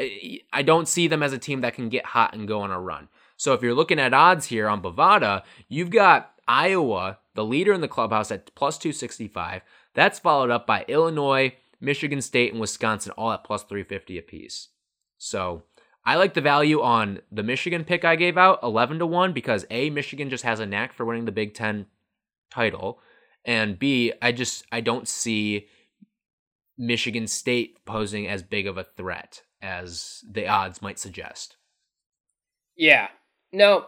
I 0.52 0.62
don't 0.62 0.86
see 0.86 1.08
them 1.08 1.22
as 1.22 1.32
a 1.32 1.38
team 1.38 1.62
that 1.62 1.74
can 1.74 1.88
get 1.88 2.06
hot 2.06 2.34
and 2.34 2.46
go 2.46 2.60
on 2.60 2.70
a 2.70 2.80
run. 2.80 3.08
So 3.40 3.54
if 3.54 3.62
you're 3.62 3.74
looking 3.74 3.98
at 3.98 4.12
odds 4.12 4.44
here 4.44 4.68
on 4.68 4.82
Bovada, 4.82 5.44
you've 5.66 5.88
got 5.88 6.32
Iowa, 6.46 7.20
the 7.32 7.42
leader 7.42 7.72
in 7.72 7.80
the 7.80 7.88
clubhouse, 7.88 8.30
at 8.30 8.54
plus 8.54 8.76
265. 8.76 9.62
That's 9.94 10.18
followed 10.18 10.50
up 10.50 10.66
by 10.66 10.84
Illinois, 10.88 11.54
Michigan 11.80 12.20
State, 12.20 12.52
and 12.52 12.60
Wisconsin, 12.60 13.12
all 13.16 13.32
at 13.32 13.42
plus 13.42 13.62
350 13.62 14.18
apiece. 14.18 14.68
So 15.16 15.62
I 16.04 16.16
like 16.16 16.34
the 16.34 16.42
value 16.42 16.82
on 16.82 17.20
the 17.32 17.42
Michigan 17.42 17.82
pick 17.82 18.04
I 18.04 18.14
gave 18.14 18.36
out, 18.36 18.58
11 18.62 18.98
to 18.98 19.06
1, 19.06 19.32
because 19.32 19.64
A, 19.70 19.88
Michigan 19.88 20.28
just 20.28 20.44
has 20.44 20.60
a 20.60 20.66
knack 20.66 20.92
for 20.92 21.06
winning 21.06 21.24
the 21.24 21.32
Big 21.32 21.54
Ten 21.54 21.86
title. 22.50 23.00
And 23.46 23.78
B, 23.78 24.12
I 24.20 24.32
just 24.32 24.66
I 24.70 24.82
don't 24.82 25.08
see 25.08 25.66
Michigan 26.76 27.26
State 27.26 27.86
posing 27.86 28.28
as 28.28 28.42
big 28.42 28.66
of 28.66 28.76
a 28.76 28.84
threat 28.84 29.44
as 29.62 30.22
the 30.30 30.46
odds 30.46 30.82
might 30.82 30.98
suggest. 30.98 31.56
Yeah. 32.76 33.08
No. 33.52 33.86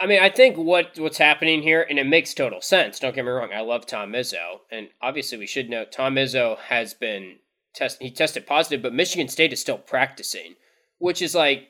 I 0.00 0.06
mean, 0.06 0.20
I 0.20 0.28
think 0.28 0.56
what 0.56 0.98
what's 0.98 1.18
happening 1.18 1.62
here, 1.62 1.86
and 1.88 1.98
it 1.98 2.06
makes 2.06 2.34
total 2.34 2.60
sense. 2.60 2.98
Don't 2.98 3.14
get 3.14 3.24
me 3.24 3.30
wrong. 3.30 3.50
I 3.54 3.60
love 3.60 3.86
Tom 3.86 4.12
Izzo, 4.12 4.60
and 4.70 4.88
obviously 5.00 5.38
we 5.38 5.46
should 5.46 5.70
note 5.70 5.92
Tom 5.92 6.16
Izzo 6.16 6.58
has 6.58 6.94
been 6.94 7.36
test. 7.74 8.02
He 8.02 8.10
tested 8.10 8.46
positive, 8.46 8.82
but 8.82 8.92
Michigan 8.92 9.28
State 9.28 9.52
is 9.52 9.60
still 9.60 9.78
practicing 9.78 10.56
which 10.98 11.20
is 11.20 11.34
like 11.34 11.68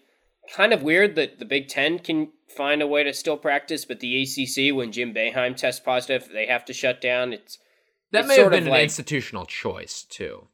kind 0.54 0.72
of 0.72 0.82
weird 0.82 1.16
that 1.16 1.38
the 1.38 1.44
Big 1.44 1.68
Ten 1.68 1.98
can 1.98 2.28
find 2.48 2.82
a 2.82 2.86
way 2.86 3.02
to 3.02 3.12
still 3.12 3.36
practice, 3.36 3.84
but 3.84 4.00
the 4.00 4.22
ACC, 4.22 4.74
when 4.74 4.92
Jim 4.92 5.12
Boeheim 5.12 5.56
tests 5.56 5.80
positive, 5.80 6.28
they 6.32 6.46
have 6.46 6.64
to 6.66 6.72
shut 6.72 7.00
down. 7.00 7.32
It's 7.32 7.58
that 8.12 8.20
it's 8.20 8.28
may 8.28 8.38
have 8.38 8.50
been 8.50 8.64
an 8.64 8.70
like, 8.70 8.84
institutional 8.84 9.46
choice 9.46 10.04
too. 10.04 10.46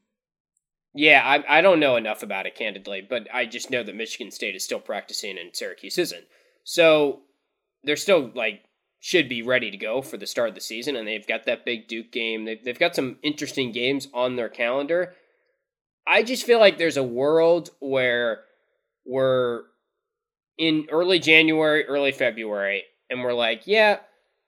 Yeah, 0.95 1.23
I 1.25 1.59
I 1.59 1.61
don't 1.61 1.81
know 1.81 1.97
enough 1.97 2.23
about 2.23 2.47
it 2.47 2.55
candidly, 2.55 3.07
but 3.07 3.29
I 3.33 3.47
just 3.47 3.71
know 3.71 3.83
that 3.83 3.95
Michigan 3.95 4.31
State 4.31 4.55
is 4.55 4.65
still 4.65 4.81
practicing 4.81 5.39
and 5.39 5.55
Syracuse 5.55 5.99
isn't. 5.99 6.25
So 6.65 7.21
they're 7.85 7.97
still 7.97 8.31
like 8.35 8.63
should 9.01 9.29
be 9.29 9.43
ready 9.43 9.71
to 9.71 9.77
go 9.79 10.03
for 10.03 10.19
the 10.19 10.27
start 10.27 10.51
of 10.51 10.55
the 10.55 10.61
season, 10.61 10.95
and 10.95 11.09
they've 11.09 11.27
got 11.27 11.47
that 11.47 11.65
big 11.65 11.89
Duke 11.89 12.13
game. 12.13 12.45
They've, 12.45 12.63
they've 12.63 12.79
got 12.79 12.95
some 12.95 13.17
interesting 13.23 13.73
games 13.73 14.09
on 14.13 14.37
their 14.37 14.51
calendar. 14.51 15.15
I 16.07 16.23
just 16.23 16.45
feel 16.45 16.59
like 16.59 16.77
there's 16.77 16.99
a 16.99 17.03
world 17.03 17.71
where 17.81 18.41
we're 19.07 19.63
in 20.59 20.87
early 20.91 21.19
January, 21.19 21.87
early 21.87 22.13
February, 22.13 22.85
and 23.09 23.23
we're 23.23 23.33
like, 23.33 23.63
yeah, 23.67 24.01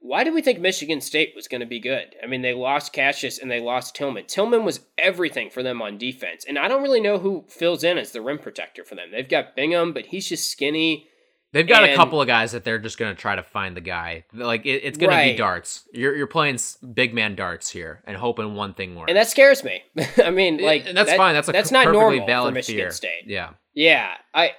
why 0.02 0.24
did 0.24 0.34
we 0.34 0.42
think 0.42 0.58
Michigan 0.58 1.00
State 1.00 1.32
was 1.34 1.48
going 1.48 1.60
to 1.60 1.66
be 1.66 1.78
good? 1.78 2.16
I 2.22 2.26
mean, 2.26 2.42
they 2.42 2.54
lost 2.54 2.92
Cassius 2.92 3.38
and 3.38 3.50
they 3.50 3.60
lost 3.60 3.94
Tillman. 3.94 4.26
Tillman 4.26 4.64
was 4.64 4.80
everything 4.98 5.48
for 5.48 5.62
them 5.62 5.80
on 5.80 5.96
defense. 5.96 6.44
And 6.46 6.58
I 6.58 6.66
don't 6.66 6.82
really 6.82 7.00
know 7.00 7.18
who 7.18 7.44
fills 7.48 7.84
in 7.84 7.98
as 7.98 8.10
the 8.10 8.20
rim 8.20 8.38
protector 8.38 8.84
for 8.84 8.96
them. 8.96 9.10
They've 9.12 9.28
got 9.28 9.54
Bingham, 9.54 9.92
but 9.92 10.06
he's 10.06 10.28
just 10.28 10.50
skinny. 10.50 11.06
They've 11.52 11.66
got 11.66 11.84
and, 11.84 11.92
a 11.92 11.96
couple 11.96 12.20
of 12.20 12.26
guys 12.26 12.52
that 12.52 12.64
they're 12.64 12.78
just 12.78 12.96
going 12.96 13.14
to 13.14 13.20
try 13.20 13.36
to 13.36 13.42
find 13.42 13.76
the 13.76 13.82
guy. 13.82 14.24
Like 14.32 14.64
it, 14.64 14.80
it's 14.84 14.96
going 14.96 15.10
right. 15.10 15.26
to 15.26 15.32
be 15.32 15.36
darts. 15.36 15.86
You're 15.92 16.16
you're 16.16 16.26
playing 16.26 16.58
big 16.94 17.12
man 17.12 17.36
darts 17.36 17.68
here 17.68 18.02
and 18.06 18.16
hoping 18.16 18.54
one 18.54 18.72
thing 18.72 18.94
works. 18.94 19.10
And 19.10 19.16
that 19.16 19.28
scares 19.28 19.62
me. 19.62 19.82
I 20.24 20.30
mean, 20.30 20.62
like 20.62 20.86
and 20.86 20.96
that's 20.96 21.10
that, 21.10 21.18
fine. 21.18 21.34
That's 21.34 21.48
a 21.48 21.52
that's 21.52 21.70
not 21.70 21.92
normal 21.92 22.26
valid 22.26 22.52
for 22.52 22.54
Michigan 22.54 22.80
fear. 22.84 22.90
State. 22.90 23.24
Yeah. 23.26 23.50
Yeah. 23.74 24.14
I 24.34 24.52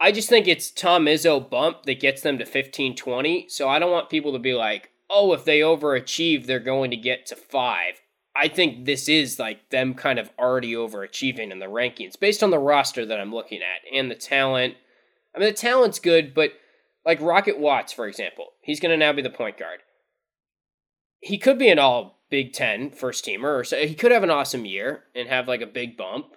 I 0.00 0.12
just 0.12 0.28
think 0.28 0.46
it's 0.46 0.70
Tom 0.70 1.06
Izzo 1.06 1.50
bump 1.50 1.82
that 1.82 2.00
gets 2.00 2.22
them 2.22 2.38
to 2.38 2.46
15 2.46 2.94
20. 2.94 3.48
So 3.48 3.68
I 3.68 3.78
don't 3.80 3.92
want 3.92 4.08
people 4.08 4.32
to 4.32 4.38
be 4.38 4.54
like, 4.54 4.90
oh, 5.10 5.32
if 5.32 5.44
they 5.44 5.60
overachieve, 5.60 6.46
they're 6.46 6.60
going 6.60 6.92
to 6.92 6.96
get 6.96 7.26
to 7.26 7.36
five. 7.36 8.00
I 8.36 8.46
think 8.46 8.86
this 8.86 9.08
is 9.08 9.38
like 9.38 9.70
them 9.70 9.94
kind 9.94 10.18
of 10.18 10.30
already 10.38 10.72
overachieving 10.72 11.50
in 11.50 11.58
the 11.58 11.66
rankings 11.66 12.18
based 12.18 12.42
on 12.42 12.50
the 12.50 12.58
roster 12.58 13.04
that 13.04 13.20
I'm 13.20 13.34
looking 13.34 13.60
at 13.60 13.92
and 13.92 14.10
the 14.10 14.14
talent. 14.14 14.76
I 15.34 15.38
mean, 15.38 15.48
the 15.48 15.54
talent's 15.54 15.98
good, 15.98 16.34
but 16.34 16.52
like 17.04 17.20
Rocket 17.20 17.58
Watts, 17.58 17.92
for 17.92 18.06
example, 18.06 18.48
he's 18.62 18.80
going 18.80 18.90
to 18.90 18.96
now 18.96 19.12
be 19.12 19.22
the 19.22 19.30
point 19.30 19.58
guard. 19.58 19.80
He 21.20 21.38
could 21.38 21.58
be 21.58 21.68
an 21.68 21.78
all 21.78 22.18
Big 22.30 22.52
Ten 22.52 22.90
first 22.90 23.24
teamer, 23.24 23.58
or 23.60 23.64
so 23.64 23.76
he 23.78 23.94
could 23.94 24.12
have 24.12 24.22
an 24.22 24.30
awesome 24.30 24.64
year 24.64 25.04
and 25.14 25.28
have 25.28 25.48
like 25.48 25.60
a 25.60 25.66
big 25.66 25.96
bump, 25.96 26.36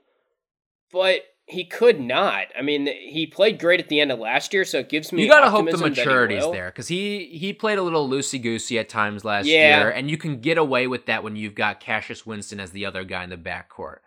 but 0.92 1.22
he 1.46 1.66
could 1.66 2.00
not. 2.00 2.48
I 2.58 2.62
mean, 2.62 2.88
he 2.88 3.28
played 3.28 3.60
great 3.60 3.80
at 3.80 3.90
the 3.90 4.00
end 4.00 4.12
of 4.12 4.18
last 4.20 4.54
year, 4.54 4.66
so 4.66 4.80
it 4.80 4.90
gives 4.90 5.12
me. 5.12 5.24
You 5.24 5.30
gotta 5.30 5.50
hope 5.50 5.66
the 5.66 5.72
optimism 5.74 5.94
that 5.94 6.02
he 6.02 6.08
maturity's 6.08 6.52
there 6.52 6.70
because 6.70 6.88
he 6.88 7.26
he 7.38 7.54
played 7.54 7.78
a 7.78 7.84
little 7.84 8.10
loosey 8.10 8.42
goosey 8.42 8.80
at 8.80 8.90
times 8.90 9.24
last 9.24 9.46
Yeah. 9.48 9.82
year, 9.82 9.90
and 9.90 10.10
you 10.10 10.18
can 10.18 10.40
get 10.42 10.58
away 10.58 10.88
with 10.88 11.06
that 11.06 11.24
when 11.24 11.36
you've 11.36 11.56
got 11.56 11.80
Cassius 11.80 12.26
Winston 12.26 12.60
as 12.60 12.72
the 12.72 12.86
other 12.86 13.04
guy 13.04 13.24
in 13.24 13.30
the 13.30 13.38
backcourt. 13.38 14.00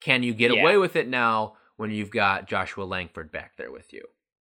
Can 0.00 0.22
you 0.22 0.32
get 0.34 0.52
Yeah. 0.52 0.60
away 0.62 0.76
with 0.76 0.96
it 0.96 1.08
now 1.08 1.56
when 1.76 1.90
you've 1.90 2.10
got 2.10 2.46
Joshua 2.46 2.84
Langford 2.84 3.32
back 3.32 3.56
there 3.56 3.72
with 3.72 3.92
you? 3.92 4.02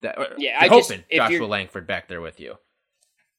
That, 0.04 0.16
Yeah, 0.38 0.56
I 0.60 0.68
just- 0.68 0.90
hoping 0.90 1.04
if 1.10 1.16
Joshua 1.18 1.46
Langford 1.46 1.86
back 1.86 2.08
there 2.08 2.20
with 2.20 2.38
you 2.40 2.54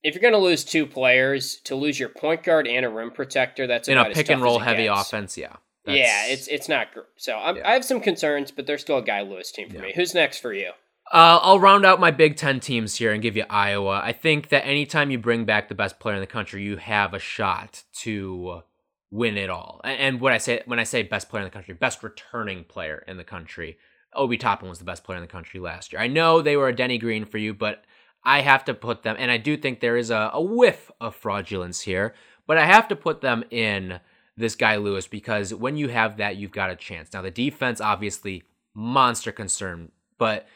If 0.03 0.13
you're 0.13 0.21
going 0.21 0.33
to 0.33 0.37
lose 0.39 0.63
two 0.63 0.85
players, 0.85 1.57
to 1.63 1.75
lose 1.75 1.99
your 1.99 2.09
point 2.09 2.43
guard 2.43 2.67
and 2.67 2.85
a 2.85 2.89
rim 2.89 3.11
protector, 3.11 3.65
that's 3.67 3.87
in 3.87 3.97
a 3.97 4.05
pick 4.11 4.29
and 4.29 4.41
roll 4.41 4.59
heavy 4.59 4.83
gets. 4.83 5.01
offense. 5.01 5.37
Yeah, 5.37 5.55
yeah, 5.87 6.27
it's 6.27 6.47
it's 6.47 6.67
not 6.69 6.87
so. 7.17 7.35
I'm, 7.37 7.55
Yeah. 7.57 7.69
I 7.69 7.73
have 7.73 7.85
some 7.85 8.01
concerns, 8.01 8.51
but 8.51 8.67
they're 8.67 8.77
still 8.77 8.97
a 8.99 9.03
Guy 9.03 9.21
Lewis 9.21 9.51
team 9.51 9.69
for 9.69 9.75
Yeah. 9.77 9.81
me. 9.81 9.93
Who's 9.95 10.13
next 10.13 10.39
for 10.39 10.53
you? 10.53 10.71
Uh, 11.11 11.39
I'll 11.41 11.59
round 11.59 11.85
out 11.85 11.99
my 11.99 12.09
Big 12.11 12.35
Ten 12.35 12.59
teams 12.59 12.95
here 12.95 13.11
and 13.13 13.21
give 13.21 13.35
you 13.37 13.45
Iowa. 13.49 14.01
I 14.03 14.11
think 14.11 14.49
that 14.49 14.65
anytime 14.65 15.11
you 15.11 15.19
bring 15.19 15.45
back 15.45 15.69
the 15.69 15.75
best 15.75 15.99
player 15.99 16.15
in 16.15 16.21
the 16.21 16.27
country, 16.27 16.63
you 16.63 16.77
have 16.77 17.13
a 17.13 17.19
shot 17.19 17.83
to 18.01 18.63
win 19.11 19.37
it 19.37 19.49
all. 19.51 19.81
And 19.83 20.19
what 20.19 20.33
I 20.33 20.39
say 20.39 20.61
when 20.65 20.79
I 20.79 20.83
say 20.83 21.03
best 21.03 21.29
player 21.29 21.43
in 21.43 21.47
the 21.47 21.53
country, 21.53 21.73
best 21.75 22.01
returning 22.03 22.63
player 22.63 23.03
in 23.07 23.17
the 23.17 23.23
country. 23.23 23.77
Obi 24.15 24.37
Toppin 24.37 24.69
was 24.69 24.79
the 24.79 24.85
best 24.85 25.03
player 25.03 25.17
in 25.17 25.23
the 25.23 25.27
country 25.27 25.59
last 25.59 25.91
year. 25.93 26.01
I 26.01 26.07
know 26.07 26.41
they 26.41 26.57
were 26.57 26.67
a 26.69 26.75
Denny 26.75 26.97
Green 26.97 27.25
for 27.25 27.37
you, 27.37 27.53
but 27.53 27.83
I 28.23 28.41
have 28.41 28.65
to 28.65 28.73
put 28.73 29.03
them, 29.03 29.15
and 29.19 29.29
I 29.29 29.37
do 29.37 29.55
think 29.57 29.79
there 29.79 29.97
is 29.97 30.09
a, 30.09 30.31
a 30.33 30.41
whiff 30.41 30.89
of 30.99 31.15
fraudulence 31.15 31.81
here, 31.81 32.15
but 32.47 32.57
I 32.57 32.65
have 32.65 32.87
to 32.87 32.95
put 32.95 33.21
them 33.21 33.43
in 33.51 33.99
this 34.37 34.55
guy 34.55 34.77
Lewis 34.77 35.07
because 35.07 35.53
when 35.53 35.77
you 35.77 35.87
have 35.89 36.17
that, 36.17 36.35
you've 36.35 36.51
got 36.51 36.69
a 36.69 36.75
chance. 36.75 37.13
Now 37.13 37.21
the 37.21 37.31
defense, 37.31 37.79
obviously, 37.79 38.43
monster 38.73 39.31
concern, 39.31 39.91
but 40.17 40.47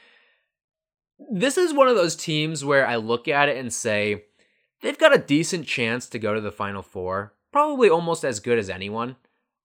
this 1.31 1.57
is 1.57 1.73
one 1.73 1.87
of 1.87 1.95
those 1.95 2.15
teams 2.15 2.63
where 2.63 2.87
I 2.87 2.95
look 2.95 3.27
at 3.27 3.49
it 3.49 3.57
and 3.57 3.71
say 3.73 4.23
they've 4.81 4.97
got 4.97 5.15
a 5.15 5.19
decent 5.19 5.67
chance 5.67 6.07
to 6.09 6.19
go 6.19 6.33
to 6.33 6.41
the 6.41 6.51
final 6.51 6.81
four, 6.81 7.33
probably 7.51 7.89
almost 7.89 8.23
as 8.23 8.39
good 8.39 8.57
as 8.57 8.69
anyone, 8.69 9.15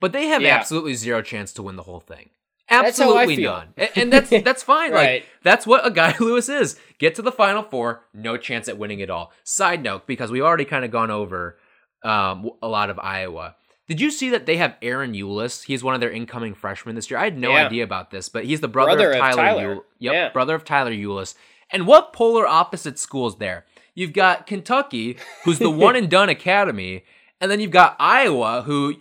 but 0.00 0.12
they 0.12 0.26
have 0.26 0.42
Yeah. 0.42 0.56
absolutely 0.56 0.94
zero 0.94 1.22
chance 1.22 1.52
to 1.54 1.62
win 1.62 1.76
the 1.76 1.84
whole 1.84 2.00
thing. 2.00 2.30
That's 2.68 2.98
how 2.98 3.14
I 3.16 3.22
Absolutely 3.22 3.44
not. 3.44 3.68
And 3.96 4.12
that's 4.12 4.30
that's 4.30 4.62
fine. 4.74 4.92
Right. 4.92 5.22
Like 5.22 5.26
that's 5.42 5.66
what 5.66 5.86
a 5.86 5.90
guy 5.90 6.14
Lewis 6.20 6.48
is. 6.48 6.78
Get 6.98 7.14
to 7.16 7.22
the 7.22 7.32
final 7.32 7.62
four, 7.62 8.04
no 8.14 8.36
chance 8.36 8.68
at 8.68 8.78
winning 8.78 9.00
it 9.00 9.10
all. 9.10 9.32
Side 9.42 9.82
note, 9.82 10.06
because 10.06 10.30
we've 10.30 10.42
already 10.42 10.64
kind 10.64 10.84
of 10.84 10.90
gone 10.90 11.10
over 11.10 11.58
um, 12.02 12.50
a 12.62 12.68
lot 12.68 12.90
of 12.90 12.98
Iowa. 12.98 13.56
Did 13.86 14.00
you 14.00 14.10
see 14.10 14.30
that 14.30 14.46
they 14.46 14.56
have 14.56 14.76
Ahron 14.80 15.14
Ulis? 15.14 15.64
He's 15.64 15.84
one 15.84 15.94
of 15.94 16.00
their 16.00 16.10
incoming 16.10 16.54
freshmen 16.54 16.94
this 16.94 17.10
year. 17.10 17.20
I 17.20 17.24
had 17.24 17.36
no 17.38 17.50
Yeah. 17.50 17.66
idea 17.66 17.84
about 17.84 18.10
this, 18.10 18.30
but 18.30 18.44
he's 18.46 18.60
the 18.60 18.68
brother, 18.68 18.96
Brother 18.96 19.10
of 19.10 19.16
of 19.16 19.20
Tyler. 19.20 19.42
Tyler. 19.42 19.74
Eul- 19.76 19.84
yep, 19.98 20.12
Yeah. 20.14 20.28
brother 20.30 20.54
of 20.54 20.64
Tyler 20.64 20.92
Ulis. 20.92 21.34
And 21.70 21.86
what 21.86 22.12
polar 22.14 22.46
opposite 22.46 22.98
schools 22.98 23.36
there? 23.38 23.66
You've 23.94 24.14
got 24.14 24.46
Kentucky, 24.46 25.18
who's 25.44 25.58
the 25.58 25.70
one 25.86 25.96
and 25.96 26.08
done 26.08 26.30
academy, 26.30 27.04
and 27.44 27.50
then 27.50 27.60
you've 27.60 27.70
got 27.70 27.94
Iowa, 28.00 28.62
who 28.62 28.94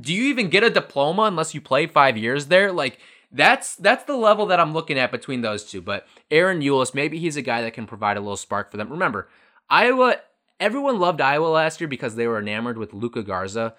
do 0.00 0.14
you 0.14 0.26
even 0.26 0.48
get 0.48 0.62
a 0.62 0.70
diploma 0.70 1.22
unless 1.22 1.52
you 1.52 1.60
play 1.60 1.88
five 1.88 2.16
years 2.16 2.46
there? 2.46 2.70
Like 2.70 3.00
that's 3.32 3.74
that's 3.74 4.04
the 4.04 4.16
level 4.16 4.46
that 4.46 4.60
I'm 4.60 4.72
looking 4.72 5.00
at 5.00 5.10
between 5.10 5.40
those 5.40 5.64
two. 5.64 5.82
But 5.82 6.06
Ahron 6.30 6.62
Ulis, 6.62 6.94
maybe 6.94 7.18
he's 7.18 7.36
a 7.36 7.42
guy 7.42 7.60
that 7.62 7.72
can 7.72 7.88
provide 7.88 8.16
a 8.16 8.20
little 8.20 8.36
spark 8.36 8.70
for 8.70 8.76
them. 8.76 8.88
Remember, 8.88 9.28
Iowa. 9.68 10.18
Everyone 10.60 11.00
loved 11.00 11.20
Iowa 11.20 11.46
last 11.46 11.80
year 11.80 11.88
because 11.88 12.14
they 12.14 12.28
were 12.28 12.38
enamored 12.38 12.78
with 12.78 12.92
Luka 12.92 13.24
Garza. 13.24 13.74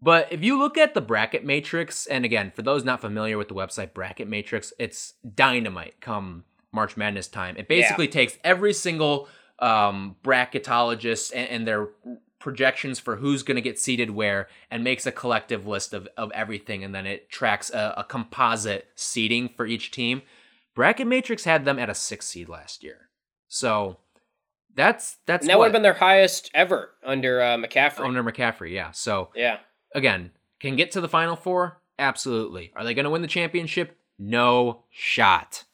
But 0.00 0.30
if 0.30 0.42
you 0.42 0.58
look 0.58 0.78
at 0.78 0.94
the 0.94 1.00
bracket 1.00 1.44
matrix, 1.44 2.06
and 2.06 2.24
again, 2.24 2.52
for 2.54 2.62
those 2.62 2.84
not 2.84 3.02
familiar 3.02 3.36
with 3.36 3.48
the 3.48 3.54
website 3.54 3.92
Bracket 3.94 4.28
Matrix, 4.28 4.72
it's 4.78 5.14
dynamite 5.34 6.00
come 6.00 6.44
March 6.72 6.96
Madness 6.96 7.28
time. 7.28 7.56
It 7.56 7.66
basically 7.66 8.08
takes 8.08 8.38
every 8.44 8.72
single 8.72 9.28
um, 9.58 10.16
bracketologist 10.22 11.32
and, 11.34 11.48
and 11.48 11.66
their 11.66 11.88
projections 12.48 12.98
for 12.98 13.16
who's 13.16 13.42
going 13.42 13.56
to 13.56 13.60
get 13.60 13.78
seated 13.78 14.10
where 14.10 14.48
and 14.70 14.82
makes 14.82 15.04
a 15.04 15.12
collective 15.12 15.66
list 15.66 15.92
of, 15.92 16.08
of 16.16 16.32
everything, 16.32 16.82
and 16.82 16.94
then 16.94 17.04
it 17.04 17.28
tracks 17.28 17.68
a, 17.68 17.92
a 17.98 18.04
composite 18.04 18.88
seating 18.94 19.50
for 19.54 19.66
each 19.66 19.90
team. 19.90 20.22
Bracket 20.74 21.06
Matrix 21.06 21.44
had 21.44 21.66
them 21.66 21.78
at 21.78 21.90
a 21.90 21.94
six 21.94 22.26
seed 22.26 22.48
last 22.48 22.82
year. 22.82 23.10
So 23.48 23.98
that's 24.74 25.18
that's 25.26 25.42
And 25.42 25.50
that 25.50 25.58
would 25.58 25.66
have 25.66 25.72
been 25.74 25.82
their 25.82 25.92
highest 25.92 26.50
ever 26.54 26.92
under 27.04 27.42
uh, 27.42 27.58
McCaffery. 27.58 28.00
owner 28.00 28.24
McCaffery, 28.24 28.72
yeah. 28.72 28.92
So 28.92 29.28
yeah. 29.34 29.58
again, 29.94 30.30
can 30.58 30.74
get 30.74 30.90
to 30.92 31.02
the 31.02 31.08
final 31.08 31.36
four? 31.36 31.82
Absolutely. 31.98 32.72
Are 32.74 32.82
they 32.82 32.94
going 32.94 33.04
to 33.04 33.10
win 33.10 33.20
the 33.20 33.28
championship? 33.28 33.94
No 34.18 34.84
shot. 34.88 35.64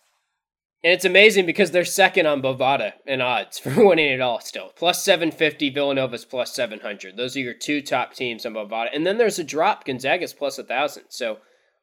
And 0.85 0.93
it's 0.93 1.07
amazing 1.07 1.47
because 1.47 1.71
they're 1.71 1.87
second 1.87 2.27
on 2.27 2.43
Bovada 2.43 2.93
in 3.07 3.23
odds 3.23 3.59
for 3.61 3.85
winning 3.85 4.13
it 4.13 4.21
all 4.21 4.41
still. 4.41 4.71
Plus 4.77 5.03
750, 5.03 5.71
Villanova's 5.71 6.27
plus 6.27 6.55
700. 6.55 7.17
Those 7.17 7.37
are 7.37 7.41
your 7.41 7.55
two 7.55 7.81
top 7.81 8.13
teams 8.13 8.45
on 8.45 8.53
Bovada. 8.53 8.89
And 8.93 9.07
then 9.07 9.17
there's 9.17 9.39
a 9.39 9.45
drop, 9.45 9.87
Gonzaga's 9.87 10.35
plus 10.35 10.59
1,000. 10.59 11.05
So 11.09 11.39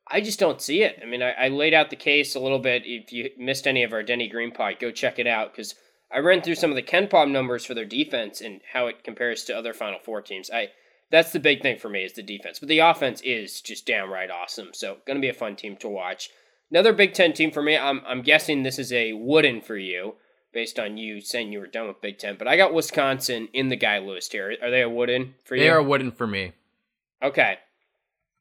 I 0.07 0.21
just 0.21 0.39
don't 0.39 0.61
see 0.61 0.83
it. 0.83 0.99
I 1.01 1.07
mean, 1.07 1.23
I, 1.23 1.31
I 1.31 1.47
laid 1.47 1.73
out 1.73 1.89
the 1.89 1.95
case 1.95 2.35
a 2.35 2.39
little 2.39 2.59
bit. 2.59 2.83
If 2.85 3.11
you 3.11 3.31
missed 3.39 3.65
any 3.65 3.81
of 3.81 3.91
our 3.91 4.03
Denny 4.03 4.27
Green 4.27 4.51
pod, 4.51 4.75
go 4.79 4.91
check 4.91 5.17
it 5.17 5.27
out 5.27 5.51
because 5.51 5.73
I 6.13 6.19
ran 6.19 6.43
through 6.43 6.55
some 6.55 6.69
of 6.69 6.75
the 6.75 6.83
KenPom 6.83 7.31
numbers 7.31 7.65
for 7.65 7.73
their 7.73 7.85
defense 7.85 8.39
and 8.39 8.61
how 8.73 8.85
it 8.85 9.03
compares 9.03 9.45
to 9.45 9.57
other 9.57 9.73
Final 9.73 9.99
Four 9.99 10.21
teams. 10.21 10.51
I 10.53 10.67
That's 11.09 11.31
the 11.31 11.39
big 11.39 11.63
thing 11.63 11.79
for 11.79 11.89
me 11.89 12.03
is 12.03 12.13
the 12.13 12.21
defense. 12.21 12.59
But 12.59 12.69
the 12.69 12.79
offense 12.79 13.21
is 13.21 13.61
just 13.61 13.87
downright 13.87 14.29
awesome. 14.29 14.69
So 14.73 14.97
going 15.07 15.15
to 15.15 15.21
be 15.21 15.29
a 15.29 15.33
fun 15.33 15.55
team 15.55 15.75
to 15.77 15.89
watch. 15.89 16.29
Another 16.71 16.93
Big 16.93 17.13
Ten 17.13 17.34
team 17.34 17.51
for 17.51 17.62
me. 17.62 17.77
I'm 17.77 18.01
I'm 18.07 18.21
guessing 18.21 18.63
this 18.63 18.79
is 18.79 18.91
a 18.93 19.13
wooden 19.13 19.62
for 19.62 19.77
you, 19.77 20.15
based 20.53 20.79
on 20.79 20.97
you 20.97 21.21
saying 21.21 21.51
you 21.51 21.60
were 21.60 21.67
done 21.67 21.88
with 21.88 22.01
Big 22.01 22.17
Ten. 22.17 22.38
But 22.38 22.47
I 22.47 22.57
got 22.57 22.73
Wisconsin 22.73 23.49
in 23.53 23.69
the 23.69 23.75
guy 23.75 23.99
list 23.99 24.31
here. 24.31 24.55
Are 24.62 24.71
they 24.71 24.81
a 24.81 24.89
wooden 24.89 25.36
for 25.43 25.55
you? 25.55 25.63
They 25.63 25.69
are 25.69 25.84
wooden 25.84 26.12
for 26.12 26.25
me. 26.25 26.53
Okay. 27.21 27.57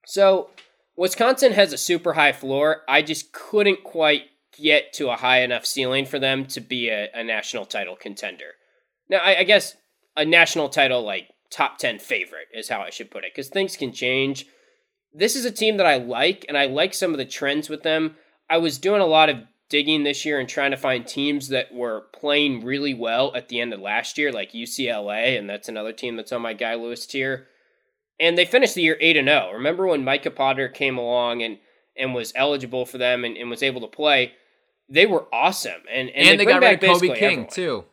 So 0.06 0.50
Wisconsin 0.96 1.52
has 1.52 1.72
a 1.72 1.78
super 1.78 2.14
high 2.14 2.32
floor. 2.32 2.82
I 2.88 3.02
just 3.02 3.32
couldn't 3.32 3.84
quite 3.84 4.24
get 4.52 4.92
to 4.94 5.10
a 5.10 5.16
high 5.16 5.42
enough 5.42 5.66
ceiling 5.66 6.06
for 6.06 6.18
them 6.18 6.44
to 6.46 6.60
be 6.60 6.88
a, 6.88 7.08
a 7.14 7.24
national 7.24 7.66
title 7.66 7.96
contender. 7.96 8.52
Now, 9.08 9.18
I, 9.18 9.38
I 9.38 9.44
guess 9.44 9.76
a 10.16 10.24
national 10.24 10.68
title, 10.68 11.02
like 11.02 11.28
top 11.50 11.78
10 11.78 11.98
favorite, 11.98 12.48
is 12.52 12.68
how 12.68 12.80
I 12.80 12.90
should 12.90 13.10
put 13.10 13.24
it, 13.24 13.32
because 13.34 13.48
things 13.48 13.76
can 13.76 13.92
change. 13.92 14.46
This 15.12 15.36
is 15.36 15.44
a 15.44 15.50
team 15.50 15.76
that 15.78 15.86
I 15.86 15.96
like, 15.96 16.44
and 16.48 16.56
I 16.56 16.66
like 16.66 16.94
some 16.94 17.12
of 17.12 17.18
the 17.18 17.24
trends 17.24 17.68
with 17.68 17.82
them. 17.82 18.16
I 18.48 18.58
was 18.58 18.78
doing 18.78 19.00
a 19.00 19.06
lot 19.06 19.28
of 19.28 19.38
digging 19.68 20.02
this 20.04 20.24
year 20.24 20.40
and 20.40 20.48
trying 20.48 20.72
to 20.72 20.76
find 20.76 21.06
teams 21.06 21.48
that 21.48 21.72
were 21.72 22.02
playing 22.12 22.64
really 22.64 22.94
well 22.94 23.32
at 23.34 23.48
the 23.48 23.60
end 23.60 23.72
of 23.72 23.80
last 23.80 24.18
year, 24.18 24.32
like 24.32 24.52
UCLA, 24.52 25.38
and 25.38 25.48
that's 25.48 25.68
another 25.68 25.92
team 25.92 26.16
that's 26.16 26.32
on 26.32 26.42
my 26.42 26.54
Guy 26.54 26.74
Lewis 26.74 27.06
tier 27.06 27.46
and 28.20 28.36
they 28.36 28.44
finished 28.44 28.74
the 28.74 28.82
year 28.82 28.98
8 29.00 29.16
and 29.16 29.28
0. 29.28 29.50
Remember 29.54 29.86
when 29.86 30.04
Micah 30.04 30.30
Potter 30.30 30.68
came 30.68 30.98
along 30.98 31.42
and 31.42 31.58
and 31.96 32.14
was 32.14 32.32
eligible 32.36 32.86
for 32.86 32.98
them 32.98 33.24
and, 33.24 33.36
and 33.36 33.50
was 33.50 33.62
able 33.62 33.80
to 33.80 33.86
play? 33.88 34.32
They 34.88 35.06
were 35.06 35.26
awesome. 35.32 35.82
And 35.90 36.10
and, 36.10 36.28
And, 36.28 36.40
they, 36.40 36.44
bring 36.44 36.60
got 36.60 36.66
rid 36.66 36.74
of 36.74 36.80
back 36.80 36.90
Kobe 36.90 37.08
King, 37.08 37.14
everyone. 37.16 37.46
too. 37.48 37.84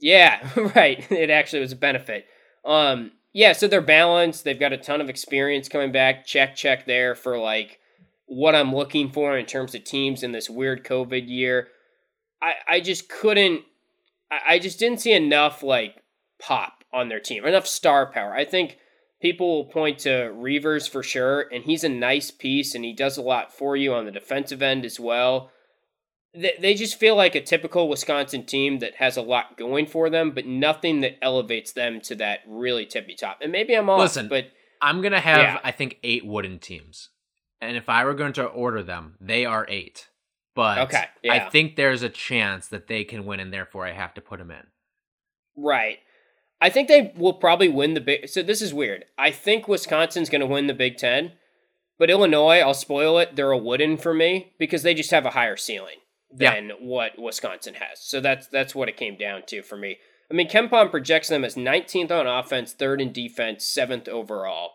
Yeah, 0.00 0.48
right. 0.74 1.10
It 1.12 1.30
actually 1.30 1.60
was 1.60 1.72
a 1.72 1.76
benefit. 1.76 2.26
Um 2.64 3.12
yeah, 3.38 3.52
so 3.52 3.68
they're 3.68 3.80
balanced. 3.80 4.42
They've 4.42 4.58
got 4.58 4.72
a 4.72 4.76
ton 4.76 5.00
of 5.00 5.08
experience 5.08 5.68
coming 5.68 5.92
back. 5.92 6.26
Check 6.26 6.56
check 6.56 6.86
there 6.86 7.14
for 7.14 7.38
like 7.38 7.78
what 8.26 8.56
I'm 8.56 8.74
looking 8.74 9.12
for 9.12 9.38
in 9.38 9.46
terms 9.46 9.76
of 9.76 9.84
teams 9.84 10.24
in 10.24 10.32
this 10.32 10.50
weird 10.50 10.84
COVID 10.84 11.28
year. 11.28 11.68
I 12.42 12.54
I 12.68 12.80
just 12.80 13.08
couldn't 13.08 13.62
I, 14.28 14.54
I 14.54 14.58
just 14.58 14.80
didn't 14.80 15.00
see 15.00 15.12
enough 15.12 15.62
like 15.62 16.02
pop 16.40 16.82
on 16.92 17.08
their 17.08 17.20
team, 17.20 17.46
enough 17.46 17.68
star 17.68 18.10
power. 18.10 18.34
I 18.34 18.44
think 18.44 18.76
people 19.22 19.54
will 19.54 19.70
point 19.70 20.00
to 20.00 20.32
Reuvers 20.34 20.88
for 20.88 21.04
sure, 21.04 21.42
and 21.52 21.62
he's 21.62 21.84
a 21.84 21.88
nice 21.88 22.32
piece 22.32 22.74
and 22.74 22.84
he 22.84 22.92
does 22.92 23.16
a 23.18 23.22
lot 23.22 23.56
for 23.56 23.76
you 23.76 23.94
on 23.94 24.04
the 24.04 24.10
defensive 24.10 24.62
end 24.62 24.84
as 24.84 24.98
well. 24.98 25.52
They, 26.34 26.54
they 26.60 26.74
just 26.74 26.98
feel 26.98 27.16
like 27.16 27.34
a 27.34 27.40
typical 27.40 27.88
Wisconsin 27.88 28.44
team 28.44 28.80
that 28.80 28.96
has 28.96 29.16
a 29.16 29.22
lot 29.22 29.56
going 29.56 29.86
for 29.86 30.10
them, 30.10 30.32
but 30.32 30.46
nothing 30.46 31.00
that 31.00 31.18
elevates 31.22 31.72
them 31.72 32.00
to 32.02 32.14
that 32.16 32.40
really 32.46 32.86
tippy 32.86 33.14
top. 33.14 33.38
And 33.40 33.50
maybe 33.50 33.74
I'm 33.74 33.88
off, 33.88 34.00
Listen, 34.00 34.28
but 34.28 34.46
I'm 34.80 35.00
going 35.00 35.12
to 35.12 35.20
have, 35.20 35.38
Yeah. 35.38 35.58
I 35.64 35.72
think, 35.72 35.98
eight 36.02 36.26
wooden 36.26 36.58
teams. 36.58 37.10
And 37.60 37.76
if 37.76 37.88
I 37.88 38.04
were 38.04 38.14
going 38.14 38.34
to 38.34 38.44
order 38.44 38.82
them, 38.82 39.16
they 39.20 39.44
are 39.44 39.66
eight. 39.68 40.08
But 40.54 40.78
Okay, 40.78 41.04
yeah. 41.22 41.34
I 41.34 41.50
think 41.50 41.76
there's 41.76 42.02
a 42.02 42.08
chance 42.08 42.68
that 42.68 42.88
they 42.88 43.04
can 43.04 43.24
win, 43.24 43.40
and 43.40 43.52
therefore 43.52 43.86
I 43.86 43.92
have 43.92 44.14
to 44.14 44.20
put 44.20 44.38
them 44.38 44.50
in. 44.50 44.66
Right. 45.56 45.98
I 46.60 46.70
think 46.70 46.88
they 46.88 47.12
will 47.16 47.34
probably 47.34 47.68
win 47.68 47.94
the 47.94 48.00
big. 48.00 48.28
So 48.28 48.42
this 48.42 48.60
is 48.60 48.74
weird. 48.74 49.04
I 49.16 49.30
think 49.30 49.68
Wisconsin's 49.68 50.28
going 50.28 50.40
to 50.40 50.46
win 50.46 50.66
the 50.66 50.74
Big 50.74 50.96
Ten, 50.96 51.32
but 51.98 52.10
Illinois, 52.10 52.58
I'll 52.58 52.74
spoil 52.74 53.18
it. 53.18 53.36
They're 53.36 53.52
a 53.52 53.58
wooden 53.58 53.96
for 53.96 54.12
me 54.12 54.52
because 54.58 54.82
they 54.82 54.94
just 54.94 55.12
have 55.12 55.24
a 55.24 55.30
higher 55.30 55.56
ceiling 55.56 55.98
Yeah. 56.36 56.54
than 56.54 56.70
what 56.80 57.12
Wisconsin 57.18 57.74
has. 57.74 58.00
So 58.00 58.20
that's 58.20 58.46
that's 58.48 58.74
what 58.74 58.88
it 58.88 58.96
came 58.96 59.16
down 59.16 59.42
to 59.46 59.62
for 59.62 59.76
me. 59.76 59.98
I 60.30 60.34
mean, 60.34 60.48
KenPom 60.48 60.90
projects 60.90 61.28
them 61.28 61.44
as 61.44 61.54
19th 61.54 62.10
on 62.10 62.26
offense, 62.26 62.72
third 62.74 63.00
in 63.00 63.12
defense, 63.12 63.64
seventh 63.64 64.08
overall. 64.08 64.72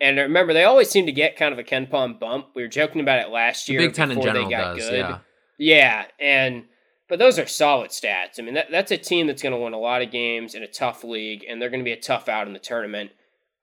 And 0.00 0.18
remember, 0.18 0.52
they 0.52 0.64
always 0.64 0.90
seem 0.90 1.06
to 1.06 1.12
get 1.12 1.36
kind 1.36 1.52
of 1.52 1.58
a 1.58 1.64
KenPom 1.64 2.18
bump. 2.18 2.48
We 2.54 2.62
were 2.62 2.68
joking 2.68 3.00
about 3.00 3.20
it 3.20 3.30
last 3.30 3.66
The 3.66 3.74
year. 3.74 3.82
Big 3.82 3.94
Ten 3.94 4.10
in 4.10 4.16
before 4.18 4.32
general 4.32 4.44
they 4.48 4.50
got 4.56 4.76
does. 4.76 4.88
good. 4.88 4.98
Yeah. 4.98 5.18
Yeah, 5.60 6.04
and 6.20 6.64
but 7.08 7.18
those 7.18 7.38
are 7.38 7.46
solid 7.46 7.90
stats. 7.90 8.38
I 8.38 8.42
mean, 8.42 8.54
that, 8.54 8.70
that's 8.70 8.92
a 8.92 8.96
team 8.96 9.26
that's 9.26 9.42
going 9.42 9.54
to 9.54 9.58
win 9.58 9.72
a 9.72 9.78
lot 9.78 10.02
of 10.02 10.10
games 10.12 10.54
in 10.54 10.62
a 10.62 10.68
tough 10.68 11.02
league, 11.02 11.44
and 11.48 11.60
they're 11.60 11.70
going 11.70 11.80
to 11.80 11.84
be 11.84 11.92
a 11.92 12.00
tough 12.00 12.28
out 12.28 12.46
in 12.46 12.52
the 12.52 12.58
tournament. 12.60 13.10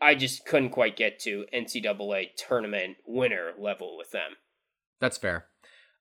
I 0.01 0.15
just 0.15 0.45
couldn't 0.45 0.71
quite 0.71 0.97
get 0.97 1.19
to 1.21 1.45
NCAA 1.53 2.29
tournament 2.37 2.97
winner 3.07 3.51
level 3.57 3.97
with 3.97 4.11
them. 4.11 4.31
That's 4.99 5.17
fair. 5.17 5.45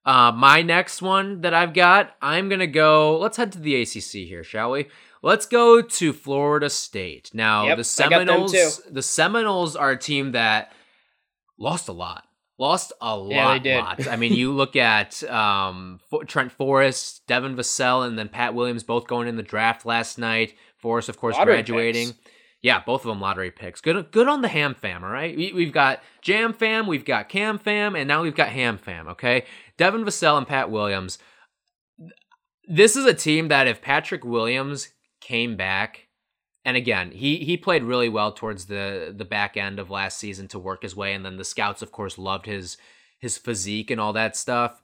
Uh, 0.05 0.33
my 0.33 0.63
next 0.63 1.01
one 1.01 1.41
that 1.43 1.55
I've 1.55 1.73
got, 1.73 2.15
I'm 2.21 2.49
gonna 2.49 2.67
go. 2.67 3.19
Let's 3.19 3.37
head 3.37 3.53
to 3.53 3.59
the 3.59 3.81
ACC 3.81 4.27
here, 4.29 4.45
shall 4.45 4.73
we? 4.73 4.87
Let's 5.23 5.47
go 5.47 5.81
to 5.81 6.13
Florida 6.13 6.69
State. 6.69 7.31
Now, 7.33 7.67
Yep, 7.67 7.79
the 7.79 8.05
I 8.05 8.09
got 8.11 8.27
them 8.27 8.49
Seminoles. 8.49 8.83
The 8.91 9.03
Seminoles 9.03 9.75
are 9.77 9.93
a 9.93 9.97
team 9.99 10.33
that 10.33 10.73
lost 11.57 11.89
a 11.89 11.93
lot. 11.93 12.25
Lost 12.59 12.93
a 13.01 13.17
lot. 13.17 13.31
Yeah, 13.31 13.53
they 13.55 13.59
did. 13.59 13.79
lot. 13.79 14.07
I 14.07 14.17
mean, 14.17 14.35
you 14.35 14.53
look 14.53 14.77
at 14.77 15.23
um, 15.25 15.99
Trent 16.27 16.53
Forrest, 16.53 17.27
Devin 17.27 17.57
Vassell, 17.57 18.07
and 18.07 18.19
then 18.19 18.29
Pat 18.29 18.55
Williams 18.55 18.85
both 18.85 19.07
going 19.07 19.27
in 19.27 19.37
the 19.37 19.43
draft 19.43 19.87
last 19.87 20.19
night. 20.19 20.55
Forrest, 20.77 21.09
of 21.09 21.19
course, 21.19 21.35
Lottery 21.37 21.55
graduating. 21.55 22.09
picks. 22.09 22.19
Yeah, 22.65 22.83
both 22.83 23.03
of 23.03 23.09
them 23.09 23.21
lottery 23.21 23.51
picks. 23.51 23.83
Good, 23.83 24.11
good 24.11 24.27
on 24.27 24.41
the 24.41 24.49
Ham 24.49 24.75
fam. 24.75 25.05
All 25.05 25.11
right, 25.11 25.37
we, 25.37 25.53
we've 25.53 25.71
got 25.71 26.03
Jam 26.23 26.55
fam, 26.55 26.87
we've 26.87 27.05
got 27.05 27.29
Cam 27.29 27.59
fam, 27.59 27.95
and 27.95 28.09
now 28.09 28.23
we've 28.23 28.35
got 28.35 28.49
Ham 28.49 28.79
fam. 28.79 29.07
Okay, 29.07 29.45
Devin 29.77 30.03
Vassell 30.03 30.39
and 30.39 30.47
Pat 30.49 30.71
Williams. 30.71 31.19
This 32.67 32.97
is 32.97 33.05
a 33.05 33.13
team 33.13 33.49
that 33.49 33.67
if 33.67 33.83
Patrick 33.83 34.25
Williams 34.25 34.89
came 35.21 35.57
back, 35.59 36.09
and 36.65 36.75
again, 36.75 37.11
he 37.11 37.37
he 37.45 37.59
played 37.59 37.83
really 37.85 38.09
well 38.09 38.33
towards 38.33 38.65
the 38.65 39.13
the 39.15 39.27
back 39.27 39.59
end 39.59 39.79
of 39.79 39.91
last 39.91 40.17
season 40.19 40.49
to 40.49 40.59
work 40.59 40.83
his 40.85 40.97
way, 40.97 41.13
and 41.13 41.23
then 41.23 41.37
the 41.37 41.45
scouts, 41.45 41.83
of 41.83 41.93
course, 41.93 42.17
loved 42.17 42.47
his 42.47 42.79
his 43.19 43.37
physique 43.37 43.91
and 43.91 44.01
all 44.01 44.15
that 44.15 44.37
stuff. 44.37 44.83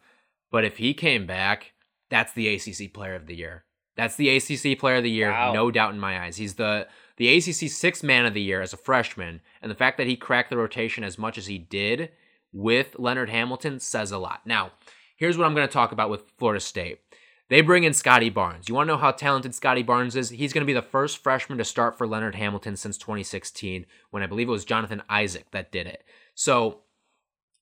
But 0.51 0.66
if 0.66 0.76
he 0.76 0.93
came 0.93 1.26
back, 1.26 1.72
that's 2.11 2.35
the 2.35 2.55
ACC 2.55 2.93
Player 2.93 3.14
of 3.14 3.26
the 3.26 3.37
Year. 3.37 3.64
That's 3.97 4.16
the 4.16 4.37
ACC 4.37 4.78
Player 4.78 4.97
of 4.97 5.03
the 5.03 5.11
Year, 5.11 5.31
Wow. 5.31 5.53
no 5.55 5.70
doubt 5.70 5.95
in 5.95 6.01
my 6.01 6.22
eyes. 6.24 6.37
He's 6.37 6.57
the 6.57 6.89
the 7.21 7.37
ACC 7.37 7.71
Sixth 7.71 8.03
Man 8.03 8.25
of 8.25 8.33
the 8.33 8.41
Year 8.41 8.62
as 8.62 8.73
a 8.73 8.79
freshman, 8.79 9.43
and 9.61 9.71
the 9.71 9.75
fact 9.75 9.99
that 9.99 10.07
he 10.07 10.16
cracked 10.16 10.49
the 10.49 10.57
rotation 10.57 11.05
as 11.05 11.18
much 11.18 11.37
as 11.37 11.49
he 11.49 11.59
did 11.59 12.09
with 12.51 12.99
Leonard 12.99 13.29
Hamilton 13.29 13.79
says 13.79 14.11
a 14.11 14.16
lot. 14.16 14.41
Now, 14.47 14.71
here's 15.18 15.37
what 15.37 15.45
I'm 15.45 15.55
going 15.55 15.68
to 15.68 15.73
talk 15.73 15.93
about 15.93 16.09
with 16.09 16.33
Florida 16.39 16.61
State. 16.61 17.01
They 17.51 17.61
bring 17.61 17.85
in 17.85 17.93
Scottie 17.93 18.31
Barnes. 18.31 18.71
You 18.71 18.75
want 18.75 18.89
to 18.89 18.95
know 18.95 18.99
how 18.99 19.11
talented 19.11 19.55
Scottie 19.55 19.83
Barnes 19.83 20.16
is? 20.16 20.31
He's 20.31 20.55
going 20.55 20.62
to 20.62 20.66
be 20.66 20.73
the 20.73 20.81
first 20.81 21.18
freshman 21.18 21.59
to 21.59 21.64
start 21.64 21.99
for 21.99 22.07
Leonard 22.07 22.37
Hamilton 22.37 22.75
since 22.75 22.97
2016, 22.97 23.85
when 24.11 24.23
I 24.23 24.27
believe 24.27 24.49
it 24.49 24.53
was 24.53 24.64
Jonathan 24.64 25.03
Isaac 25.11 25.51
that 25.51 25.71
did 25.71 25.87
it. 25.87 26.05
So 26.35 26.85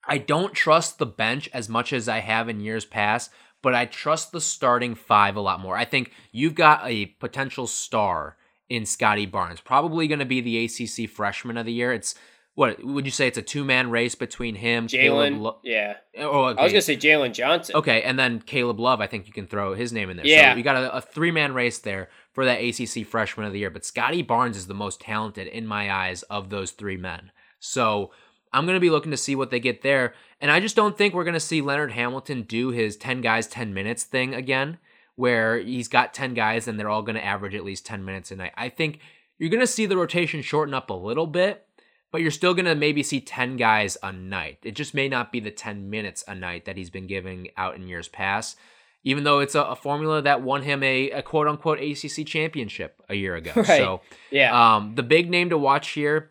I 0.07 0.19
don't 0.19 0.55
trust 0.55 1.01
the 1.01 1.07
bench 1.07 1.51
as 1.53 1.69
much 1.69 1.93
as 1.93 2.09
I 2.09 2.21
have 2.21 2.49
in 2.49 2.61
years 2.61 2.85
past, 2.85 3.33
but 3.61 3.75
I 3.75 3.87
trust 3.87 4.31
the 4.31 4.41
starting 4.41 4.95
five 4.95 5.35
a 5.35 5.41
lot 5.41 5.59
more. 5.59 5.77
I 5.77 5.85
think 5.85 6.13
you've 6.31 6.55
got 6.55 6.83
a 6.85 7.07
potential 7.07 7.67
star 7.67 8.37
in 8.69 8.85
Scottie 8.87 9.27
Barnes, 9.27 9.61
probably 9.61 10.07
going 10.09 10.19
to 10.19 10.25
be 10.25 10.41
the 10.41 10.65
ACC 10.65 11.09
Freshman 11.09 11.57
of 11.57 11.67
the 11.67 11.73
Year. 11.73 11.93
It's 11.93 12.15
what 12.55 12.83
would 12.85 13.05
you 13.05 13.13
say? 13.13 13.29
It's 13.29 13.39
a 13.39 13.43
two 13.43 13.65
man 13.65 13.91
race 13.91 14.17
between 14.17 14.57
him, 14.57 14.89
Jalen, 14.89 15.41
Lo- 15.41 15.61
yeah. 15.63 15.99
oh, 16.19 16.43
I 16.43 16.63
was 16.63 16.73
going 16.73 16.73
to 16.73 16.83
say 16.83 16.97
Jalen 16.97 17.33
Johnson. 17.33 17.77
Okay, 17.77 18.03
and 18.03 18.19
then 18.19 18.41
Caleb 18.41 18.81
Love, 18.81 19.01
I 19.01 19.07
think 19.07 19.29
you 19.29 19.33
can 19.33 19.47
throw 19.47 19.75
his 19.75 19.93
name 19.93 20.11
in 20.11 20.17
there. 20.17 20.27
Yeah. 20.27 20.53
So 20.53 20.57
you 20.59 20.65
got 20.65 20.77
a, 20.77 20.97
a 20.97 21.01
three 21.01 21.31
man 21.31 21.55
race 21.55 21.79
there 21.79 22.09
for 22.33 22.45
that 22.45 22.59
ACC 22.59 23.07
freshman 23.07 23.47
of 23.47 23.53
the 23.53 23.61
year. 23.61 23.71
But 23.71 23.85
Scottie 23.85 24.23
Barnes 24.23 24.57
is 24.57 24.67
the 24.67 24.75
most 24.75 25.01
talented 25.01 25.47
in 25.47 25.69
my 25.69 25.93
eyes 25.93 26.25
of 26.25 26.51
those 26.51 26.73
three 26.73 26.97
men. 26.97 27.31
So 27.61 28.11
I'm 28.53 28.67
going 28.67 28.77
to 28.77 28.81
be 28.81 28.91
looking 28.91 29.13
to 29.13 29.17
see 29.17 29.37
what 29.37 29.51
they 29.51 29.61
get 29.61 29.83
there. 29.83 30.15
And 30.41 30.51
I 30.51 30.59
just 30.59 30.77
don't 30.77 30.99
think 30.99 31.15
we're 31.15 31.25
going 31.25 31.35
to 31.35 31.41
see 31.41 31.61
Leonard 31.61 31.93
Hamilton 31.93 32.43
do 32.43 32.71
his 32.71 32.97
10 32.97 33.21
guys, 33.21 33.47
10 33.47 33.73
minutes 33.73 34.05
thing 34.05 34.35
again, 34.35 34.79
where 35.19 35.59
he's 35.59 35.89
got 35.89 36.15
10 36.15 36.35
guys 36.35 36.69
and 36.69 36.79
they're 36.79 36.89
all 36.89 37.03
going 37.03 37.17
to 37.17 37.25
average 37.25 37.55
at 37.55 37.65
least 37.65 37.85
10 37.85 38.05
minutes 38.05 38.31
a 38.31 38.37
night. 38.37 38.53
I 38.57 38.69
think 38.69 39.01
you're 39.37 39.51
going 39.51 39.61
to 39.61 39.67
see 39.67 39.85
the 39.85 39.97
rotation 39.97 40.43
shorten 40.43 40.75
up 40.75 40.91
a 40.91 40.95
little 40.95 41.27
bit 41.27 41.65
but 42.11 42.23
you're 42.23 42.31
still 42.31 42.55
going 42.55 42.65
to 42.65 42.75
maybe 42.75 43.03
see 43.03 43.21
10 43.21 43.57
guys 43.57 43.99
a 44.03 44.11
night. 44.11 44.59
It 44.63 44.75
just 44.75 44.95
may 44.95 45.09
not 45.09 45.31
be 45.31 45.41
the 45.41 45.51
10 45.51 45.91
minutes 45.91 46.25
a 46.27 46.35
night 46.35 46.65
that 46.65 46.77
he's 46.77 46.91
been 46.91 47.07
giving 47.07 47.49
out 47.57 47.77
in 47.77 47.87
years 47.87 48.09
past, 48.09 48.57
even 49.05 49.25
though 49.25 49.41
it's 49.41 49.55
a, 49.55 49.63
a 49.63 49.77
formula 49.77 50.23
that 50.23 50.41
won 50.43 50.63
him 50.63 50.83
a, 50.83 51.11
a 51.11 51.21
quote 51.23 51.47
unquote 51.47 51.81
ACC 51.81 52.27
championship 52.27 53.03
a 53.11 53.15
year 53.15 53.37
ago. 53.37 53.53
Right. 53.57 53.67
So, 53.67 54.01
Yeah. 54.31 54.77
um, 54.77 54.95
the 54.95 55.03
big 55.03 55.29
name 55.29 55.51
to 55.51 55.59
watch 55.59 55.91
here 55.91 56.31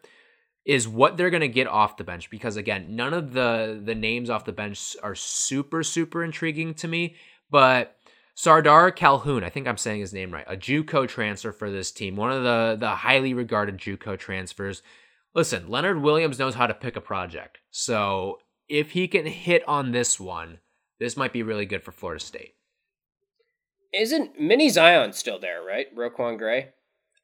is 0.66 0.88
what 0.88 1.16
they're 1.16 1.30
going 1.30 1.42
to 1.42 1.48
get 1.48 1.68
off 1.68 1.98
the 1.98 2.04
bench 2.04 2.32
because 2.32 2.58
again, 2.58 2.96
none 2.96 3.14
of 3.14 3.34
the 3.34 3.80
the 3.86 3.94
names 3.96 4.32
off 4.32 4.46
the 4.46 4.52
bench 4.52 4.96
are 5.04 5.14
super 5.16 5.84
super 5.84 6.24
intriguing 6.24 6.74
to 6.74 6.88
me, 6.88 7.16
but 7.52 7.97
Sardaar 8.38 8.96
Calhoun, 8.96 9.44
I 9.44 9.50
think 9.50 9.68
I'm 9.68 9.78
saying 9.78 10.00
his 10.00 10.14
name 10.14 10.32
right, 10.32 10.46
a 10.48 10.56
JUCO 10.56 11.08
transfer 11.08 11.52
for 11.52 11.72
this 11.72 11.92
team, 11.92 12.16
one 12.16 12.32
of 12.32 12.44
the 12.44 12.78
the 12.80 12.90
highly 12.90 13.34
regarded 13.34 13.80
JUCO 13.80 14.18
transfers. 14.20 14.84
Listen, 15.34 15.68
Leonard 15.68 16.02
Williams 16.02 16.38
knows 16.38 16.54
how 16.54 16.68
to 16.68 16.74
pick 16.74 16.96
a 16.96 17.02
project. 17.02 17.58
So, 17.72 18.38
if 18.70 18.92
he 18.92 19.08
can 19.08 19.26
hit 19.26 19.68
on 19.68 19.92
this 19.92 20.20
one, 20.20 20.60
this 21.00 21.18
might 21.18 21.34
be 21.34 21.42
really 21.42 21.66
good 21.66 21.84
for 21.84 21.92
Florida 21.92 22.24
State. 22.24 22.54
Isn't 23.92 24.40
Mini 24.40 24.70
Zion 24.70 25.14
still 25.14 25.40
there, 25.40 25.64
right? 25.64 25.96
RaiQuan 25.96 26.38
Gray? 26.38 26.70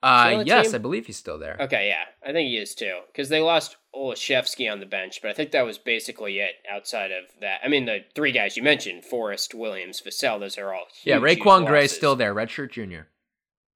Uh, 0.04 0.44
yes, 0.46 0.68
team? 0.68 0.76
I 0.76 0.78
believe 0.80 1.06
he's 1.06 1.18
still 1.18 1.40
there. 1.40 1.56
Okay, 1.62 1.88
yeah. 1.88 2.04
I 2.28 2.34
think 2.34 2.50
he 2.50 2.58
is 2.58 2.76
too. 2.76 3.00
Because 3.08 3.30
they 3.30 3.40
lost 3.40 3.78
Olejniczak 3.96 4.70
on 4.70 4.82
the 4.82 4.86
bench, 4.86 5.22
but 5.22 5.32
I 5.32 5.34
think 5.34 5.52
that 5.52 5.66
was 5.66 5.78
basically 5.78 6.40
it 6.40 6.56
outside 6.70 7.12
of 7.12 7.24
that. 7.40 7.62
I 7.64 7.70
mean, 7.70 7.86
the 7.86 8.00
three 8.14 8.34
guys 8.34 8.58
you 8.58 8.64
mentioned, 8.64 9.06
Forrest, 9.06 9.56
Williams, 9.56 10.02
Vassell, 10.06 10.42
those 10.42 10.58
are 10.58 10.74
all 10.74 10.88
huge, 10.92 11.06
yeah, 11.06 11.20
RaiQuan 11.20 11.66
Gray's 11.66 11.94
still 11.94 12.18
there, 12.18 12.36
redshirt 12.36 12.72
junior. 12.72 13.08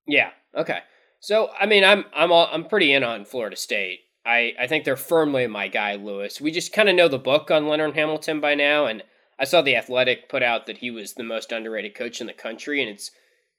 Yeah. 0.05 0.32
Okay. 0.53 0.80
So 1.19 1.49
I 1.59 1.65
mean, 1.65 1.84
I'm 1.84 2.05
I'm 2.13 2.32
all, 2.32 2.49
I'm 2.51 2.65
pretty 2.65 2.91
in 2.93 3.03
on 3.03 3.25
Florida 3.25 3.55
State. 3.55 4.01
I 4.25 4.53
I 4.59 4.67
think 4.67 4.84
they're 4.84 4.97
firmly 4.97 5.47
my 5.47 5.67
guy, 5.69 5.95
Lewis. 5.95 6.41
We 6.41 6.51
just 6.51 6.73
kind 6.73 6.89
of 6.89 6.95
know 6.95 7.07
the 7.07 7.17
book 7.17 7.49
on 7.49 7.67
Leonard 7.67 7.95
Hamilton 7.95 8.41
by 8.41 8.53
now, 8.53 8.86
and 8.86 9.03
I 9.39 9.45
saw 9.45 9.61
the 9.61 9.75
Athletic 9.75 10.30
put 10.30 10.43
out 10.43 10.65
that 10.65 10.80
he 10.80 10.91
was 10.91 11.13
the 11.13 11.23
most 11.23 11.51
underrated 11.51 11.95
coach 11.95 12.19
in 12.19 12.28
the 12.28 12.34
country, 12.34 12.82
and 12.82 12.89
it's 12.89 13.11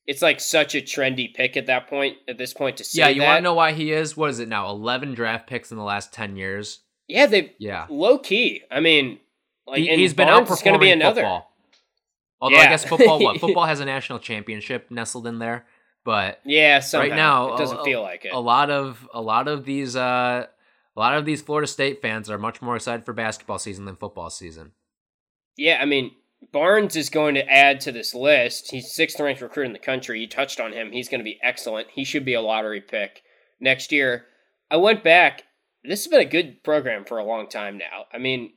it's 0.09 0.23
like 0.23 0.41
such 0.41 0.75
a 0.75 0.81
trendy 0.81 1.33
pick 1.33 1.57
at 1.57 1.67
that 1.67 1.87
point 1.87 2.17
at 2.27 2.39
this 2.39 2.53
point 2.55 2.79
to 2.79 2.85
say 2.85 3.01
Yeah, 3.03 3.09
you 3.09 3.23
want 3.23 3.39
to 3.39 3.43
know 3.43 3.55
why 3.55 3.73
he 3.73 3.93
is? 3.93 4.17
What 4.17 4.31
is 4.31 4.41
it 4.41 4.49
now? 4.49 4.69
11 4.71 5.15
draft 5.15 5.47
picks 5.47 5.71
in 5.71 5.77
the 5.77 5.85
last 5.85 6.13
10 6.13 6.35
years. 6.37 6.81
Yeah, 7.07 7.27
they 7.27 7.55
Yeah. 7.59 7.87
low 7.91 8.19
key. 8.19 8.63
I 8.71 8.81
mean, 8.81 9.21
like 9.67 9.79
He, 9.81 10.03
has 10.03 10.15
been 10.15 10.29
outperforming 10.29 10.65
gonna 10.65 10.79
be 10.79 10.91
another. 10.91 11.21
football. 11.21 11.53
Although 12.41 12.57
I 12.57 12.67
guess 12.69 12.85
football, 12.85 13.19
what? 13.21 13.39
Football 13.41 13.67
has 13.67 13.81
a 13.81 13.85
national 13.85 14.19
championship 14.21 14.91
nestled 14.91 15.27
in 15.27 15.39
there, 15.41 15.67
but 16.05 16.41
Yeah, 16.45 16.81
somehow. 16.81 17.09
right 17.09 17.17
now 17.17 17.55
it 17.55 17.59
doesn't 17.59 17.81
a- 17.81 17.85
feel 17.85 18.01
like 18.03 18.25
it. 18.25 18.33
a 18.33 18.39
lot 18.39 18.71
of 18.71 19.09
a 19.13 19.21
lot 19.21 19.47
of 19.49 19.65
these 19.65 19.95
uh 19.97 20.47
a 20.97 20.99
lot 21.01 21.15
of 21.15 21.25
these 21.27 21.43
Florida 21.43 21.67
State 21.67 22.01
fans 22.01 22.31
are 22.31 22.39
much 22.39 22.63
more 22.63 22.77
excited 22.77 23.05
for 23.05 23.13
basketball 23.13 23.59
season 23.59 23.85
than 23.85 23.97
football 23.97 24.31
season. 24.31 24.73
Yeah, 25.57 25.79
I 25.83 25.85
mean, 25.85 26.13
Barnes 26.53 26.97
is 26.97 27.11
going 27.11 27.34
to 27.34 27.49
add 27.49 27.80
to 27.80 27.93
this 27.93 28.14
list. 28.14 28.70
He's 28.70 28.93
sixth 28.93 29.18
ranked 29.20 29.43
recruit 29.43 29.66
in 29.66 29.72
the 29.72 29.78
country. 29.78 30.20
You 30.20 30.28
touched 30.28 30.61
on 30.61 30.72
him. 30.72 30.93
He's 30.93 31.09
going 31.09 31.20
to 31.20 31.24
be 31.24 31.39
excellent. 31.43 31.89
He 31.93 32.05
should 32.05 32.24
be 32.24 32.34
a 32.34 32.41
lottery 32.41 32.80
pick 32.80 33.22
next 33.61 33.93
year. 33.93 34.26
I 34.70 34.76
went 34.76 35.03
back. 35.03 35.45
This 35.84 36.05
has 36.05 36.11
been 36.11 36.20
a 36.20 36.30
good 36.30 36.62
program 36.62 37.05
for 37.05 37.18
a 37.18 37.24
long 37.24 37.49
time 37.49 37.78
now. 37.78 38.05
I 38.12 38.18
mean, 38.18 38.53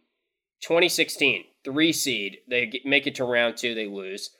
2016, 0.61 1.43
three 1.63 1.91
seed. 1.91 2.37
They 2.47 2.71
make 2.85 3.07
it 3.07 3.15
to 3.15 3.25
round 3.25 3.57
two. 3.57 3.73
They 3.73 3.87
lose. 3.87 4.31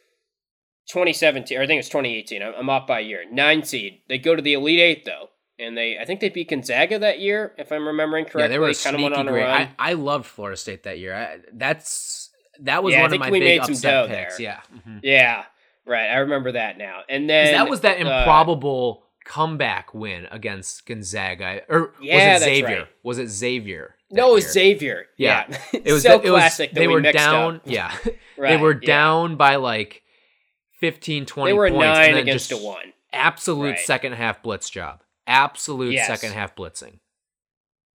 2017, 0.87 1.57
or 1.57 1.61
I 1.61 1.67
think 1.67 1.79
it's 1.79 1.89
2018. 1.89 2.41
I'm, 2.41 2.53
I'm 2.57 2.69
off 2.69 2.87
by 2.87 2.99
a 2.99 3.03
year. 3.03 3.23
Nine 3.31 3.63
seed. 3.63 4.01
They 4.09 4.17
go 4.17 4.35
to 4.35 4.41
the 4.41 4.53
Elite 4.53 4.79
Eight 4.79 5.05
though, 5.05 5.29
and 5.57 5.77
they 5.77 5.97
I 5.97 6.05
think 6.05 6.19
they 6.19 6.29
beat 6.29 6.49
Gonzaga 6.49 6.99
that 6.99 7.19
year, 7.19 7.53
if 7.57 7.71
I'm 7.71 7.87
remembering 7.87 8.25
correctly. 8.25 8.41
yeah, 8.41 8.47
they 8.47 8.59
were 8.59 8.73
kind 8.73 8.95
of 8.95 9.01
went 9.01 9.15
on 9.15 9.27
a 9.27 9.33
run. 9.33 9.49
I, 9.49 9.71
I 9.91 9.93
loved 9.93 10.25
Florida 10.25 10.57
State 10.57 10.83
that 10.83 10.99
year. 10.99 11.15
I, 11.15 11.37
that's 11.53 12.20
that 12.61 12.83
was 12.83 12.93
Yeah, 12.93 12.99
I 12.99 13.01
one 13.03 13.05
of 13.07 13.11
think 13.11 13.19
my 13.21 13.29
we 13.31 13.39
big 13.39 13.59
made 13.59 13.65
some 13.65 13.73
upset 13.73 14.09
picks. 14.09 14.37
there. 14.37 14.43
Yeah. 14.45 14.59
Mhm. 14.87 14.99
Yeah, 15.03 15.43
right. 15.85 16.07
I 16.09 16.17
remember 16.17 16.53
that 16.53 16.77
now. 16.77 17.01
And 17.09 17.29
then 17.29 17.53
that 17.53 17.69
was 17.69 17.81
that 17.81 17.97
uh, 17.97 17.99
improbable 17.99 19.03
comeback 19.25 19.93
win 19.93 20.27
against 20.31 20.85
Gonzaga, 20.85 21.61
or 21.69 21.93
Yeah, 22.01 22.33
was 22.33 22.41
it 22.41 22.45
Xavier? 22.45 22.77
right. 22.79 22.87
Was 23.03 23.17
it 23.19 23.27
Xavier? 23.29 23.95
no, 24.09 24.25
that 24.25 24.29
it 24.29 24.33
was? 24.33 24.51
Xavier. 24.51 25.05
Yeah. 25.17 25.45
Yeah, 25.49 25.57
It 25.85 25.91
was 25.93 26.03
so 26.03 26.13
it 26.15 26.23
was- 26.23 26.39
classic. 26.41 26.71
that 26.71 26.79
they 26.79 26.87
we 26.87 26.93
were 26.95 27.01
mixed 27.01 27.17
down. 27.17 27.55
Up. 27.57 27.61
Yeah, 27.65 27.95
they 28.03 28.11
Right, 28.37 28.59
were 28.59 28.79
yeah. 28.81 28.87
down 28.87 29.35
by 29.35 29.57
like 29.57 30.01
15, 30.79 31.25
20 31.25 31.49
They 31.51 31.53
were 31.53 31.69
points. 31.69 31.81
nine 31.83 32.05
and 32.09 32.15
then 32.15 32.21
against 32.23 32.49
just 32.49 32.61
a 32.61 32.65
one. 32.65 32.93
Absolute 33.13 33.71
Right. 33.71 33.79
second 33.79 34.13
half 34.13 34.41
blitz 34.41 34.69
job. 34.69 35.01
absolute 35.27 35.93
Yes. 35.93 36.07
second 36.07 36.33
half 36.33 36.55
blitzing. 36.55 36.99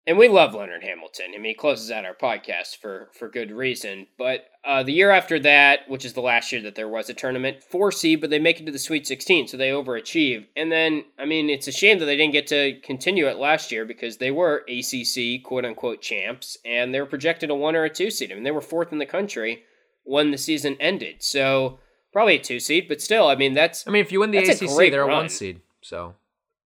And 0.07 0.17
we 0.17 0.27
love 0.27 0.53
Leonard 0.53 0.83
Hamilton. 0.83 1.27
I 1.33 1.37
mean, 1.37 1.45
he 1.45 1.53
closes 1.53 1.89
out 1.89 2.05
our 2.05 2.13
podcast 2.13 2.77
for 2.77 3.09
for 3.17 3.27
good 3.27 3.51
reason. 3.51 4.07
But 4.17 4.45
uh, 4.63 4.83
the 4.83 4.93
year 4.93 5.09
after 5.11 5.39
that, 5.39 5.81
which 5.87 6.05
is 6.05 6.13
the 6.13 6.21
last 6.21 6.51
year 6.51 6.61
that 6.61 6.75
there 6.75 6.87
was 6.87 7.09
a 7.09 7.13
tournament, 7.13 7.63
four 7.63 7.91
seed, 7.91 8.21
but 8.21 8.29
they 8.29 8.39
make 8.39 8.59
it 8.59 8.65
to 8.65 8.71
the 8.71 8.79
Sweet 8.79 9.07
16, 9.07 9.47
so 9.47 9.57
they 9.57 9.69
overachieve. 9.69 10.45
And 10.55 10.71
then, 10.71 11.05
I 11.17 11.25
mean, 11.25 11.49
it's 11.49 11.67
a 11.67 11.71
shame 11.71 11.99
that 11.99 12.05
they 12.05 12.17
didn't 12.17 12.33
get 12.33 12.47
to 12.47 12.79
continue 12.81 13.27
it 13.27 13.37
last 13.37 13.71
year 13.71 13.85
because 13.85 14.17
they 14.17 14.31
were 14.31 14.65
ACC 14.69 15.43
quote 15.43 15.65
unquote 15.65 16.01
champs, 16.01 16.57
and 16.63 16.93
they 16.93 16.99
were 16.99 17.07
projected 17.07 17.49
a 17.49 17.55
one 17.55 17.75
or 17.75 17.83
a 17.83 17.89
two 17.89 18.11
seed. 18.11 18.31
I 18.31 18.35
mean, 18.35 18.43
they 18.43 18.51
were 18.51 18.61
fourth 18.61 18.91
in 18.91 18.99
the 18.99 19.05
country 19.05 19.63
when 20.03 20.29
the 20.29 20.37
season 20.37 20.77
ended, 20.79 21.23
so 21.23 21.79
probably 22.13 22.35
a 22.35 22.39
two 22.39 22.59
seed, 22.59 22.87
but 22.87 23.01
still, 23.01 23.27
I 23.27 23.35
mean, 23.35 23.53
that's 23.53 23.87
I 23.87 23.91
mean, 23.91 24.01
if 24.01 24.11
you 24.11 24.19
win 24.19 24.31
the 24.31 24.45
That's 24.45 24.61
a 24.61 24.65
ACC, 24.65 24.91
they're 24.91 25.01
a 25.01 25.07
one 25.07 25.29
seed. 25.29 25.61
So 25.81 26.15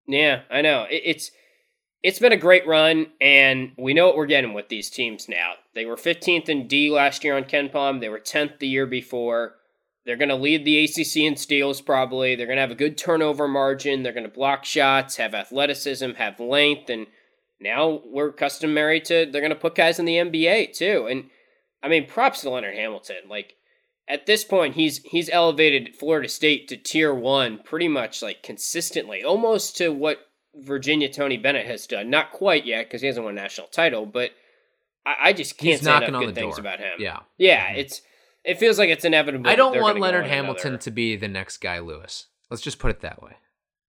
Yeah, 0.06 0.42
I 0.50 0.60
know. 0.60 0.86
It, 0.90 1.02
it's 1.04 1.30
it's 2.02 2.18
been 2.18 2.32
a 2.32 2.36
great 2.36 2.66
run, 2.66 3.08
and 3.20 3.72
we 3.76 3.92
know 3.92 4.06
what 4.06 4.16
we're 4.16 4.26
getting 4.26 4.54
with 4.54 4.68
these 4.68 4.88
teams 4.88 5.28
now. 5.28 5.52
They 5.74 5.84
were 5.84 5.96
15th 5.96 6.48
in 6.48 6.66
D 6.66 6.90
last 6.90 7.24
year 7.24 7.36
on 7.36 7.44
KenPom. 7.44 8.00
They 8.00 8.08
were 8.08 8.20
10th 8.20 8.58
the 8.58 8.68
year 8.68 8.86
before. 8.86 9.56
They're 10.06 10.16
going 10.16 10.30
to 10.30 10.34
lead 10.34 10.64
the 10.64 10.84
ACC 10.84 11.16
in 11.18 11.36
steals 11.36 11.80
probably. 11.80 12.34
They're 12.34 12.46
going 12.46 12.56
to 12.56 12.62
have 12.62 12.70
a 12.70 12.74
good 12.74 12.96
turnover 12.96 13.46
margin. 13.46 14.02
They're 14.02 14.14
going 14.14 14.24
to 14.24 14.32
block 14.32 14.64
shots, 14.64 15.16
have 15.16 15.34
athleticism, 15.34 16.12
have 16.12 16.40
length, 16.40 16.88
and 16.88 17.06
now 17.60 18.00
we're 18.06 18.32
customary 18.32 19.00
to 19.02 19.28
they're 19.30 19.42
going 19.42 19.50
to 19.50 19.56
put 19.56 19.74
guys 19.74 19.98
in 19.98 20.06
the 20.06 20.16
NBA 20.16 20.72
too. 20.72 21.06
And 21.10 21.28
I 21.82 21.88
mean, 21.88 22.06
props 22.06 22.40
to 22.40 22.50
Leonard 22.50 22.74
Hamilton. 22.74 23.28
Like 23.28 23.56
at 24.08 24.24
this 24.24 24.42
point, 24.42 24.74
he's 24.74 24.98
he's 25.04 25.28
elevated 25.28 25.94
Florida 25.94 26.28
State 26.28 26.68
to 26.68 26.76
tier 26.78 27.14
one 27.14 27.60
pretty 27.62 27.88
much 27.88 28.22
like 28.22 28.42
consistently, 28.42 29.22
almost 29.22 29.76
to 29.76 29.90
what 29.90 30.29
Virginia 30.54 31.08
Tony 31.08 31.36
Bennett 31.36 31.66
has 31.66 31.86
done. 31.86 32.10
Not 32.10 32.32
quite 32.32 32.64
yet 32.66 32.86
because 32.86 33.00
he 33.00 33.06
hasn't 33.06 33.24
won 33.24 33.36
a 33.38 33.40
national 33.40 33.68
title, 33.68 34.04
but 34.06 34.30
I, 35.06 35.14
I 35.28 35.32
just 35.32 35.56
can't 35.58 35.70
he's 35.72 35.80
say 35.82 35.96
enough 35.96 36.10
good 36.10 36.30
the 36.30 36.40
things 36.40 36.56
door. 36.56 36.60
about 36.60 36.78
him. 36.80 36.98
Yeah. 36.98 37.20
yeah, 37.38 37.72
Mhm. 37.74 37.78
it's 37.78 38.02
it 38.44 38.58
feels 38.58 38.78
like 38.78 38.88
it's 38.90 39.04
inevitable. 39.04 39.48
I 39.50 39.54
don't 39.54 39.80
want 39.80 39.98
Leonard 40.00 40.26
Hamilton 40.26 40.68
another- 40.68 40.82
to 40.82 40.90
be 40.90 41.14
the 41.16 41.28
next 41.28 41.58
Guy 41.58 41.78
Lewis. 41.78 42.26
Let's 42.50 42.62
just 42.62 42.78
put 42.78 42.90
it 42.90 43.00
that 43.00 43.22
way. 43.22 43.32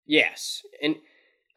Yes, 0.05 0.63
and 0.81 0.95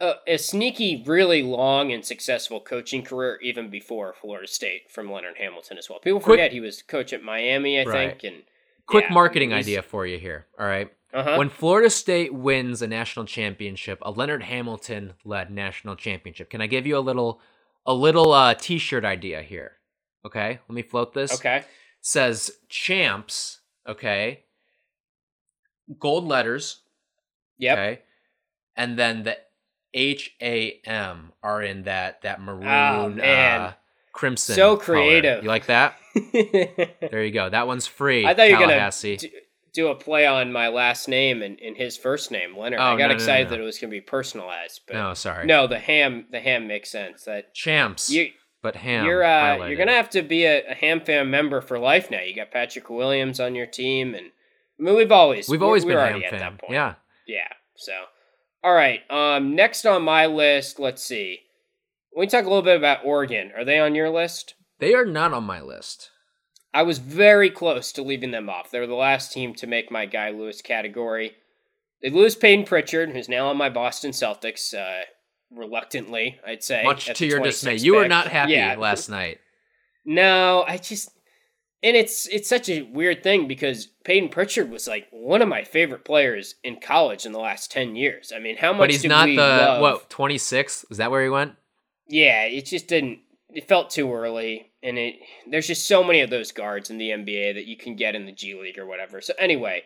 uh, 0.00 0.14
a 0.26 0.38
sneaky, 0.38 1.02
really 1.06 1.42
long 1.42 1.92
and 1.92 2.04
successful 2.04 2.58
coaching 2.60 3.02
career 3.02 3.38
even 3.42 3.68
before 3.70 4.14
Florida 4.20 4.48
State 4.48 4.90
from 4.90 5.10
Leonard 5.12 5.36
Hamilton 5.38 5.78
as 5.78 5.88
well. 5.90 5.98
People 6.00 6.20
Quick- 6.20 6.34
forget 6.38 6.52
he 6.52 6.60
was 6.60 6.82
coach 6.82 7.12
at 7.12 7.22
Miami, 7.22 7.78
I 7.78 7.84
Right. 7.84 8.10
think, 8.20 8.24
and 8.34 8.42
Quick 8.86 9.04
Yeah, 9.08 9.14
marketing 9.14 9.52
idea 9.52 9.82
for 9.82 10.04
you 10.04 10.18
here. 10.18 10.46
All 10.58 10.66
right. 10.66 10.90
Uh-huh. 11.12 11.36
When 11.36 11.48
Florida 11.48 11.90
State 11.90 12.32
wins 12.32 12.82
a 12.82 12.86
national 12.86 13.24
championship, 13.26 13.98
a 14.02 14.10
Leonard 14.10 14.42
Hamilton 14.44 15.14
led 15.24 15.50
national 15.50 15.96
championship. 15.96 16.50
Can 16.50 16.60
I 16.60 16.66
give 16.66 16.86
you 16.86 16.96
a 16.96 17.00
little 17.00 17.40
a 17.86 17.94
little 17.94 18.32
uh 18.32 18.54
t-shirt 18.54 19.04
idea 19.04 19.42
here? 19.42 19.72
Okay? 20.24 20.60
Let 20.68 20.74
me 20.74 20.82
float 20.82 21.12
this. 21.14 21.34
okay, 21.34 21.64
Says 22.00 22.50
champs, 22.68 23.60
okay? 23.88 24.44
Gold 25.98 26.24
letters, 26.26 26.82
yep, 27.58 27.78
okay? 27.78 28.02
And 28.76 28.96
then 28.98 29.24
the 29.24 29.36
H 29.92 30.32
A 30.40 30.80
M 30.84 31.32
are 31.42 31.62
in 31.62 31.82
that 31.84 32.22
that 32.22 32.40
maroon 32.40 32.68
Oh, 33.20 33.22
uh 33.24 33.72
crimson. 34.12 34.54
So 34.54 34.76
color. 34.76 34.98
creative. 34.98 35.42
You 35.42 35.48
like 35.48 35.66
that? 35.66 35.96
There 36.32 37.24
you 37.24 37.32
go. 37.32 37.48
That 37.50 37.66
one's 37.66 37.86
free. 37.86 38.26
I 38.26 38.34
thought 38.34 38.48
you 38.48 38.54
were 38.54 38.60
gonna. 38.66 38.90
Do, 39.72 39.88
a 39.88 39.94
play 39.94 40.26
on 40.26 40.52
my 40.52 40.68
last 40.68 41.08
name 41.08 41.42
and, 41.42 41.58
and 41.60 41.76
his 41.76 41.96
first 41.96 42.30
name, 42.30 42.56
Leonard. 42.56 42.80
Oh, 42.80 42.82
I 42.84 42.90
got 42.92 42.96
no, 42.98 43.02
no, 43.04 43.08
no, 43.08 43.14
excited 43.14 43.44
no. 43.44 43.50
that 43.50 43.60
it 43.60 43.64
was 43.64 43.78
gonna 43.78 43.90
be 43.90 44.00
personalized, 44.00 44.80
but 44.86 44.94
No, 44.94 45.14
sorry. 45.14 45.46
no, 45.46 45.66
the 45.66 45.78
ham, 45.78 46.26
the 46.30 46.40
ham 46.40 46.66
makes 46.66 46.90
sense. 46.90 47.24
That 47.24 47.54
champs. 47.54 48.10
you, 48.10 48.30
but 48.62 48.76
ham. 48.76 49.06
you're 49.06 49.24
uh, 49.24 49.66
you're 49.66 49.76
gonna 49.78 49.92
have 49.92 50.10
to 50.10 50.22
be 50.22 50.44
a, 50.44 50.70
a 50.70 50.74
ham 50.74 51.00
fan 51.00 51.30
member 51.30 51.60
for 51.60 51.78
life 51.78 52.10
now. 52.10 52.20
You 52.20 52.34
got 52.34 52.50
Patrick 52.50 52.90
Williams 52.90 53.40
on 53.40 53.54
your 53.54 53.66
team, 53.66 54.14
and 54.14 54.26
I 54.78 54.82
mean 54.82 54.96
we've 54.96 55.12
always 55.12 55.48
We've 55.48 55.62
always 55.62 55.84
been 55.84 55.96
ham 55.98 56.22
at 56.22 56.30
fan. 56.30 56.38
that 56.40 56.58
point. 56.58 56.72
Yeah. 56.72 56.94
Yeah. 57.26 57.48
So, 57.76 57.92
all 58.62 58.74
right. 58.74 59.00
Um, 59.10 59.54
next 59.54 59.86
on 59.86 60.02
my 60.02 60.26
list, 60.26 60.78
let's 60.78 61.02
see. 61.02 61.40
We 62.14 62.26
talk 62.26 62.44
a 62.44 62.48
little 62.48 62.62
bit 62.62 62.76
about 62.76 63.04
Oregon. 63.04 63.52
Are 63.56 63.64
they 63.64 63.78
on 63.78 63.94
your 63.94 64.10
list? 64.10 64.54
They 64.80 64.94
are 64.94 65.04
not 65.06 65.32
on 65.32 65.44
my 65.44 65.60
list. 65.60 66.09
I 66.72 66.82
was 66.82 66.98
very 66.98 67.50
close 67.50 67.90
to 67.92 68.02
leaving 68.02 68.30
them 68.30 68.48
off. 68.48 68.70
They 68.70 68.78
were 68.80 68.86
the 68.86 68.94
last 68.94 69.32
team 69.32 69.54
to 69.54 69.66
make 69.66 69.90
my 69.90 70.06
Guy 70.06 70.30
Lewis 70.30 70.62
category. 70.62 71.32
They 72.02 72.10
lose 72.10 72.36
Payton 72.36 72.64
Pritchard, 72.66 73.10
who's 73.10 73.28
now 73.28 73.48
on 73.48 73.56
my 73.56 73.68
Boston 73.68 74.12
Celtics. 74.12 74.72
Uh, 74.74 75.04
reluctantly, 75.50 76.38
I'd 76.46 76.62
say. 76.62 76.82
Much 76.84 77.06
to 77.12 77.26
your 77.26 77.40
dismay. 77.40 77.74
26th 77.76 77.84
You 77.84 77.94
were 77.96 78.08
not 78.08 78.28
happy 78.28 78.52
Yeah. 78.52 78.76
last 78.78 79.08
night. 79.08 79.40
No, 80.04 80.64
I 80.66 80.78
just 80.78 81.10
and 81.82 81.96
it's 81.96 82.26
it's 82.28 82.48
such 82.48 82.68
a 82.68 82.82
weird 82.82 83.22
thing 83.22 83.48
because 83.48 83.86
Payton 84.04 84.28
Pritchard 84.30 84.70
was 84.70 84.86
like 84.86 85.08
one 85.10 85.42
of 85.42 85.48
my 85.48 85.64
favorite 85.64 86.04
players 86.04 86.54
in 86.62 86.78
college 86.80 87.26
in 87.26 87.32
the 87.32 87.38
last 87.40 87.70
ten 87.72 87.96
years. 87.96 88.32
I 88.34 88.38
mean, 88.38 88.56
how 88.58 88.72
much 88.72 88.78
But 88.80 88.90
he's 88.90 89.04
not 89.04 89.26
the 89.26 89.34
love- 89.34 89.80
what, 89.82 90.10
26? 90.10 90.86
Is 90.90 90.98
that 90.98 91.10
where 91.10 91.22
he 91.22 91.28
went? 91.28 91.54
Yeah, 92.06 92.44
it 92.44 92.66
just 92.66 92.86
didn't. 92.86 93.20
It 93.52 93.66
felt 93.68 93.90
too 93.90 94.12
early, 94.14 94.69
and 94.82 94.98
it 94.98 95.16
there's 95.50 95.66
just 95.66 95.86
so 95.86 96.02
many 96.02 96.20
of 96.20 96.30
those 96.30 96.52
guards 96.52 96.90
in 96.90 96.98
the 96.98 97.10
NBA 97.10 97.54
that 97.54 97.66
you 97.66 97.76
can 97.76 97.96
get 97.96 98.14
in 98.14 98.26
the 98.26 98.32
G 98.32 98.54
League 98.54 98.78
or 98.78 98.86
whatever. 98.86 99.20
So 99.20 99.34
anyway, 99.38 99.82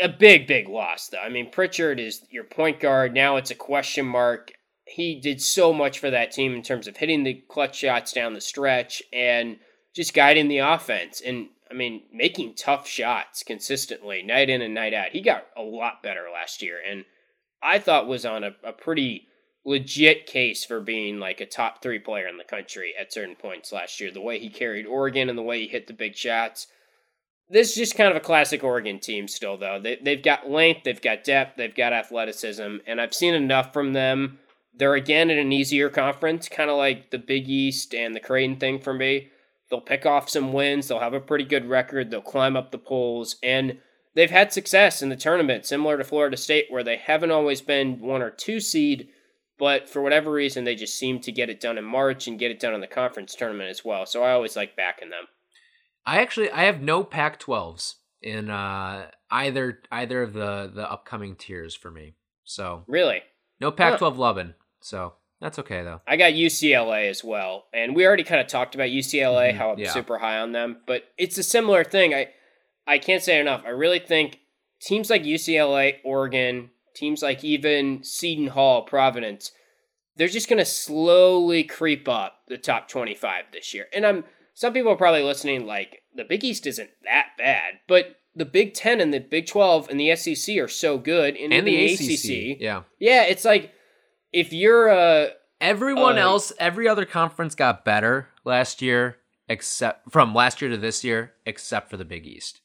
a 0.00 0.08
big 0.08 0.46
big 0.46 0.68
loss 0.68 1.08
though. 1.08 1.18
I 1.18 1.28
mean, 1.28 1.50
Pritchard 1.50 2.00
is 2.00 2.22
your 2.30 2.44
point 2.44 2.80
guard 2.80 3.14
now. 3.14 3.36
It's 3.36 3.50
a 3.50 3.56
question 3.56 4.06
mark. 4.06 4.52
He 4.86 5.20
did 5.20 5.40
so 5.40 5.72
much 5.72 5.98
for 5.98 6.10
that 6.10 6.30
team 6.30 6.54
in 6.54 6.62
terms 6.62 6.86
of 6.86 6.96
hitting 6.96 7.24
the 7.24 7.42
clutch 7.48 7.76
shots 7.76 8.12
down 8.12 8.34
the 8.34 8.40
stretch 8.40 9.02
and 9.12 9.58
just 9.94 10.12
guiding 10.12 10.48
the 10.48 10.58
offense. 10.58 11.22
And 11.24 11.48
I 11.70 11.74
mean, 11.74 12.02
making 12.12 12.54
tough 12.54 12.86
shots 12.86 13.42
consistently, 13.42 14.22
night 14.22 14.50
in 14.50 14.60
and 14.60 14.74
night 14.74 14.92
out. 14.92 15.10
He 15.12 15.20
got 15.20 15.46
a 15.56 15.62
lot 15.62 16.02
better 16.02 16.26
last 16.32 16.62
year, 16.62 16.78
and 16.88 17.04
I 17.62 17.78
thought 17.78 18.06
was 18.06 18.26
on 18.26 18.44
a, 18.44 18.54
a 18.62 18.72
pretty 18.72 19.26
legit 19.64 20.26
case 20.26 20.64
for 20.64 20.80
being 20.80 21.18
like 21.18 21.40
a 21.40 21.46
top 21.46 21.80
three 21.82 21.98
player 21.98 22.26
in 22.26 22.36
the 22.36 22.44
country 22.44 22.94
at 22.98 23.12
certain 23.12 23.34
points 23.34 23.72
last 23.72 24.00
year. 24.00 24.10
The 24.10 24.20
way 24.20 24.38
he 24.38 24.50
carried 24.50 24.86
Oregon 24.86 25.28
and 25.28 25.38
the 25.38 25.42
way 25.42 25.60
he 25.60 25.68
hit 25.68 25.86
the 25.86 25.92
big 25.92 26.14
shots. 26.16 26.66
This 27.48 27.70
is 27.70 27.76
just 27.76 27.96
kind 27.96 28.10
of 28.10 28.16
a 28.16 28.20
classic 28.20 28.64
Oregon 28.64 28.98
team 28.98 29.28
still, 29.28 29.56
though. 29.56 29.78
They, 29.78 29.98
they've 30.02 30.22
got 30.22 30.50
length, 30.50 30.84
they've 30.84 31.00
got 31.00 31.24
depth, 31.24 31.56
they've 31.56 31.74
got 31.74 31.92
athleticism, 31.92 32.76
and 32.86 33.00
I've 33.00 33.14
seen 33.14 33.34
enough 33.34 33.72
from 33.72 33.92
them. 33.92 34.38
They're 34.76 34.94
again 34.94 35.30
in 35.30 35.38
an 35.38 35.52
easier 35.52 35.88
conference, 35.88 36.48
kind 36.48 36.70
of 36.70 36.76
like 36.76 37.10
the 37.10 37.18
Big 37.18 37.48
East 37.48 37.94
and 37.94 38.14
the 38.14 38.20
Creighton 38.20 38.56
thing 38.56 38.80
for 38.80 38.94
me. 38.94 39.28
They'll 39.70 39.80
pick 39.80 40.04
off 40.06 40.28
some 40.28 40.52
wins, 40.52 40.88
they'll 40.88 41.00
have 41.00 41.14
a 41.14 41.20
pretty 41.20 41.44
good 41.44 41.68
record, 41.68 42.10
they'll 42.10 42.20
climb 42.20 42.56
up 42.56 42.70
the 42.70 42.78
polls, 42.78 43.36
and 43.42 43.78
they've 44.14 44.30
had 44.30 44.52
success 44.52 45.02
in 45.02 45.10
the 45.10 45.16
tournament, 45.16 45.66
similar 45.66 45.96
to 45.98 46.04
Florida 46.04 46.36
State, 46.36 46.66
where 46.70 46.82
they 46.82 46.96
haven't 46.96 47.30
always 47.30 47.60
been 47.60 48.00
one 48.00 48.22
or 48.22 48.30
two 48.30 48.58
seed, 48.58 49.08
but 49.58 49.88
for 49.88 50.02
whatever 50.02 50.30
reason, 50.30 50.64
they 50.64 50.74
just 50.74 50.98
seem 50.98 51.20
to 51.20 51.32
get 51.32 51.48
it 51.50 51.60
done 51.60 51.78
in 51.78 51.84
March 51.84 52.26
and 52.26 52.38
get 52.38 52.50
it 52.50 52.60
done 52.60 52.74
in 52.74 52.80
the 52.80 52.86
conference 52.86 53.34
tournament 53.34 53.70
as 53.70 53.84
well. 53.84 54.06
So 54.06 54.22
I 54.22 54.32
always 54.32 54.56
like 54.56 54.76
backing 54.76 55.10
them. 55.10 55.24
I 56.06 56.20
actually 56.20 56.50
I 56.50 56.64
have 56.64 56.82
no 56.82 57.02
Pac-12s 57.04 57.94
in 58.22 58.50
uh, 58.50 59.06
either 59.30 59.80
either 59.90 60.22
of 60.22 60.32
the 60.32 60.70
the 60.74 60.90
upcoming 60.90 61.36
tiers 61.36 61.74
for 61.74 61.90
me. 61.90 62.14
So 62.44 62.84
Really, 62.86 63.22
no 63.60 63.70
Pac-12 63.70 64.16
loving. 64.18 64.54
So 64.80 65.14
that's 65.40 65.58
okay 65.60 65.82
though. 65.82 66.00
I 66.06 66.16
got 66.16 66.32
UCLA 66.34 67.08
as 67.08 67.24
well, 67.24 67.66
and 67.72 67.94
we 67.96 68.06
already 68.06 68.24
kind 68.24 68.40
of 68.40 68.46
talked 68.48 68.74
about 68.74 68.88
UCLA, 68.90 69.52
Mhm, 69.52 69.56
how 69.56 69.70
I'm 69.72 69.78
yeah. 69.78 69.90
super 69.92 70.18
high 70.18 70.38
on 70.38 70.52
them, 70.52 70.78
but 70.86 71.04
it's 71.16 71.38
a 71.38 71.42
similar 71.42 71.84
thing. 71.84 72.12
I 72.14 72.28
I 72.86 72.98
can't 72.98 73.22
say 73.22 73.40
enough. 73.40 73.62
I 73.64 73.70
really 73.70 73.98
think 73.98 74.40
teams 74.80 75.08
like 75.08 75.22
UCLA, 75.22 76.00
Oregon, 76.04 76.70
teams 76.94 77.22
like 77.22 77.42
even 77.44 78.02
Seton 78.02 78.48
Hall, 78.48 78.82
Providence, 78.82 79.52
they're 80.16 80.28
just 80.28 80.48
going 80.48 80.58
to 80.58 80.64
slowly 80.64 81.64
creep 81.64 82.08
up 82.08 82.40
the 82.48 82.58
top 82.58 82.88
25 82.88 83.46
this 83.52 83.74
year. 83.74 83.86
And 83.92 84.06
I'm 84.06 84.24
some 84.54 84.72
people 84.72 84.92
are 84.92 84.96
probably 84.96 85.22
listening 85.22 85.66
like 85.66 86.02
the 86.14 86.24
Big 86.24 86.44
East 86.44 86.66
isn't 86.66 86.90
that 87.02 87.30
bad, 87.36 87.80
but 87.88 88.16
the 88.36 88.44
Big 88.44 88.74
10 88.74 89.00
and 89.00 89.12
the 89.12 89.18
Big 89.18 89.46
12 89.46 89.88
and 89.88 89.98
the 89.98 90.14
SEC 90.14 90.56
are 90.58 90.68
so 90.68 90.98
good 90.98 91.36
and, 91.36 91.52
And 91.52 91.66
the 91.66 91.96
the 91.96 92.14
ACC. 92.54 92.60
Yeah. 92.60 92.82
Yeah, 92.98 93.24
it's 93.24 93.44
like 93.44 93.72
if 94.32 94.52
you're 94.52 94.88
a 94.88 95.30
Everyone 95.60 96.18
Uh, 96.18 96.22
else, 96.22 96.52
every 96.58 96.86
other 96.86 97.04
conference 97.04 97.54
got 97.54 97.84
better 97.84 98.28
last 98.44 98.82
year, 98.82 99.16
except 99.48 100.12
from 100.12 100.34
last 100.34 100.60
year 100.60 100.70
to 100.70 100.76
this 100.76 101.02
year, 101.04 101.32
except 101.46 101.90
for 101.90 101.96
the 101.96 102.04
Big 102.04 102.26
East. 102.26 102.60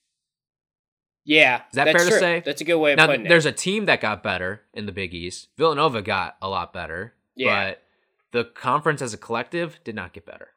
Yeah, 1.25 1.61
Is 1.69 1.75
that 1.75 1.85
fair 1.85 1.93
to 2.05 2.09
true. 2.09 2.19
say? 2.19 2.41
That's 2.45 2.61
a 2.61 2.63
good 2.63 2.77
way 2.77 2.93
of 2.93 2.97
Now, 2.97 3.05
putting 3.07 3.23
there's 3.23 3.45
it. 3.45 3.49
There's 3.49 3.53
a 3.53 3.57
team 3.57 3.85
that 3.85 4.01
got 4.01 4.23
better 4.23 4.63
in 4.73 4.85
the 4.87 4.91
Big 4.91 5.13
East. 5.13 5.49
Villanova 5.57 6.01
got 6.01 6.37
a 6.41 6.49
lot 6.49 6.73
better, 6.73 7.13
Yeah. 7.35 7.69
but 7.71 7.83
the 8.31 8.45
conference 8.45 9.01
as 9.01 9.13
a 9.13 9.17
collective 9.17 9.79
did 9.83 9.95
not 9.95 10.13
get 10.13 10.25
better. 10.25 10.49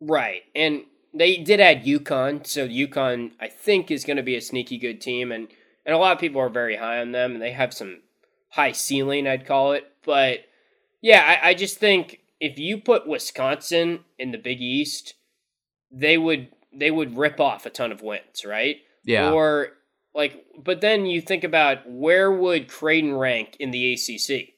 right, 0.00 0.42
and 0.54 0.84
they 1.12 1.36
did 1.36 1.60
add 1.60 1.84
UConn, 1.84 2.44
so 2.46 2.66
UConn 2.66 3.32
I 3.40 3.46
think 3.48 3.90
is 3.90 4.04
going 4.04 4.16
to 4.16 4.22
be 4.22 4.34
a 4.36 4.40
sneaky 4.40 4.78
good 4.78 5.00
team, 5.00 5.30
and 5.30 5.48
and 5.86 5.94
a 5.94 5.98
lot 5.98 6.12
of 6.12 6.18
people 6.18 6.40
are 6.40 6.48
very 6.48 6.76
high 6.76 6.98
on 7.00 7.12
them, 7.12 7.32
and 7.34 7.42
they 7.42 7.52
have 7.52 7.72
some 7.74 8.00
high 8.50 8.72
ceiling, 8.72 9.26
I'd 9.28 9.46
call 9.46 9.72
it, 9.72 9.84
but 10.04 10.40
yeah, 11.00 11.38
I, 11.42 11.50
I 11.50 11.54
just 11.54 11.78
think 11.78 12.20
if 12.40 12.58
you 12.58 12.78
put 12.78 13.06
Wisconsin 13.06 14.00
in 14.18 14.32
the 14.32 14.38
Big 14.38 14.60
East, 14.60 15.14
they 15.90 16.18
would 16.18 16.48
they 16.72 16.90
would 16.90 17.16
rip 17.16 17.38
off 17.38 17.64
a 17.66 17.70
ton 17.70 17.92
of 17.92 18.02
wins, 18.02 18.44
right? 18.44 18.78
Yeah. 19.04 19.30
Or 19.30 19.68
like, 20.14 20.44
but 20.62 20.80
then 20.80 21.06
you 21.06 21.20
think 21.20 21.44
about 21.44 21.88
where 21.88 22.30
would 22.32 22.68
Creighton 22.68 23.14
rank 23.14 23.56
in 23.60 23.70
the 23.70 23.92
ACC? 23.94 24.54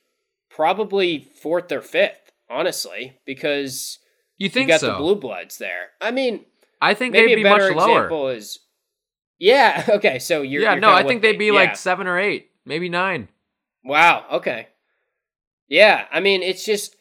Probably 0.51 1.29
fourth 1.43 1.71
or 1.73 1.81
fifth, 1.83 2.33
honestly, 2.49 3.19
because 3.27 3.99
You 4.39 4.49
think 4.49 4.69
you 4.69 4.75
got 4.75 4.81
so? 4.81 4.93
the 4.93 4.99
blue 4.99 5.17
bloods 5.17 5.59
there. 5.59 5.91
I 6.01 6.11
mean, 6.11 6.45
I 6.81 6.95
think 6.95 7.13
maybe 7.13 7.29
they'd 7.29 7.35
be 7.37 7.41
a 7.43 7.45
better 7.45 7.75
much 7.75 7.77
lower. 7.77 7.99
example 8.05 8.29
is, 8.29 8.59
yeah, 9.39 9.85
okay, 9.91 10.19
so 10.19 10.43
you're 10.43 10.63
yeah, 10.63 10.73
you're 10.73 10.81
no, 10.81 10.93
I 10.93 11.03
think 11.05 11.23
they'd 11.23 11.39
be 11.39 11.47
Yeah. 11.47 11.53
like 11.53 11.77
seven 11.77 12.07
or 12.07 12.19
eight, 12.19 12.51
maybe 12.65 12.89
nine. 12.89 13.29
Wow. 13.85 14.25
Okay. 14.33 14.69
Yeah. 15.69 16.07
I 16.13 16.21
mean, 16.21 16.43
it's 16.43 16.65
just 16.65 16.95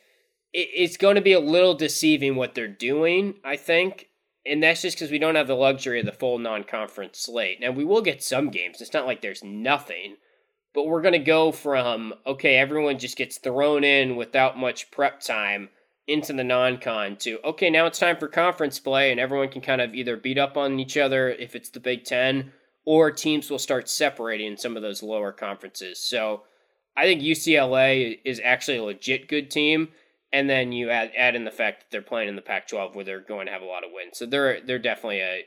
it, 0.53 0.69
it's 0.73 0.97
going 0.97 1.15
to 1.15 1.21
be 1.21 1.33
a 1.33 1.39
little 1.39 1.73
deceiving 1.75 2.35
what 2.35 2.55
they're 2.55 2.67
doing. 2.67 3.35
I 3.43 3.55
think, 3.57 4.07
and 4.45 4.61
that's 4.61 4.81
just 4.81 4.97
because 4.97 5.11
we 5.11 5.19
don't 5.19 5.35
have 5.35 5.47
the 5.47 5.55
luxury 5.55 5.99
of 5.99 6.05
the 6.05 6.11
full 6.11 6.37
non-conference 6.37 7.19
slate. 7.19 7.59
Now 7.59 7.71
we 7.71 7.85
will 7.85 8.01
get 8.01 8.23
some 8.23 8.49
games. 8.49 8.81
It's 8.81 8.93
not 8.93 9.05
like 9.05 9.21
there's 9.21 9.43
nothing, 9.43 10.17
but 10.73 10.87
we're 10.87 11.01
going 11.01 11.13
to 11.13 11.19
go 11.19 11.51
from 11.51 12.13
okay, 12.25 12.55
everyone 12.57 12.99
just 12.99 13.17
gets 13.17 13.37
thrown 13.37 13.83
in 13.83 14.15
without 14.15 14.57
much 14.57 14.91
prep 14.91 15.19
time 15.19 15.69
into 16.07 16.33
the 16.33 16.43
non-con 16.43 17.15
to 17.17 17.39
okay, 17.43 17.69
now 17.69 17.85
it's 17.87 17.99
time 17.99 18.17
for 18.17 18.27
conference 18.27 18.79
play, 18.79 19.11
and 19.11 19.19
everyone 19.19 19.49
can 19.49 19.61
kind 19.61 19.81
of 19.81 19.95
either 19.95 20.17
beat 20.17 20.37
up 20.37 20.57
on 20.57 20.79
each 20.79 20.97
other 20.97 21.29
if 21.29 21.55
it's 21.55 21.69
the 21.69 21.79
Big 21.79 22.03
Ten, 22.03 22.51
or 22.85 23.11
teams 23.11 23.49
will 23.49 23.59
start 23.59 23.89
separating 23.89 24.51
in 24.51 24.57
some 24.57 24.75
of 24.75 24.83
those 24.83 25.03
lower 25.03 25.31
conferences. 25.31 25.99
So. 25.99 26.43
I 26.97 27.03
think 27.03 27.21
UCLA 27.21 28.19
is 28.23 28.39
actually 28.41 28.77
a 28.77 28.83
legit 28.83 29.27
good 29.27 29.51
team, 29.51 29.89
and 30.35 30.49
then 30.49 30.73
you 30.73 30.89
add 30.89 31.13
add 31.17 31.35
in 31.35 31.45
the 31.45 31.51
fact 31.51 31.79
that 31.79 31.91
they're 31.91 32.01
playing 32.01 32.27
in 32.27 32.35
the 32.35 32.41
Pac-12 32.41 32.93
where 32.93 33.05
they're 33.05 33.21
going 33.21 33.45
to 33.45 33.53
have 33.53 33.61
a 33.61 33.65
lot 33.65 33.85
of 33.85 33.91
wins. 33.93 34.17
So 34.17 34.25
they're 34.25 34.59
they're 34.59 34.77
definitely 34.77 35.21
a 35.21 35.45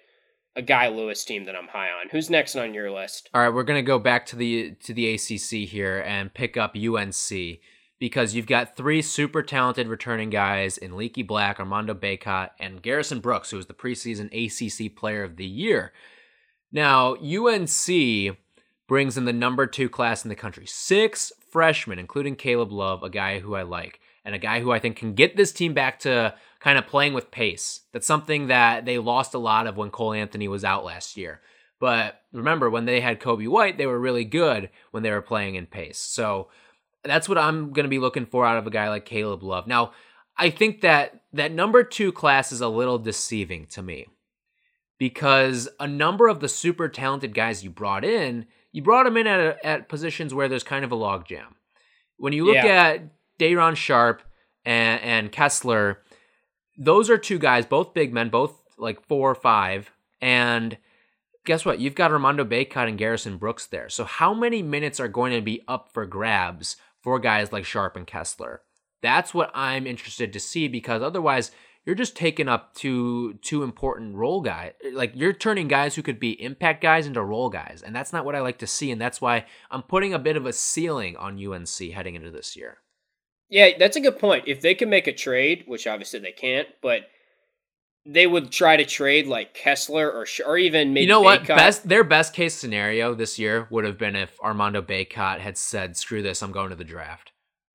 a 0.57 0.63
Guy 0.63 0.89
Lewis 0.89 1.25
team 1.25 1.45
that 1.45 1.55
I'm 1.55 1.69
high 1.69 1.91
on. 1.91 2.09
Who's 2.11 2.31
next 2.31 2.57
on 2.57 2.73
your 2.73 2.91
list? 2.91 3.29
All 3.35 3.43
right, 3.43 3.53
we're 3.53 3.65
gonna 3.65 3.83
go 3.83 3.99
back 3.99 4.25
to 4.27 4.37
the 4.37 4.75
to 4.85 4.95
the 4.95 5.15
ACC 5.15 5.69
here 5.69 6.03
and 6.07 6.33
pick 6.33 6.57
up 6.57 6.75
UNC 6.75 7.59
because 7.99 8.35
you've 8.35 8.47
got 8.47 8.77
three 8.77 9.03
super 9.03 9.43
talented 9.43 9.89
returning 9.89 10.31
guys 10.31 10.79
in 10.79 10.97
Leaky 10.97 11.23
Black, 11.23 11.61
Armando 11.61 11.93
Bacot, 11.93 12.51
and 12.59 12.81
Garrison 12.81 13.21
Brooks, 13.21 13.51
who 13.51 13.59
was 13.59 13.67
the 13.67 13.75
preseason 13.75 14.31
ACC 14.33 14.97
Player 14.97 15.23
of 15.23 15.37
the 15.37 15.47
Year. 15.47 15.93
Now 16.73 17.15
UNC 17.15 18.39
brings 18.89 19.19
in 19.19 19.27
the 19.27 19.33
number 19.35 19.67
two 19.67 19.91
class 19.91 20.25
in 20.25 20.31
the 20.31 20.35
country, 20.35 20.65
six 20.67 21.31
freshmen, 21.53 21.99
including 21.99 22.37
Caleb 22.37 22.73
Love, 22.73 23.03
a 23.03 23.11
guy 23.11 23.41
who 23.41 23.55
I 23.55 23.63
like, 23.63 24.01
and 24.29 24.35
a 24.35 24.39
guy 24.39 24.61
who 24.61 24.71
I 24.71 24.79
think 24.79 24.97
can 24.97 25.15
get 25.15 25.39
this 25.39 25.53
team 25.53 25.73
back 25.73 26.01
to 26.01 26.35
kind 26.61 26.77
of 26.77 26.87
playing 26.87 27.15
with 27.15 27.31
pace. 27.31 27.81
That's 27.95 28.07
something 28.07 28.49
that 28.49 28.85
they 28.85 28.99
lost 28.99 29.33
a 29.33 29.39
lot 29.39 29.67
of 29.67 29.79
when 29.79 29.89
Cole 29.89 30.13
Anthony 30.13 30.49
was 30.49 30.65
out 30.65 30.85
last 30.85 31.17
year. 31.17 31.41
But 31.81 32.21
remember, 32.31 32.69
when 32.69 32.85
they 32.85 33.01
had 33.01 33.21
Coby 33.21 33.49
White, 33.49 33.79
they 33.79 33.87
were 33.87 33.99
really 33.99 34.27
good 34.27 34.69
when 34.91 35.03
they 35.03 35.13
were 35.13 35.23
playing 35.23 35.55
in 35.55 35.65
pace. 35.65 35.97
So 35.97 36.49
that's 37.05 37.27
what 37.27 37.39
I'm 37.39 37.73
going 37.73 37.85
to 37.85 37.89
be 37.89 37.99
looking 37.99 38.27
for 38.27 38.45
out 38.45 38.59
of 38.59 38.67
a 38.67 38.71
guy 38.71 38.91
like 38.91 39.07
Caleb 39.07 39.43
Love. 39.43 39.67
Now, 39.67 39.93
I 40.37 40.51
think 40.51 40.83
that 40.83 41.23
that 41.33 41.51
number 41.51 41.83
two 41.83 42.13
class 42.13 42.53
is 42.53 42.61
a 42.61 42.69
little 42.69 42.99
deceiving 42.99 43.65
to 43.69 43.83
me 43.83 44.09
because 44.99 45.71
a 45.81 45.87
number 45.87 46.29
of 46.29 46.41
the 46.41 46.49
super 46.49 46.91
talented 46.91 47.33
guys 47.35 47.65
you 47.65 47.71
brought 47.71 48.05
in, 48.05 48.45
you 48.73 48.83
brought 48.83 49.05
them 49.05 49.17
in 49.17 49.27
at, 49.27 49.65
at 49.65 49.89
positions 49.89 50.35
where 50.35 50.49
there's 50.49 50.65
kind 50.65 50.85
of 50.85 50.93
a 50.93 50.97
logjam. 50.97 51.55
When 52.19 52.33
you 52.33 52.45
look 52.45 52.57
Yeah. 52.57 52.67
at 52.83 53.03
Day'Ron 53.39 53.75
Sharpe 53.75 54.23
and, 54.65 55.01
and 55.03 55.33
Kessler, 55.33 56.03
those 56.77 57.11
are 57.11 57.19
two 57.19 57.39
guys, 57.39 57.67
both 57.67 57.95
big 57.95 58.13
men, 58.13 58.29
both 58.29 58.63
like 58.77 59.05
four 59.07 59.31
or 59.31 59.35
five. 59.35 59.91
And 60.21 60.79
guess 61.45 61.65
what? 61.65 61.81
You've 61.81 61.95
got 61.95 62.13
Armando 62.13 62.45
Bacot 62.45 62.89
and 62.89 62.99
Garrison 62.99 63.39
Brooks 63.39 63.67
there. 63.67 63.89
So 63.89 64.05
how 64.05 64.35
many 64.35 64.63
minutes 64.63 65.01
are 65.01 65.09
going 65.09 65.33
to 65.33 65.41
be 65.41 65.63
up 65.67 65.89
for 65.93 66.07
grabs 66.07 66.77
for 67.01 67.19
guys 67.19 67.53
like 67.53 67.65
Sharpe 67.65 67.97
and 67.97 68.07
Kessler? 68.07 68.63
That's 69.03 69.33
what 69.33 69.51
I'm 69.55 69.87
interested 69.87 70.33
to 70.33 70.41
see 70.41 70.69
because 70.69 71.03
otherwise 71.03 71.51
you're 71.89 71.95
just 71.95 72.17
taking 72.17 72.49
up 72.49 72.75
two 72.75 73.39
two 73.41 73.63
important 73.63 74.15
role 74.15 74.43
guys. 74.43 74.73
Like 74.93 75.13
you're 75.15 75.33
turning 75.33 75.69
guys 75.69 75.95
who 75.95 76.03
could 76.03 76.21
be 76.21 76.43
impact 76.43 76.83
guys 76.83 77.07
into 77.07 77.23
role 77.23 77.49
guys, 77.49 77.83
and 77.85 77.97
that's 77.97 78.13
not 78.13 78.27
what 78.27 78.35
I 78.35 78.41
like 78.41 78.59
to 78.59 78.67
see. 78.67 78.91
And 78.91 79.01
that's 79.01 79.23
why 79.23 79.47
I'm 79.71 79.83
putting 79.83 80.13
a 80.13 80.19
bit 80.19 80.37
of 80.37 80.45
a 80.45 80.53
ceiling 80.53 81.17
on 81.17 81.43
UNC 81.43 81.93
heading 81.93 82.15
into 82.15 82.31
this 82.31 82.57
year. 82.57 82.79
Yeah, 83.51 83.71
that's 83.79 83.97
a 83.97 84.01
good 84.01 84.19
point. 84.19 84.45
If 84.47 84.61
they 84.61 84.75
could 84.75 84.89
make 84.89 85.07
a 85.07 85.13
trade, 85.13 85.65
which 85.67 85.87
obviously 85.87 86.21
they 86.21 86.33
can't, 86.33 86.69
but 86.83 87.03
they 88.05 88.27
would 88.27 88.51
try 88.51 88.77
to 88.77 88.85
trade 88.85 89.27
like 89.27 89.55
Kessler 89.55 90.11
or 90.11 90.27
or 90.47 90.59
even 90.59 90.93
maybe 90.93 91.03
you 91.03 91.09
know 91.09 91.21
what? 91.21 91.43
Bacot. 91.43 91.57
Best 91.57 91.89
their 91.89 92.05
best 92.05 92.33
case 92.33 92.55
scenario 92.55 93.15
this 93.15 93.39
year 93.39 93.67
would 93.71 93.85
have 93.85 93.99
been 93.99 94.17
if 94.17 94.39
Armando 94.41 94.83
Bacot 94.83 95.41
had 95.41 95.57
said, 95.59 95.97
"Screw 95.97 96.23
this, 96.23 96.43
I'm 96.43 96.53
going 96.53 96.71
to 96.71 96.77
the 96.77 96.85
draft," 96.85 97.33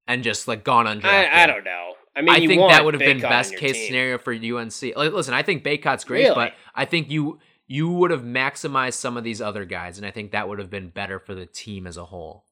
and 0.08 0.24
just 0.24 0.48
like 0.48 0.64
gone 0.64 0.86
undrafted. 0.86 1.06
I, 1.06 1.44
I 1.44 1.46
don't 1.48 1.64
know. 1.64 1.94
I 2.16 2.22
mean, 2.22 2.30
I 2.30 2.46
think 2.46 2.62
that 2.70 2.86
would 2.86 2.94
have 2.94 3.00
been 3.00 3.20
Bacot 3.20 3.26
on 3.26 3.30
best 3.30 3.56
case 3.56 3.74
team. 3.74 3.88
scenario 3.88 4.18
for 4.20 4.34
UNC. 4.34 4.96
Like, 4.96 5.14
listen, 5.14 5.34
I 5.34 5.42
think 5.42 5.64
Bacot's 5.64 6.04
great, 6.04 6.24
Really? 6.24 6.36
but 6.36 6.54
I 6.76 6.86
think 6.86 7.10
you 7.10 7.40
you 7.68 7.90
would 7.90 8.12
have 8.12 8.22
maximized 8.22 8.94
some 8.94 9.18
of 9.18 9.24
these 9.24 9.42
other 9.42 9.66
guys, 9.66 9.98
and 9.98 10.06
I 10.06 10.12
think 10.12 10.32
that 10.32 10.48
would 10.48 10.60
have 10.60 10.70
been 10.70 10.90
better 10.90 11.20
for 11.20 11.34
the 11.34 11.46
team 11.46 11.88
as 11.88 11.98
a 11.98 12.06
whole. 12.06 12.46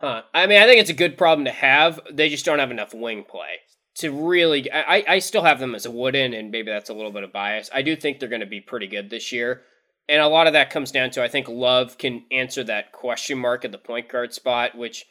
Huh. 0.00 0.22
I 0.32 0.46
mean, 0.46 0.62
I 0.62 0.66
think 0.66 0.80
it's 0.80 0.90
a 0.90 0.94
good 0.94 1.18
problem 1.18 1.44
to 1.44 1.50
have. 1.50 2.00
They 2.10 2.28
just 2.28 2.44
don't 2.44 2.58
have 2.58 2.70
enough 2.70 2.94
wing 2.94 3.24
play 3.28 3.60
to 3.96 4.10
really. 4.10 4.70
I, 4.72 5.04
I- 5.06 5.18
still 5.18 5.42
have 5.42 5.60
them 5.60 5.74
as 5.74 5.86
a 5.86 5.90
wooden, 5.90 6.32
and 6.32 6.50
maybe 6.50 6.70
that's 6.70 6.90
a 6.90 6.94
little 6.94 7.12
bit 7.12 7.22
of 7.22 7.32
bias. 7.32 7.70
I 7.72 7.82
do 7.82 7.94
think 7.96 8.18
they're 8.18 8.28
going 8.28 8.40
to 8.40 8.46
be 8.46 8.60
pretty 8.60 8.86
good 8.86 9.10
this 9.10 9.30
year, 9.30 9.62
and 10.08 10.20
a 10.20 10.28
lot 10.28 10.46
of 10.46 10.54
that 10.54 10.70
comes 10.70 10.90
down 10.90 11.10
to 11.10 11.22
I 11.22 11.28
think 11.28 11.48
Love 11.48 11.98
can 11.98 12.24
answer 12.32 12.64
that 12.64 12.92
question 12.92 13.38
mark 13.38 13.64
at 13.64 13.72
the 13.72 13.78
point 13.78 14.08
guard 14.08 14.32
spot, 14.32 14.76
which 14.76 15.04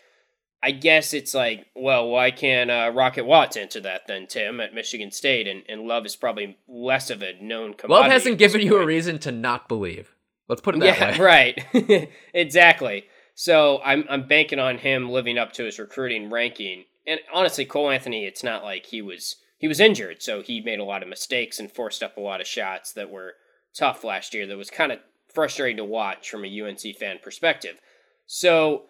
I 0.61 0.71
guess 0.71 1.13
it's 1.13 1.33
like, 1.33 1.67
well, 1.75 2.09
why 2.09 2.31
can't 2.31 2.69
uh, 2.69 2.91
Rocket 2.93 3.25
Watts 3.25 3.55
answer 3.55 3.79
that 3.81 4.01
then, 4.07 4.27
Tim, 4.27 4.59
at 4.59 4.73
Michigan 4.73 5.11
State? 5.11 5.47
And, 5.47 5.63
and 5.69 5.83
Love 5.83 6.05
is 6.05 6.15
probably 6.17 6.57
less 6.67 7.09
of 7.09 7.21
a 7.21 7.33
known 7.41 7.75
commodity. 7.75 8.03
Love 8.03 8.11
hasn't 8.11 8.39
given 8.39 8.61
you 8.61 8.77
a 8.77 8.85
reason 8.85 9.19
to 9.19 9.31
not 9.31 9.69
believe. 9.69 10.13
Let's 10.49 10.61
put 10.61 10.75
it 10.75 10.79
that 10.79 10.99
yeah, 10.99 11.11
way. 11.11 11.55
right. 11.83 12.09
exactly. 12.33 13.05
So 13.41 13.79
I'm 13.85 14.03
I'm 14.09 14.27
banking 14.27 14.59
on 14.59 14.79
him 14.79 15.09
living 15.09 15.37
up 15.37 15.53
to 15.53 15.63
his 15.63 15.79
recruiting 15.79 16.29
ranking. 16.29 16.83
And 17.07 17.21
honestly, 17.33 17.63
Cole 17.63 17.89
Anthony, 17.89 18.25
it's 18.25 18.43
not 18.43 18.65
like 18.65 18.87
he 18.87 19.01
was 19.01 19.37
he 19.57 19.65
was 19.65 19.79
injured, 19.79 20.21
so 20.21 20.41
he 20.41 20.59
made 20.59 20.81
a 20.81 20.83
lot 20.83 21.03
of 21.03 21.07
mistakes 21.07 21.57
and 21.57 21.71
forced 21.71 22.03
up 22.03 22.17
a 22.17 22.19
lot 22.19 22.41
of 22.41 22.47
shots 22.47 22.91
that 22.91 23.09
were 23.09 23.35
tough 23.73 24.03
last 24.03 24.33
year. 24.33 24.45
That 24.45 24.57
was 24.57 24.69
kind 24.69 24.91
of 24.91 24.99
frustrating 25.33 25.77
to 25.77 25.85
watch 25.85 26.29
from 26.29 26.43
a 26.43 26.61
UNC 26.61 26.81
fan 26.99 27.19
perspective. 27.23 27.77
So 28.25 28.87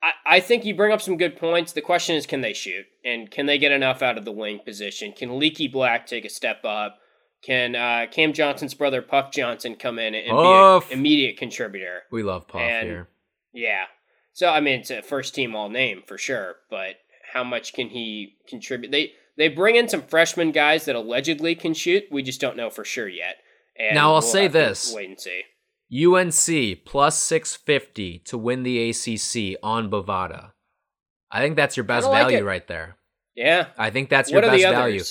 I, 0.00 0.36
I 0.36 0.38
think 0.40 0.64
you 0.64 0.76
bring 0.76 0.92
up 0.92 1.02
some 1.02 1.16
good 1.16 1.36
points. 1.36 1.72
The 1.72 1.80
question 1.80 2.14
is, 2.14 2.26
can 2.26 2.42
they 2.42 2.52
shoot 2.52 2.86
and 3.04 3.28
can 3.28 3.46
they 3.46 3.58
get 3.58 3.72
enough 3.72 4.02
out 4.02 4.16
of 4.18 4.24
the 4.24 4.30
wing 4.30 4.60
position? 4.64 5.10
Can 5.10 5.36
Leaky 5.40 5.66
Black 5.66 6.06
take 6.06 6.24
a 6.24 6.30
step 6.30 6.64
up? 6.64 6.98
Can 7.42 7.74
uh, 7.74 8.06
Cam 8.08 8.34
Johnson's 8.34 8.74
brother 8.74 9.02
Puff 9.02 9.32
Johnson 9.32 9.74
come 9.74 9.98
in 9.98 10.14
and 10.14 10.30
Puff. 10.30 10.88
be 10.90 10.94
an 10.94 11.00
immediate 11.00 11.38
contributor? 11.38 12.02
We 12.12 12.22
love 12.22 12.46
Puff 12.46 12.60
And- 12.60 12.86
here. 12.86 13.08
Yeah. 13.54 13.84
So 14.32 14.50
I 14.50 14.60
mean, 14.60 14.80
it's 14.80 14.90
a 14.90 15.00
first 15.00 15.34
team 15.34 15.54
all 15.54 15.70
name 15.70 16.02
for 16.06 16.18
sure, 16.18 16.56
but 16.68 16.96
how 17.32 17.44
much 17.44 17.72
can 17.72 17.88
he 17.88 18.34
contribute? 18.48 18.90
They 18.90 19.12
they 19.36 19.48
bring 19.48 19.76
in 19.76 19.88
some 19.88 20.02
freshman 20.02 20.52
guys 20.52 20.84
that 20.84 20.96
allegedly 20.96 21.54
can 21.54 21.74
shoot. 21.74 22.04
We 22.10 22.22
just 22.22 22.40
don't 22.40 22.56
know 22.56 22.70
for 22.70 22.84
sure 22.84 23.08
yet. 23.08 23.36
And 23.76 23.94
Now, 23.94 24.08
I'll 24.08 24.14
we'll 24.14 24.22
say 24.22 24.48
this. 24.48 24.92
Wait 24.94 25.08
and 25.08 25.20
see. 25.20 25.42
UNC 25.92 26.84
plus 26.84 27.18
650 27.18 28.20
to 28.20 28.38
win 28.38 28.62
the 28.62 28.90
ACC 28.90 29.58
on 29.62 29.90
Bovada. 29.90 30.52
I 31.30 31.40
think 31.40 31.56
that's 31.56 31.76
your 31.76 31.84
best 31.84 32.04
don't 32.04 32.12
like 32.12 32.28
value 32.28 32.44
right 32.44 32.66
there. 32.66 32.96
Yeah. 33.34 33.66
I 33.76 33.90
think 33.90 34.08
that's 34.08 34.30
your 34.30 34.40
what 34.40 34.48
are 34.48 34.52
best 34.52 34.64
the 34.64 34.70
value. 34.70 35.02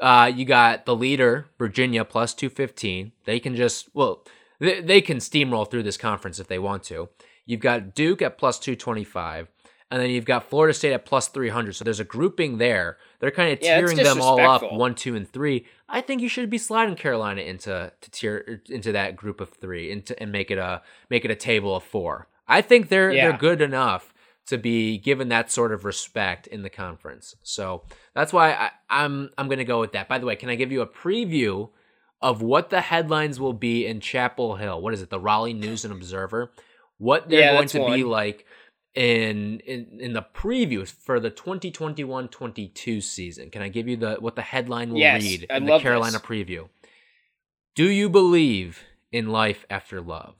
Uh, 0.00 0.30
you 0.34 0.44
got 0.44 0.86
the 0.86 0.94
leader, 0.96 1.46
Virginia, 1.58 2.04
plus 2.04 2.34
215. 2.34 3.12
They 3.24 3.40
can 3.40 3.56
just, 3.56 3.88
well, 3.94 4.24
they, 4.58 4.80
they 4.80 5.00
can 5.00 5.18
steamroll 5.18 5.70
through 5.70 5.82
this 5.82 5.96
conference 5.96 6.38
if 6.38 6.48
they 6.48 6.58
want 6.58 6.84
to. 6.84 7.08
You've 7.50 7.60
got 7.60 7.94
Duke 7.94 8.22
at 8.22 8.38
plus 8.38 8.58
225. 8.60 9.48
And 9.92 10.00
then 10.00 10.10
you've 10.10 10.24
got 10.24 10.48
Florida 10.48 10.72
State 10.72 10.92
at 10.92 11.04
plus 11.04 11.26
300. 11.26 11.74
So 11.74 11.82
there's 11.84 11.98
a 11.98 12.04
grouping 12.04 12.58
there. 12.58 12.96
They're 13.18 13.32
kind 13.32 13.52
of 13.52 13.58
Yeah, 13.60 13.80
tiering 13.80 13.96
them 14.00 14.20
all 14.20 14.38
up 14.40 14.62
one, 14.72 14.94
two, 14.94 15.16
and 15.16 15.28
three. 15.28 15.66
I 15.88 16.00
think 16.00 16.22
you 16.22 16.28
should 16.28 16.48
be 16.48 16.58
sliding 16.58 16.94
Carolina 16.94 17.40
into 17.42 17.92
to 18.00 18.10
tier 18.12 18.62
into 18.68 18.92
that 18.92 19.16
group 19.16 19.40
of 19.40 19.48
three 19.50 19.90
into, 19.90 20.16
and 20.22 20.30
make 20.30 20.52
it 20.52 20.58
a 20.58 20.82
make 21.08 21.24
it 21.24 21.32
a 21.32 21.34
table 21.34 21.74
of 21.74 21.82
four. 21.82 22.28
I 22.46 22.62
think 22.62 22.88
they're 22.88 23.10
Yeah. 23.12 23.30
they're 23.30 23.38
good 23.38 23.60
enough 23.60 24.14
to 24.46 24.56
be 24.58 24.96
given 24.96 25.28
that 25.30 25.50
sort 25.50 25.72
of 25.72 25.84
respect 25.84 26.46
in 26.46 26.62
the 26.62 26.70
conference. 26.70 27.34
So 27.42 27.82
that's 28.14 28.32
why 28.32 28.52
I, 28.52 28.70
I'm 28.88 29.30
I'm 29.36 29.48
gonna 29.48 29.64
go 29.64 29.80
with 29.80 29.90
that. 29.92 30.06
By 30.08 30.18
the 30.18 30.26
way, 30.26 30.36
can 30.36 30.50
I 30.50 30.54
give 30.54 30.70
you 30.70 30.82
a 30.82 30.86
preview 30.86 31.70
of 32.22 32.42
what 32.42 32.70
the 32.70 32.80
headlines 32.82 33.40
will 33.40 33.54
be 33.54 33.86
in 33.86 33.98
Chapel 33.98 34.54
Hill? 34.54 34.80
What 34.80 34.94
is 34.94 35.02
it? 35.02 35.10
The 35.10 35.18
Raleigh 35.18 35.52
News 35.52 35.84
and 35.84 35.92
Observer. 35.92 36.52
What 37.00 37.28
they're 37.28 37.40
Yeah, 37.40 37.52
going 37.52 37.68
to 37.68 37.78
be 37.86 38.04
like. 38.04 38.46
in 38.94 39.60
in 39.60 39.98
in 40.00 40.12
the 40.14 40.22
previews 40.34 40.90
for 40.92 41.20
the 41.20 41.30
2021-22 41.30 43.02
season. 43.02 43.50
Can 43.50 43.62
I 43.62 43.68
give 43.68 43.88
you 43.88 43.96
the 43.96 44.16
what 44.16 44.36
the 44.36 44.42
headline 44.42 44.90
will 44.90 44.98
Yes, 45.00 45.22
read 45.22 45.46
I 45.50 45.56
in 45.58 45.64
the 45.64 45.78
Carolina 45.78 46.18
this. 46.18 46.22
preview? 46.22 46.68
Do 47.74 47.88
you 47.88 48.08
believe 48.08 48.82
in 49.12 49.28
life 49.30 49.64
after 49.70 50.00
love? 50.00 50.34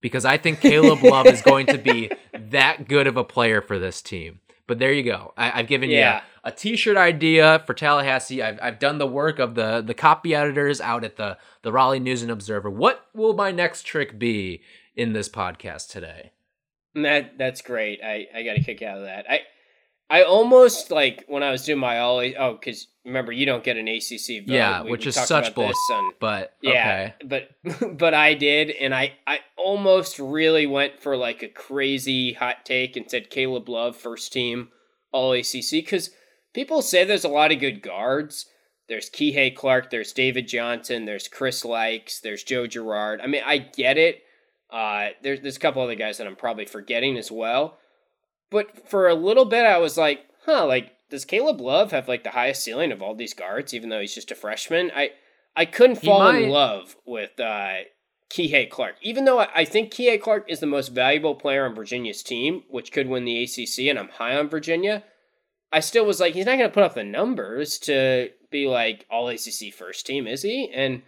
Because 0.00 0.24
I 0.24 0.36
think 0.36 0.60
Caleb 0.60 1.02
Love 1.04 1.30
is 1.30 1.42
going 1.42 1.66
to 1.68 1.78
be 1.78 2.10
that 2.36 2.88
good 2.88 3.06
of 3.06 3.16
a 3.16 3.22
player 3.24 3.62
for 3.62 3.78
this 3.78 4.02
team. 4.02 4.40
But 4.66 4.80
there 4.80 4.92
you 4.92 5.04
go. 5.04 5.32
I, 5.36 5.60
I've 5.60 5.68
given 5.68 5.90
Yeah. 5.90 6.16
you 6.16 6.20
a, 6.44 6.48
a 6.48 6.52
t-shirt 6.52 6.96
idea 6.96 7.62
for 7.66 7.74
Tallahassee. 7.74 8.42
I've, 8.42 8.58
I've 8.60 8.78
done 8.80 8.98
the 8.98 9.06
work 9.06 9.38
of 9.38 9.54
the 9.54 9.80
the 9.80 9.94
copy 9.94 10.34
editors 10.34 10.80
out 10.80 11.04
at 11.04 11.16
the 11.16 11.38
the 11.62 11.70
Raleigh 11.72 12.00
News 12.00 12.22
and 12.22 12.30
Observer. 12.32 12.68
What 12.68 13.06
will 13.14 13.34
my 13.34 13.52
next 13.52 13.84
trick 13.84 14.18
be 14.18 14.60
in 14.96 15.12
this 15.12 15.28
podcast 15.28 15.90
today? 15.90 16.32
That 16.94 17.38
that's 17.38 17.62
great. 17.62 18.00
I 18.04 18.26
I 18.34 18.42
got 18.42 18.56
a 18.56 18.60
kick 18.60 18.82
out 18.82 18.98
of 18.98 19.04
that. 19.04 19.24
I 19.30 19.40
I 20.10 20.24
almost 20.24 20.90
like 20.90 21.24
when 21.26 21.42
I 21.42 21.50
was 21.50 21.64
doing 21.64 21.78
my 21.78 21.98
ollie. 22.00 22.36
Oh, 22.36 22.52
because 22.52 22.88
remember 23.04 23.32
you 23.32 23.46
don't 23.46 23.64
get 23.64 23.78
an 23.78 23.88
ACC 23.88 24.46
vote. 24.46 24.52
yeah, 24.54 24.82
We- 24.82 24.90
which 24.90 25.06
we 25.06 25.08
is 25.08 25.14
such 25.14 25.48
about 25.48 25.54
bull. 25.88 26.12
But 26.20 26.54
Yeah, 26.60 27.12
okay, 27.22 27.48
but 27.64 27.96
but 27.98 28.12
I 28.12 28.34
did, 28.34 28.70
and 28.70 28.94
I 28.94 29.14
I 29.26 29.40
almost 29.56 30.18
really 30.18 30.66
went 30.66 31.00
for 31.00 31.16
like 31.16 31.42
a 31.42 31.48
crazy 31.48 32.34
hot 32.34 32.66
take 32.66 32.94
and 32.96 33.10
said 33.10 33.30
Caleb 33.30 33.68
Love 33.70 33.96
first 33.96 34.32
team 34.32 34.68
All 35.12 35.32
ACC 35.32 35.70
because 35.70 36.10
people 36.52 36.82
say 36.82 37.04
there's 37.04 37.24
a 37.24 37.28
lot 37.28 37.52
of 37.52 37.60
good 37.60 37.80
guards. 37.80 38.46
There's 38.88 39.08
Kihei 39.08 39.54
Clark, 39.56 39.90
there's 39.90 40.12
David 40.12 40.46
Johnson, 40.46 41.06
there's 41.06 41.26
Chris 41.28 41.62
Lykes, 41.62 42.20
there's 42.20 42.42
Joe 42.42 42.66
Girard. 42.66 43.22
I 43.22 43.26
mean, 43.28 43.42
I 43.46 43.56
get 43.58 43.96
it. 43.96 44.22
Uh, 44.72 45.10
there's 45.22 45.40
there's 45.40 45.56
a 45.56 45.60
couple 45.60 45.82
other 45.82 45.94
guys 45.94 46.18
that 46.18 46.26
I'm 46.26 46.36
probably 46.36 46.64
forgetting 46.64 47.16
as 47.18 47.30
well. 47.30 47.78
But 48.50 48.88
for 48.88 49.08
a 49.08 49.14
little 49.14 49.44
bit, 49.44 49.64
I 49.66 49.78
was 49.78 49.96
like, 49.98 50.20
huh, 50.46 50.66
like 50.66 50.92
does 51.10 51.24
Caleb 51.26 51.60
Love 51.60 51.90
have 51.92 52.08
like 52.08 52.24
the 52.24 52.30
highest 52.30 52.64
ceiling 52.64 52.90
of 52.90 53.02
all 53.02 53.14
these 53.14 53.34
guards, 53.34 53.74
even 53.74 53.90
though 53.90 54.00
he's 54.00 54.14
just 54.14 54.30
a 54.30 54.34
freshman? 54.34 54.90
I 54.94 55.10
I 55.54 55.66
couldn't 55.66 55.98
He 56.00 56.06
fall 56.06 56.20
might. 56.20 56.42
in 56.44 56.48
love 56.50 56.96
with 57.04 57.38
uh, 57.38 57.80
Kihei 58.30 58.70
Clark, 58.70 58.96
even 59.02 59.26
though 59.26 59.40
I, 59.40 59.48
I 59.54 59.64
think 59.66 59.92
Kihei 59.92 60.18
Clark 60.20 60.50
is 60.50 60.60
the 60.60 60.66
most 60.66 60.88
valuable 60.88 61.34
player 61.34 61.66
on 61.66 61.74
Virginia's 61.74 62.22
team, 62.22 62.62
which 62.70 62.92
could 62.92 63.08
win 63.08 63.26
the 63.26 63.42
ACC, 63.42 63.88
and 63.90 63.98
I'm 63.98 64.08
high 64.08 64.36
on 64.36 64.48
Virginia. 64.48 65.04
I 65.70 65.80
still 65.80 66.04
was 66.06 66.20
like, 66.20 66.34
he's 66.34 66.46
not 66.46 66.56
going 66.58 66.68
to 66.70 66.74
put 66.74 66.82
up 66.82 66.94
the 66.94 67.04
numbers 67.04 67.78
to 67.80 68.30
be 68.50 68.66
like 68.66 69.06
all 69.10 69.28
ACC 69.28 69.72
first 69.74 70.06
team, 70.06 70.26
is 70.26 70.42
he? 70.42 70.70
And 70.74 71.02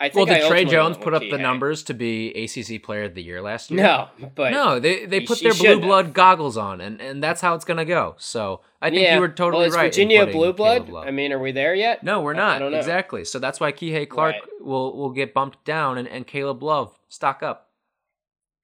I 0.00 0.10
well, 0.14 0.26
think 0.26 0.38
did 0.38 0.44
I 0.44 0.48
Tre 0.48 0.64
Jones 0.64 0.96
put 0.96 1.12
up 1.12 1.22
the 1.28 1.38
numbers 1.38 1.82
to 1.84 1.94
be 1.94 2.30
ACC 2.30 2.80
Player 2.82 3.04
of 3.04 3.14
the 3.14 3.22
Year 3.22 3.42
last 3.42 3.70
year? 3.70 3.82
No, 3.82 4.08
but 4.34 4.52
no, 4.52 4.78
they 4.78 5.06
they 5.06 5.20
he- 5.20 5.26
put 5.26 5.40
their 5.40 5.54
blue 5.54 5.70
have. 5.70 5.80
blood 5.80 6.14
goggles 6.14 6.56
on, 6.56 6.80
and, 6.80 7.00
and 7.00 7.22
that's 7.22 7.40
how 7.40 7.54
it's 7.54 7.64
gonna 7.64 7.84
go. 7.84 8.14
So 8.18 8.60
I 8.80 8.90
think 8.90 9.02
yeah. 9.02 9.16
you 9.16 9.20
were 9.20 9.28
totally 9.28 9.62
well, 9.62 9.70
is 9.70 9.74
right. 9.74 9.86
Virginia 9.92 10.26
blue 10.26 10.52
blood? 10.52 10.88
I 10.94 11.10
mean, 11.10 11.32
are 11.32 11.38
we 11.40 11.50
there 11.50 11.74
yet? 11.74 12.04
no, 12.04 12.20
we're 12.20 12.34
not 12.34 12.56
I 12.56 12.58
don't 12.60 12.72
know. 12.72 12.78
exactly. 12.78 13.24
So 13.24 13.40
that's 13.40 13.58
why 13.58 13.72
Kihei 13.72 14.08
Clark 14.08 14.34
Right. 14.34 14.42
will 14.60 14.96
will 14.96 15.10
get 15.10 15.34
bumped 15.34 15.64
down, 15.64 15.98
and, 15.98 16.06
and 16.06 16.26
Caleb 16.26 16.62
Love 16.62 16.96
stock 17.08 17.42
up. 17.42 17.70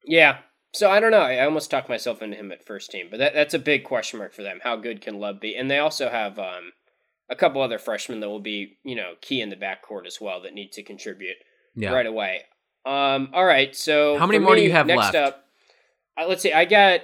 Yeah. 0.04 0.38
So 0.72 0.90
I 0.90 1.00
don't 1.00 1.12
know. 1.12 1.20
I 1.20 1.44
almost 1.44 1.70
talked 1.70 1.88
myself 1.88 2.20
into 2.22 2.36
him 2.36 2.50
at 2.52 2.64
first 2.64 2.90
team, 2.90 3.06
but 3.10 3.18
that, 3.18 3.32
that's 3.32 3.54
a 3.54 3.60
big 3.60 3.84
question 3.84 4.18
mark 4.18 4.34
for 4.34 4.42
them. 4.42 4.60
How 4.62 4.76
good 4.76 5.00
can 5.00 5.18
Love 5.20 5.40
be? 5.40 5.54
And 5.56 5.70
they 5.70 5.78
also 5.78 6.10
have 6.10 6.38
um, 6.38 6.72
a 7.30 7.36
couple 7.36 7.60
other 7.62 7.78
freshmen 7.78 8.20
that 8.20 8.28
will 8.28 8.40
be, 8.40 8.78
you 8.84 8.94
know, 8.94 9.14
key 9.20 9.40
in 9.40 9.50
the 9.50 9.56
backcourt 9.56 10.06
as 10.06 10.20
well 10.20 10.42
that 10.42 10.54
need 10.54 10.72
to 10.72 10.82
contribute 10.82 11.36
Yeah. 11.74 11.92
right 11.92 12.06
away. 12.06 12.42
Um, 12.84 13.30
all 13.32 13.44
right. 13.46 13.74
So 13.74 14.18
How 14.18 14.26
many 14.26 14.38
more 14.38 14.54
do 14.56 14.62
you 14.62 14.72
have 14.72 14.86
next 14.86 15.14
left? 15.14 15.14
Up, 15.16 15.44
uh, 16.20 16.26
let's 16.28 16.42
see. 16.42 16.52
I 16.52 16.64
got 16.66 17.00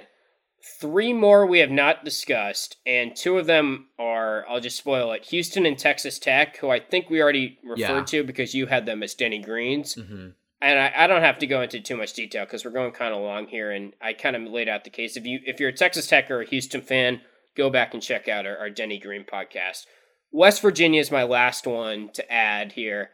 three 0.79 1.11
more 1.11 1.45
we 1.47 1.59
have 1.59 1.71
not 1.71 2.05
discussed, 2.05 2.77
and 2.85 3.15
two 3.15 3.39
of 3.39 3.47
them 3.47 3.87
are 3.97 4.45
I'll 4.47 4.59
just 4.59 4.77
spoil 4.77 5.11
it. 5.13 5.25
Houston 5.25 5.65
and 5.65 5.77
Texas 5.77 6.19
Tech, 6.19 6.57
who 6.57 6.69
I 6.69 6.79
think 6.79 7.09
we 7.09 7.21
already 7.21 7.57
referred 7.63 7.79
Yeah. 7.79 8.03
to 8.05 8.23
because 8.23 8.53
you 8.53 8.67
had 8.67 8.85
them 8.85 9.01
as 9.03 9.13
Denny 9.15 9.39
Greens 9.39 9.95
hmm 9.95 10.29
and 10.63 10.77
I, 10.77 10.93
I 10.95 11.07
don't 11.07 11.23
have 11.23 11.39
to 11.39 11.47
go 11.47 11.63
into 11.63 11.79
too 11.81 11.97
much 11.97 12.13
detail 12.13 12.45
because 12.45 12.63
we're 12.63 12.69
going 12.69 12.91
kind 12.91 13.15
of 13.15 13.21
long 13.21 13.47
here, 13.47 13.71
and 13.71 13.93
I 13.99 14.13
kind 14.13 14.35
of 14.35 14.43
laid 14.43 14.69
out 14.69 14.83
the 14.83 14.91
case. 14.91 15.17
If 15.17 15.25
you 15.25 15.39
if 15.43 15.59
you're 15.59 15.69
a 15.69 15.73
Texas 15.73 16.05
Tech 16.05 16.29
or 16.29 16.41
a 16.41 16.45
Houston 16.45 16.81
fan, 16.81 17.21
go 17.57 17.71
back 17.71 17.95
and 17.95 18.03
check 18.03 18.27
out 18.27 18.45
our, 18.45 18.55
our 18.59 18.69
Denny 18.69 18.99
Green 18.99 19.23
podcast. 19.23 19.87
West 20.31 20.61
Virginia 20.61 20.99
is 20.99 21.11
my 21.11 21.23
last 21.23 21.67
one 21.67 22.09
to 22.13 22.31
add 22.31 22.71
here. 22.73 23.11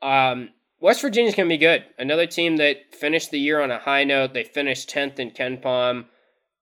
Um, 0.00 0.50
West 0.80 1.00
Virginia's 1.02 1.34
gonna 1.34 1.48
be 1.48 1.56
good. 1.58 1.84
Another 1.98 2.26
team 2.26 2.56
that 2.56 2.94
finished 2.94 3.30
the 3.30 3.38
year 3.38 3.60
on 3.60 3.70
a 3.70 3.78
high 3.78 4.04
note. 4.04 4.32
They 4.34 4.44
finished 4.44 4.88
tenth 4.88 5.18
in 5.20 5.30
KenPom, 5.30 6.06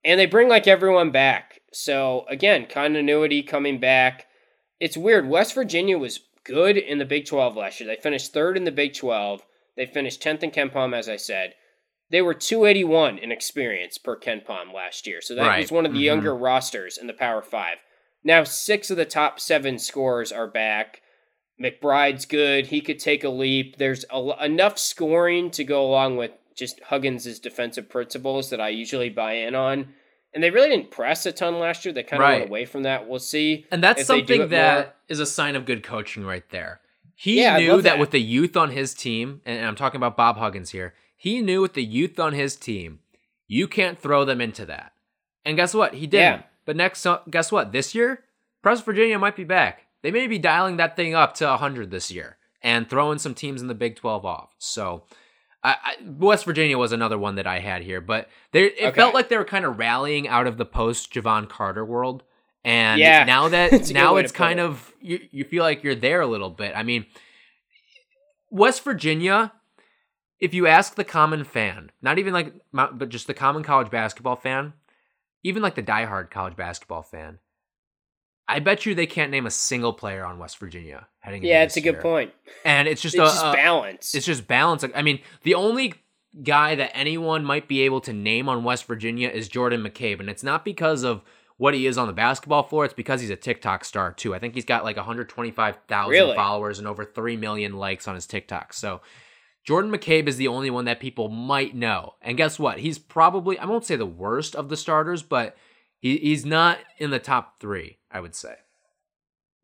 and 0.05 0.21
they 0.21 0.27
bring 0.27 0.49
like 0.49 0.67
everyone 0.67 1.11
back. 1.11 1.61
So 1.73 2.27
again, 2.29 2.67
continuity 2.67 3.43
coming 3.43 3.79
back. 3.79 4.27
It's 4.79 4.97
weird. 4.97 5.29
West 5.29 5.55
Virginia 5.55 5.99
was 5.99 6.21
good 6.45 6.77
in 6.77 6.99
the 6.99 7.05
Big 7.05 7.27
12 7.27 7.57
last 7.57 7.81
year. 7.81 7.87
They 7.89 8.01
finished 8.01 8.33
third 8.33 8.57
in 8.57 8.65
the 8.65 8.71
Big 8.73 8.95
12. 8.95 9.43
They 9.77 9.87
finished 9.87 10.23
10th 10.23 10.43
in 10.43 10.51
KenPom, 10.51 10.95
as 10.95 11.09
I 11.09 11.17
said. 11.17 11.55
They 12.11 12.23
were 12.23 12.35
281 12.35 13.19
in 13.19 13.31
experience 13.31 13.99
per 13.99 14.19
KenPom 14.19 14.75
last 14.75 15.07
year. 15.07 15.21
So 15.21 15.35
that 15.35 15.47
Right. 15.47 15.61
was 15.61 15.71
one 15.71 15.87
of 15.87 15.93
the 15.93 16.01
Mhm. 16.01 16.05
younger 16.05 16.35
rosters 16.35 16.99
in 16.99 17.07
the 17.07 17.13
Power 17.15 17.41
Five. 17.43 17.79
Now, 18.23 18.45
six 18.45 18.91
of 18.91 18.97
the 18.97 19.05
top 19.05 19.41
seven 19.41 19.79
scorers 19.79 20.31
are 20.33 20.47
back. 20.47 21.01
McBride's 21.63 22.25
good. 22.25 22.67
He 22.67 22.81
could 22.81 22.99
take 22.99 23.25
a 23.25 23.29
leap. 23.29 23.77
There's 23.77 24.05
a, 24.11 24.45
enough 24.45 24.79
scoring 24.79 25.51
to 25.53 25.65
go 25.65 25.85
along 25.85 26.17
with 26.17 26.31
just 26.57 26.81
Huggins' 26.85 27.39
defensive 27.39 27.89
principles 27.89 28.51
that 28.51 28.61
I 28.61 28.69
usually 28.71 29.09
buy 29.11 29.35
in 29.35 29.55
on. 29.55 29.95
And 30.33 30.43
they 30.43 30.51
really 30.51 30.69
didn't 30.69 30.91
press 30.91 31.27
a 31.27 31.33
ton 31.33 31.59
last 31.59 31.85
year. 31.85 31.93
They 31.93 32.03
kind 32.03 32.23
of 32.23 32.29
Right. 32.29 32.39
went 32.41 32.51
away 32.51 32.65
from 32.65 32.83
that. 32.85 33.09
We'll 33.09 33.19
see. 33.19 33.67
And 33.71 33.83
that's 33.83 34.03
if 34.03 34.07
they 34.07 34.21
do 34.23 34.35
something 34.37 34.49
that 34.51 34.75
more. 34.87 34.95
is 35.09 35.21
a 35.21 35.27
sign 35.27 35.57
of 35.57 35.65
good 35.65 35.83
coaching 35.83 36.25
right 36.25 36.49
there. 36.51 36.81
He 37.15 37.41
Yeah, 37.41 37.59
knew 37.59 37.77
that. 37.77 37.83
that. 37.83 37.99
with 37.99 38.11
the 38.13 38.21
youth 38.21 38.57
on 38.57 38.71
his 38.71 38.95
team, 38.95 39.41
and 39.45 39.65
I'm 39.67 39.75
talking 39.77 39.99
about 39.99 40.17
Bob 40.17 40.37
Huggins 40.39 40.71
here, 40.71 40.95
he 41.17 41.43
knew 41.43 41.61
with 41.61 41.75
the 41.75 41.85
youth 41.85 42.19
on 42.19 42.33
his 42.33 42.57
team, 42.57 43.01
you 43.47 43.67
can't 43.69 43.99
throw 43.99 44.25
them 44.25 44.41
into 44.41 44.65
that. 44.67 44.93
And 45.45 45.57
guess 45.57 45.75
what? 45.75 45.95
He 45.95 46.07
didn't. 46.07 46.41
Yeah. 46.41 46.43
But 46.65 46.77
next, 46.77 47.05
uh, 47.07 47.21
guess 47.31 47.51
what? 47.51 47.73
This 47.73 47.95
year, 47.95 48.25
West 48.65 48.85
Virginia 48.85 49.19
might 49.19 49.37
be 49.37 49.45
back. 49.45 49.87
They 50.03 50.11
may 50.11 50.27
be 50.27 50.39
dialing 50.39 50.77
that 50.79 50.97
thing 50.97 51.15
up 51.15 51.35
to 51.37 51.47
100 51.47 51.91
this 51.91 52.11
year 52.11 52.37
and 52.63 52.89
throwing 52.89 53.19
some 53.19 53.35
teams 53.35 53.61
in 53.63 53.69
the 53.69 53.75
Big 53.75 53.97
12 53.97 54.25
off. 54.25 54.55
So, 54.59 55.05
I, 55.63 55.77
I, 55.83 55.97
West 56.19 56.45
Virginia 56.47 56.79
was 56.79 56.93
another 56.93 57.19
one 57.19 57.35
that 57.35 57.47
I 57.47 57.59
had 57.59 57.83
here, 57.83 58.01
but 58.01 58.29
they, 58.53 58.65
it 58.67 58.85
Okay. 58.89 58.97
felt 58.97 59.15
like 59.15 59.29
they 59.29 59.37
were 59.37 59.45
kind 59.45 59.65
of 59.67 59.79
rallying 59.79 60.27
out 60.27 60.47
of 60.47 60.57
the 60.57 60.65
post 60.65 61.13
Jevon 61.13 61.49
Carter 61.49 61.85
world. 61.85 62.23
And 62.65 63.01
Yeah. 63.01 63.25
now 63.25 63.49
that 63.51 63.73
It's 63.73 63.91
now 63.91 64.17
it's 64.17 64.33
kind 64.33 64.59
it. 64.59 64.63
of 64.63 64.93
you, 65.01 65.21
you 65.31 65.45
feel 65.45 65.63
like 65.63 65.83
you're 65.85 65.95
there 65.95 66.21
a 66.23 66.27
little 66.27 66.51
bit. 66.51 66.73
I 66.77 66.83
mean, 66.83 67.05
West 68.51 68.83
Virginia, 68.85 69.53
if 70.39 70.55
you 70.55 70.67
ask 70.67 70.95
the 70.95 71.05
common 71.05 71.45
fan, 71.45 71.91
not 72.03 72.19
even 72.19 72.33
like 72.33 72.55
but 72.73 73.09
just 73.09 73.27
the 73.27 73.35
common 73.35 73.63
college 73.63 73.91
basketball 73.91 74.37
fan, 74.37 74.73
even 75.43 75.63
like 75.63 75.75
the 75.75 75.83
diehard 75.83 76.31
college 76.31 76.57
basketball 76.57 77.03
fan, 77.03 77.39
I 78.49 78.59
bet 78.59 78.85
you 78.85 78.95
they 78.95 79.07
can't 79.07 79.31
name 79.31 79.47
a 79.47 79.51
single 79.51 79.93
player 79.93 80.25
on 80.25 80.39
West 80.39 80.59
Virginia 80.59 81.07
heading. 81.21 81.45
Yeah, 81.45 81.63
it's 81.63 81.77
a 81.77 81.81
good 81.81 82.01
point. 82.01 82.33
And 82.65 82.89
it's 82.89 83.01
just 83.01 83.15
It's 83.15 83.23
a, 83.23 83.27
just 83.27 83.45
a- 83.45 83.53
balance. 83.53 84.15
it's 84.15 84.27
just 84.27 84.47
balance. 84.49 84.85
I 84.95 85.03
mean, 85.03 85.21
the 85.45 85.55
only 85.55 85.95
guy 86.43 86.75
that 86.75 86.97
anyone 86.97 87.45
might 87.45 87.69
be 87.69 87.83
able 87.83 88.01
to 88.03 88.13
name 88.13 88.49
on 88.49 88.65
West 88.65 88.87
Virginia 88.87 89.29
is 89.29 89.49
Jordan 89.49 89.83
McCabe, 89.83 90.21
and 90.21 90.29
it's 90.29 90.43
not 90.43 90.65
because 90.65 91.03
of 91.05 91.23
what 91.59 91.75
he 91.75 91.87
is 91.87 91.97
on 91.99 92.07
the 92.07 92.13
basketball 92.13 92.63
floor. 92.63 92.85
It's 92.87 92.95
because 92.95 93.21
he's 93.21 93.31
a 93.31 93.37
TikTok 93.37 93.85
star 93.85 94.13
too. 94.13 94.35
I 94.35 94.39
think 94.39 94.55
he's 94.55 94.65
got 94.65 94.83
like 94.83 94.97
125,000 94.97 96.11
Really? 96.11 96.35
followers 96.35 96.79
and 96.79 96.89
over 96.89 97.05
three 97.05 97.37
million 97.37 97.75
likes 97.75 98.09
on 98.09 98.15
his 98.15 98.27
TikTok. 98.27 98.73
So. 98.73 99.01
Jordan 99.65 99.91
McCabe 99.91 100.27
is 100.27 100.37
the 100.37 100.49
only 100.49 100.71
one 100.71 100.87
that 100.87 101.01
people 101.01 101.29
might 101.29 101.75
know. 101.75 102.15
And 102.23 102.37
guess 102.37 102.59
what? 102.59 102.79
He's 102.79 102.99
probably, 102.99 103.59
I 103.59 103.67
won't 103.67 103.85
say 103.85 103.97
the 103.97 104.07
worst 104.07 104.57
of 104.57 104.69
the 104.69 104.77
starters, 104.77 105.23
but 105.23 105.57
he, 105.99 106.17
he's 106.17 106.47
not 106.47 106.79
in 106.99 107.11
the 107.11 107.19
top 107.19 107.61
three, 107.61 107.99
I 108.11 108.21
would 108.21 108.35
say. 108.35 108.55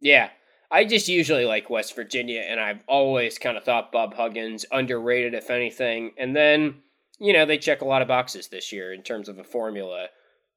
Yeah. 0.00 0.30
I 0.70 0.84
just 0.84 1.08
usually 1.08 1.44
like 1.44 1.70
West 1.70 1.94
Virginia, 1.94 2.40
and 2.40 2.58
I've 2.60 2.82
always 2.88 3.38
kind 3.38 3.56
of 3.56 3.64
thought 3.64 3.92
Bob 3.92 4.14
Huggins 4.14 4.66
underrated, 4.72 5.32
if 5.32 5.48
anything. 5.48 6.12
And 6.18 6.34
then, 6.34 6.82
you 7.18 7.32
know, 7.32 7.46
they 7.46 7.56
check 7.56 7.82
a 7.82 7.86
lot 7.86 8.02
of 8.02 8.08
boxes 8.08 8.48
this 8.48 8.72
year 8.72 8.92
in 8.92 9.02
terms 9.02 9.28
of 9.28 9.38
a 9.38 9.44
formula 9.44 10.08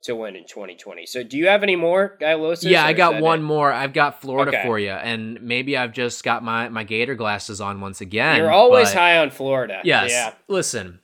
to 0.04 0.16
win 0.16 0.36
in 0.36 0.45
2020. 0.45 1.06
So, 1.06 1.24
do 1.24 1.38
you 1.38 1.47
have 1.47 1.64
any 1.64 1.76
more, 1.76 2.16
Guy 2.20 2.34
Lewis? 2.36 2.64
Yeah, 2.64 2.86
I 2.86 2.93
got 2.93 3.22
one 3.22 3.43
more. 3.43 3.72
I've 3.72 3.93
got 3.93 4.22
Florida 4.22 4.52
Okay. 4.52 4.64
for 4.64 4.80
you, 4.80 4.91
and 4.91 5.41
maybe 5.41 5.76
I've 5.76 5.91
just 5.93 6.24
got 6.24 6.43
my 6.43 6.70
my 6.70 6.84
Gator 6.84 7.16
glasses 7.16 7.60
on 7.60 7.82
once 7.82 8.02
again. 8.02 8.38
You're 8.38 8.52
always 8.52 8.93
high 8.93 9.18
on 9.18 9.30
Florida. 9.30 9.82
Yes. 9.84 10.12
Yeah. 10.12 10.34
Listen, 10.47 11.00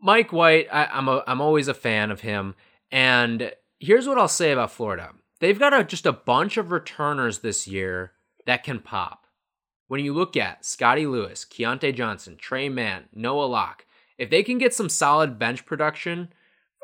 Mike 0.00 0.32
White, 0.32 0.68
I, 0.72 0.86
I'm 0.86 1.08
a, 1.08 1.22
I'm 1.26 1.40
always 1.40 1.68
a 1.68 1.74
fan 1.74 2.10
of 2.10 2.20
him, 2.20 2.54
and 2.92 3.52
here's 3.80 4.06
what 4.06 4.18
I'll 4.18 4.28
say 4.28 4.52
about 4.52 4.70
Florida: 4.70 5.10
they've 5.40 5.58
got 5.58 5.72
a, 5.72 5.84
just 5.84 6.06
a 6.06 6.12
bunch 6.12 6.56
of 6.56 6.70
returners 6.70 7.38
this 7.38 7.66
year 7.66 8.12
that 8.46 8.62
can 8.62 8.78
pop. 8.80 9.26
When 9.88 10.04
you 10.04 10.12
look 10.14 10.36
at 10.36 10.64
Scottie 10.64 11.06
Lewis, 11.06 11.44
Keyontae 11.44 11.94
Johnson, 11.94 12.36
Tre 12.36 12.68
Mann, 12.68 13.04
Noah 13.14 13.44
Locke, 13.44 13.84
if 14.18 14.30
they 14.30 14.42
can 14.42 14.58
get 14.58 14.74
some 14.74 14.88
solid 14.88 15.38
bench 15.38 15.66
production 15.66 16.32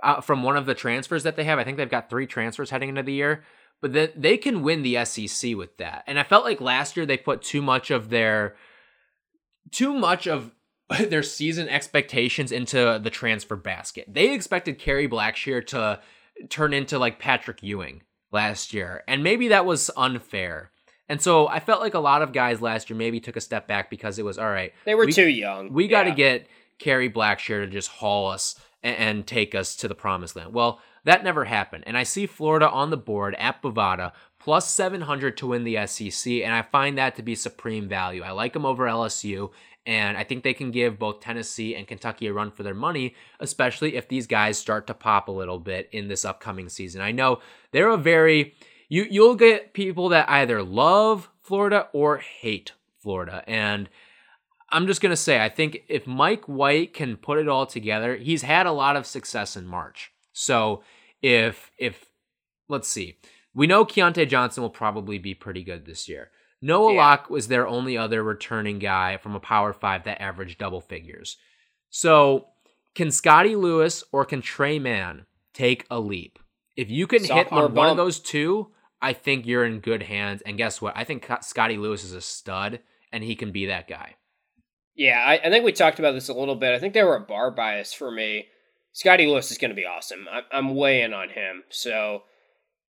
uh, 0.02 0.20
from 0.20 0.42
one 0.42 0.56
of 0.56 0.66
the 0.66 0.74
transfers 0.74 1.22
that 1.22 1.36
they 1.36 1.44
have. 1.44 1.58
I 1.58 1.64
think 1.64 1.76
they've 1.76 1.88
got 1.88 2.10
three 2.10 2.26
transfers 2.26 2.70
heading 2.70 2.88
into 2.88 3.02
the 3.02 3.12
year, 3.12 3.44
but 3.80 4.20
they 4.20 4.36
can 4.36 4.62
win 4.62 4.82
the 4.82 5.04
SEC 5.04 5.56
with 5.56 5.76
that. 5.78 6.04
And 6.06 6.18
I 6.18 6.22
felt 6.22 6.44
like 6.44 6.60
last 6.60 6.96
year 6.96 7.06
they 7.06 7.16
put 7.16 7.42
too 7.42 7.62
much 7.62 7.90
of 7.90 8.10
their 8.10 8.56
too 9.70 9.94
much 9.94 10.26
of 10.26 10.52
their 11.08 11.22
season 11.22 11.68
expectations 11.68 12.52
into 12.52 13.00
the 13.02 13.10
transfer 13.10 13.56
basket. 13.56 14.06
They 14.08 14.32
expected 14.32 14.78
Kerry 14.78 15.08
Blackshear 15.08 15.66
to 15.68 16.00
turn 16.48 16.72
into 16.72 16.98
like 16.98 17.18
Patrick 17.18 17.62
Ewing 17.62 18.02
last 18.32 18.72
year, 18.72 19.02
and 19.06 19.22
maybe 19.22 19.48
that 19.48 19.66
was 19.66 19.90
unfair. 19.96 20.70
And 21.08 21.20
so 21.20 21.48
I 21.48 21.58
felt 21.58 21.80
like 21.80 21.94
a 21.94 22.00
lot 22.00 22.22
of 22.22 22.32
guys 22.32 22.62
last 22.62 22.88
year 22.88 22.96
maybe 22.96 23.18
took 23.18 23.34
a 23.34 23.40
step 23.40 23.66
back 23.66 23.90
because 23.90 24.20
it 24.20 24.24
was 24.24 24.38
all 24.38 24.48
right. 24.48 24.72
They 24.84 24.94
were 24.94 25.06
we, 25.06 25.12
too 25.12 25.28
young. 25.28 25.72
We 25.72 25.88
got 25.88 26.04
to 26.04 26.12
get 26.12 26.46
Kerry 26.78 27.10
Blackshear 27.10 27.64
to 27.64 27.66
just 27.66 27.88
haul 27.88 28.30
us 28.30 28.54
and, 28.82 28.96
and 28.96 29.26
take 29.26 29.54
us 29.54 29.76
to 29.76 29.88
the 29.88 29.94
promised 29.94 30.36
land. 30.36 30.52
Well, 30.52 30.80
that 31.04 31.24
never 31.24 31.44
happened. 31.44 31.84
And 31.86 31.96
I 31.96 32.02
see 32.02 32.26
Florida 32.26 32.68
on 32.68 32.90
the 32.90 32.96
board 32.96 33.34
at 33.36 33.62
Bovada 33.62 34.12
plus 34.38 34.70
700 34.70 35.36
to 35.36 35.46
win 35.46 35.64
the 35.64 35.86
SEC, 35.86 36.32
and 36.32 36.52
I 36.52 36.62
find 36.62 36.96
that 36.98 37.14
to 37.16 37.22
be 37.22 37.34
supreme 37.34 37.88
value. 37.88 38.22
I 38.22 38.30
like 38.30 38.54
them 38.54 38.64
over 38.64 38.86
LSU, 38.86 39.50
and 39.86 40.16
I 40.16 40.24
think 40.24 40.42
they 40.42 40.54
can 40.54 40.70
give 40.70 40.98
both 40.98 41.20
Tennessee 41.20 41.74
and 41.74 41.86
Kentucky 41.86 42.26
a 42.26 42.32
run 42.32 42.50
for 42.50 42.62
their 42.62 42.74
money, 42.74 43.14
especially 43.38 43.96
if 43.96 44.08
these 44.08 44.26
guys 44.26 44.58
start 44.58 44.86
to 44.86 44.94
pop 44.94 45.28
a 45.28 45.32
little 45.32 45.58
bit 45.58 45.88
in 45.92 46.08
this 46.08 46.24
upcoming 46.24 46.68
season. 46.68 47.02
I 47.02 47.12
know 47.12 47.40
they're 47.72 47.88
a 47.88 47.96
very 47.98 48.54
you 48.88 49.06
you'll 49.08 49.36
get 49.36 49.72
people 49.72 50.08
that 50.08 50.28
either 50.28 50.62
love 50.62 51.30
Florida 51.42 51.88
or 51.92 52.18
hate 52.18 52.72
Florida, 52.98 53.44
and 53.46 53.88
I'm 54.72 54.86
just 54.86 55.00
gonna 55.00 55.16
say 55.16 55.42
I 55.42 55.48
think 55.48 55.82
if 55.88 56.06
Mike 56.06 56.44
White 56.44 56.94
can 56.94 57.16
put 57.16 57.38
it 57.38 57.48
all 57.48 57.66
together, 57.66 58.16
he's 58.16 58.42
had 58.42 58.66
a 58.66 58.72
lot 58.72 58.96
of 58.96 59.06
success 59.06 59.56
in 59.56 59.66
March. 59.66 60.12
So 60.32 60.82
if 61.22 61.70
if 61.78 62.06
let's 62.68 62.88
see, 62.88 63.18
we 63.54 63.66
know 63.66 63.84
Keyontae 63.84 64.28
Johnson 64.28 64.62
will 64.62 64.70
probably 64.70 65.18
be 65.18 65.34
pretty 65.34 65.64
good 65.64 65.86
this 65.86 66.08
year. 66.08 66.30
Noah 66.62 66.92
Yeah. 66.92 67.00
Locke 67.00 67.30
was 67.30 67.48
their 67.48 67.66
only 67.66 67.96
other 67.96 68.22
returning 68.22 68.78
guy 68.78 69.16
from 69.16 69.34
a 69.34 69.40
Power 69.40 69.72
Five 69.72 70.04
that 70.04 70.20
averaged 70.20 70.58
double 70.58 70.80
figures. 70.80 71.36
So 71.88 72.48
can 72.94 73.10
Scottie 73.10 73.56
Lewis 73.56 74.04
or 74.12 74.24
can 74.24 74.42
Tre 74.42 74.78
Mann 74.78 75.26
take 75.52 75.86
a 75.90 75.98
leap? 76.00 76.38
If 76.76 76.90
you 76.90 77.06
can 77.06 77.20
hit 77.20 77.28
Sophomore 77.28 77.64
on 77.64 77.74
one 77.74 77.88
of 77.88 77.96
those 77.96 78.20
two, 78.20 78.72
I 79.02 79.12
think 79.12 79.46
you're 79.46 79.64
in 79.64 79.80
good 79.80 80.02
hands. 80.02 80.42
And 80.42 80.56
guess 80.56 80.80
what? 80.80 80.96
I 80.96 81.04
think 81.04 81.28
Scottie 81.42 81.76
Lewis 81.76 82.04
is 82.04 82.12
a 82.12 82.20
stud, 82.20 82.80
and 83.12 83.24
he 83.24 83.34
can 83.34 83.52
be 83.52 83.66
that 83.66 83.88
guy. 83.88 84.14
Yeah, 85.00 85.24
I, 85.26 85.40
I 85.46 85.48
think 85.48 85.64
we 85.64 85.72
talked 85.72 85.98
about 85.98 86.12
this 86.12 86.28
a 86.28 86.34
little 86.34 86.56
bit. 86.56 86.74
I 86.74 86.78
think 86.78 86.92
they 86.92 87.02
were 87.02 87.16
a 87.16 87.20
bar 87.20 87.50
bias 87.50 87.90
for 87.90 88.10
me. 88.10 88.48
Scottie 88.92 89.26
Lewis 89.26 89.50
is 89.50 89.56
going 89.56 89.70
to 89.70 89.74
be 89.74 89.86
awesome. 89.86 90.26
I, 90.30 90.42
I'm 90.54 90.74
way 90.74 91.00
in 91.00 91.14
on 91.14 91.30
him. 91.30 91.64
So, 91.70 92.24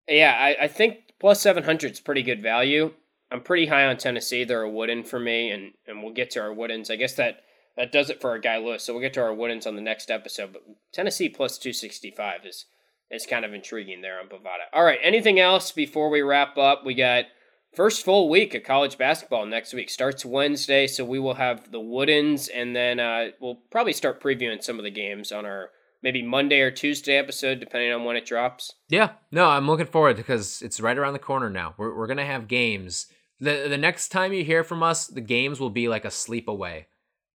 yeah, 0.09 0.36
I, 0.38 0.66
I 0.66 0.68
think 0.68 1.14
plus 1.22 1.39
700 1.39 1.93
is 1.93 2.01
pretty 2.01 2.22
good 2.22 2.43
value. 2.43 2.91
I'm 3.32 3.39
pretty 3.39 3.68
high 3.68 3.86
on 3.86 3.95
Tennessee. 3.95 4.43
They're 4.43 4.64
a 4.64 4.70
wooden 4.70 5.05
for 5.05 5.22
me, 5.22 5.51
and, 5.51 5.72
and 5.88 6.03
we'll 6.03 6.12
get 6.14 6.32
to 6.32 6.41
our 6.41 6.49
woodens. 6.49 6.91
I 6.91 6.97
guess 6.97 7.14
that, 7.14 7.43
that 7.78 7.93
does 7.93 8.09
it 8.09 8.20
for 8.20 8.32
our 8.32 8.39
guy 8.39 8.57
Lewis. 8.57 8.84
So 8.84 8.91
we'll 8.91 9.01
get 9.01 9.14
to 9.14 9.24
our 9.24 9.34
woodens 9.34 9.66
on 9.66 9.78
the 9.78 9.82
next 9.82 10.12
episode. 10.12 10.51
But 10.51 10.64
Tennessee 10.91 11.30
plus 11.30 11.57
265 11.57 12.45
is 12.45 12.66
is 13.09 13.26
kind 13.26 13.45
of 13.45 13.53
intriguing 13.53 14.01
there 14.01 14.20
on 14.20 14.28
Bovada. 14.28 14.68
All 14.74 14.84
right, 14.84 14.99
anything 15.01 15.39
else 15.39 15.72
before 15.72 16.09
we 16.09 16.22
wrap 16.22 16.57
up? 16.57 16.86
We 16.86 16.93
got 16.93 17.26
first 17.74 18.04
full 18.04 18.30
week 18.30 18.54
of 18.54 18.64
college 18.64 18.98
basketball 18.98 19.46
next 19.46 19.74
week 19.74 19.90
starts 19.90 20.26
Wednesday, 20.26 20.88
so 20.88 21.06
we 21.06 21.20
will 21.20 21.36
have 21.36 21.72
the 21.72 21.80
Woodens, 21.80 22.50
and 22.54 22.76
then 22.76 23.00
uh, 23.00 23.28
we'll 23.40 23.60
probably 23.72 23.94
start 23.94 24.22
previewing 24.22 24.64
some 24.64 24.78
of 24.78 24.84
the 24.84 24.92
games 24.92 25.32
on 25.32 25.46
our 25.46 25.70
maybe 26.04 26.22
Monday 26.22 26.62
or 26.62 26.72
Tuesday 26.72 27.16
episode, 27.16 27.60
depending 27.60 27.92
on 27.92 28.04
when 28.04 28.16
it 28.16 28.26
drops. 28.26 28.74
Yeah, 28.90 29.12
no, 29.32 29.48
I'm 29.48 29.68
looking 29.68 29.86
forward 29.86 30.18
because 30.18 30.62
it's 30.62 30.80
right 30.80 30.98
around 30.98 31.14
the 31.14 31.20
corner 31.20 31.50
now. 31.50 31.76
We're 31.78 31.96
we're 31.96 32.08
gonna 32.08 32.26
have 32.26 32.48
games. 32.48 33.08
the 33.40 33.68
The 33.70 33.78
next 33.78 34.10
time 34.10 34.34
you 34.34 34.44
hear 34.44 34.64
from 34.64 34.84
us, 34.84 35.08
the 35.08 35.22
games 35.22 35.60
will 35.60 35.70
be 35.70 35.88
like 35.88 36.06
a 36.06 36.12
sleep 36.12 36.48
away. 36.48 36.88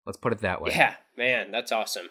Let's 0.07 0.19
put 0.19 0.33
it 0.33 0.41
that 0.41 0.61
way. 0.61 0.71
Yeah, 0.75 0.95
man, 1.17 1.51
that's 1.51 1.73
awesome. 1.73 2.09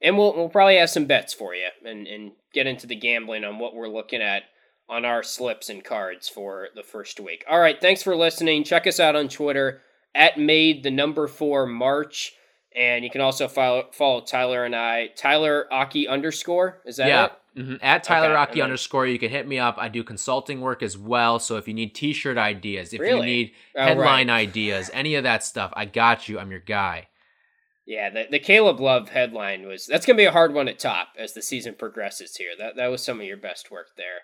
And 0.00 0.18
we'll 0.18 0.34
we'll 0.34 0.48
probably 0.48 0.76
have 0.76 0.90
some 0.90 1.06
bets 1.06 1.34
for 1.34 1.54
you, 1.54 1.68
and 1.84 2.06
and 2.06 2.32
get 2.52 2.66
into 2.66 2.86
the 2.86 2.96
gambling 2.96 3.44
on 3.44 3.58
what 3.58 3.74
we're 3.74 3.88
looking 3.88 4.22
at 4.22 4.44
on 4.88 5.04
our 5.04 5.22
slips 5.22 5.68
and 5.68 5.82
cards 5.84 6.28
for 6.28 6.68
the 6.74 6.82
first 6.82 7.18
week. 7.20 7.44
All 7.48 7.58
right, 7.60 7.80
thanks 7.80 8.02
for 8.02 8.14
listening. 8.16 8.64
Check 8.64 8.86
us 8.86 9.00
out 9.00 9.16
on 9.16 9.28
Twitter 9.28 9.80
at 10.14 10.38
made 10.38 10.82
the 10.82 10.90
number 10.90 11.26
four 11.26 11.66
March. 11.66 12.32
And 12.76 13.04
you 13.04 13.10
can 13.10 13.20
also 13.20 13.46
follow 13.46 13.88
follow 13.92 14.20
Tyler 14.20 14.64
and 14.64 14.74
I, 14.74 15.08
Tyler 15.16 15.72
Aki 15.72 16.08
underscore. 16.08 16.80
Is 16.84 16.96
that 16.96 17.06
yeah. 17.06 17.24
it? 17.26 17.32
mhm. 17.56 17.78
At 17.80 18.02
Tyler 18.02 18.26
Okay, 18.26 18.34
Rocky 18.34 18.62
underscore, 18.62 19.06
you 19.06 19.16
can 19.18 19.30
hit 19.30 19.46
me 19.46 19.60
up. 19.60 19.76
I 19.78 19.88
do 19.88 20.02
consulting 20.02 20.60
work 20.60 20.82
as 20.82 20.98
well. 20.98 21.38
So 21.38 21.56
if 21.56 21.68
you 21.68 21.74
need 21.74 21.94
T-shirt 21.94 22.36
ideas, 22.36 22.92
if 22.92 22.98
you 22.98 23.06
Really? 23.06 23.26
need 23.26 23.52
Oh, 23.76 23.82
headline 23.84 24.28
right. 24.28 24.48
ideas, 24.48 24.90
any 24.92 25.14
of 25.14 25.22
that 25.22 25.44
stuff, 25.44 25.72
I 25.76 25.84
got 25.84 26.28
you. 26.28 26.40
I'm 26.40 26.50
your 26.50 26.58
guy. 26.58 27.06
Yeah, 27.86 28.10
the, 28.10 28.26
the 28.30 28.38
Caleb 28.40 28.80
Love 28.80 29.10
headline 29.10 29.66
was 29.68 29.86
that's 29.86 30.04
gonna 30.04 30.16
be 30.16 30.24
a 30.24 30.32
hard 30.32 30.52
one 30.52 30.66
to 30.66 30.74
top 30.74 31.08
as 31.16 31.32
the 31.32 31.42
season 31.42 31.74
progresses 31.74 32.34
here. 32.36 32.52
That 32.58 32.74
that 32.76 32.88
was 32.88 33.04
some 33.04 33.20
of 33.20 33.26
your 33.26 33.36
best 33.36 33.70
work 33.70 33.88
there. 33.96 34.22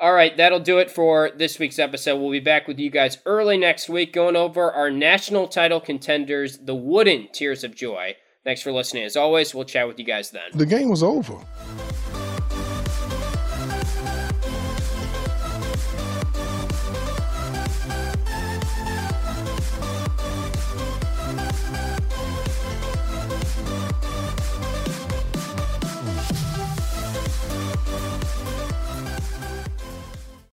All 0.00 0.12
right, 0.12 0.36
that'll 0.36 0.60
do 0.60 0.78
it 0.78 0.90
for 0.90 1.30
this 1.36 1.58
week's 1.58 1.78
episode. 1.78 2.20
We'll 2.20 2.32
be 2.32 2.40
back 2.40 2.66
with 2.66 2.78
you 2.78 2.90
guys 2.90 3.18
early 3.24 3.56
next 3.56 3.88
week 3.88 4.12
going 4.12 4.34
over 4.36 4.72
our 4.72 4.90
national 4.90 5.46
title 5.46 5.80
contenders, 5.80 6.58
the 6.58 6.74
Wooden 6.74 7.28
Tears 7.32 7.62
of 7.62 7.76
Joy. 7.76 8.16
Thanks 8.44 8.62
for 8.62 8.72
listening. 8.72 9.04
As 9.04 9.16
always, 9.16 9.54
we'll 9.54 9.64
chat 9.64 9.86
with 9.86 9.98
you 10.00 10.04
guys 10.04 10.30
then. 10.30 10.50
The 10.54 10.66
game 10.66 10.88
was 10.88 11.02
over. 11.04 11.38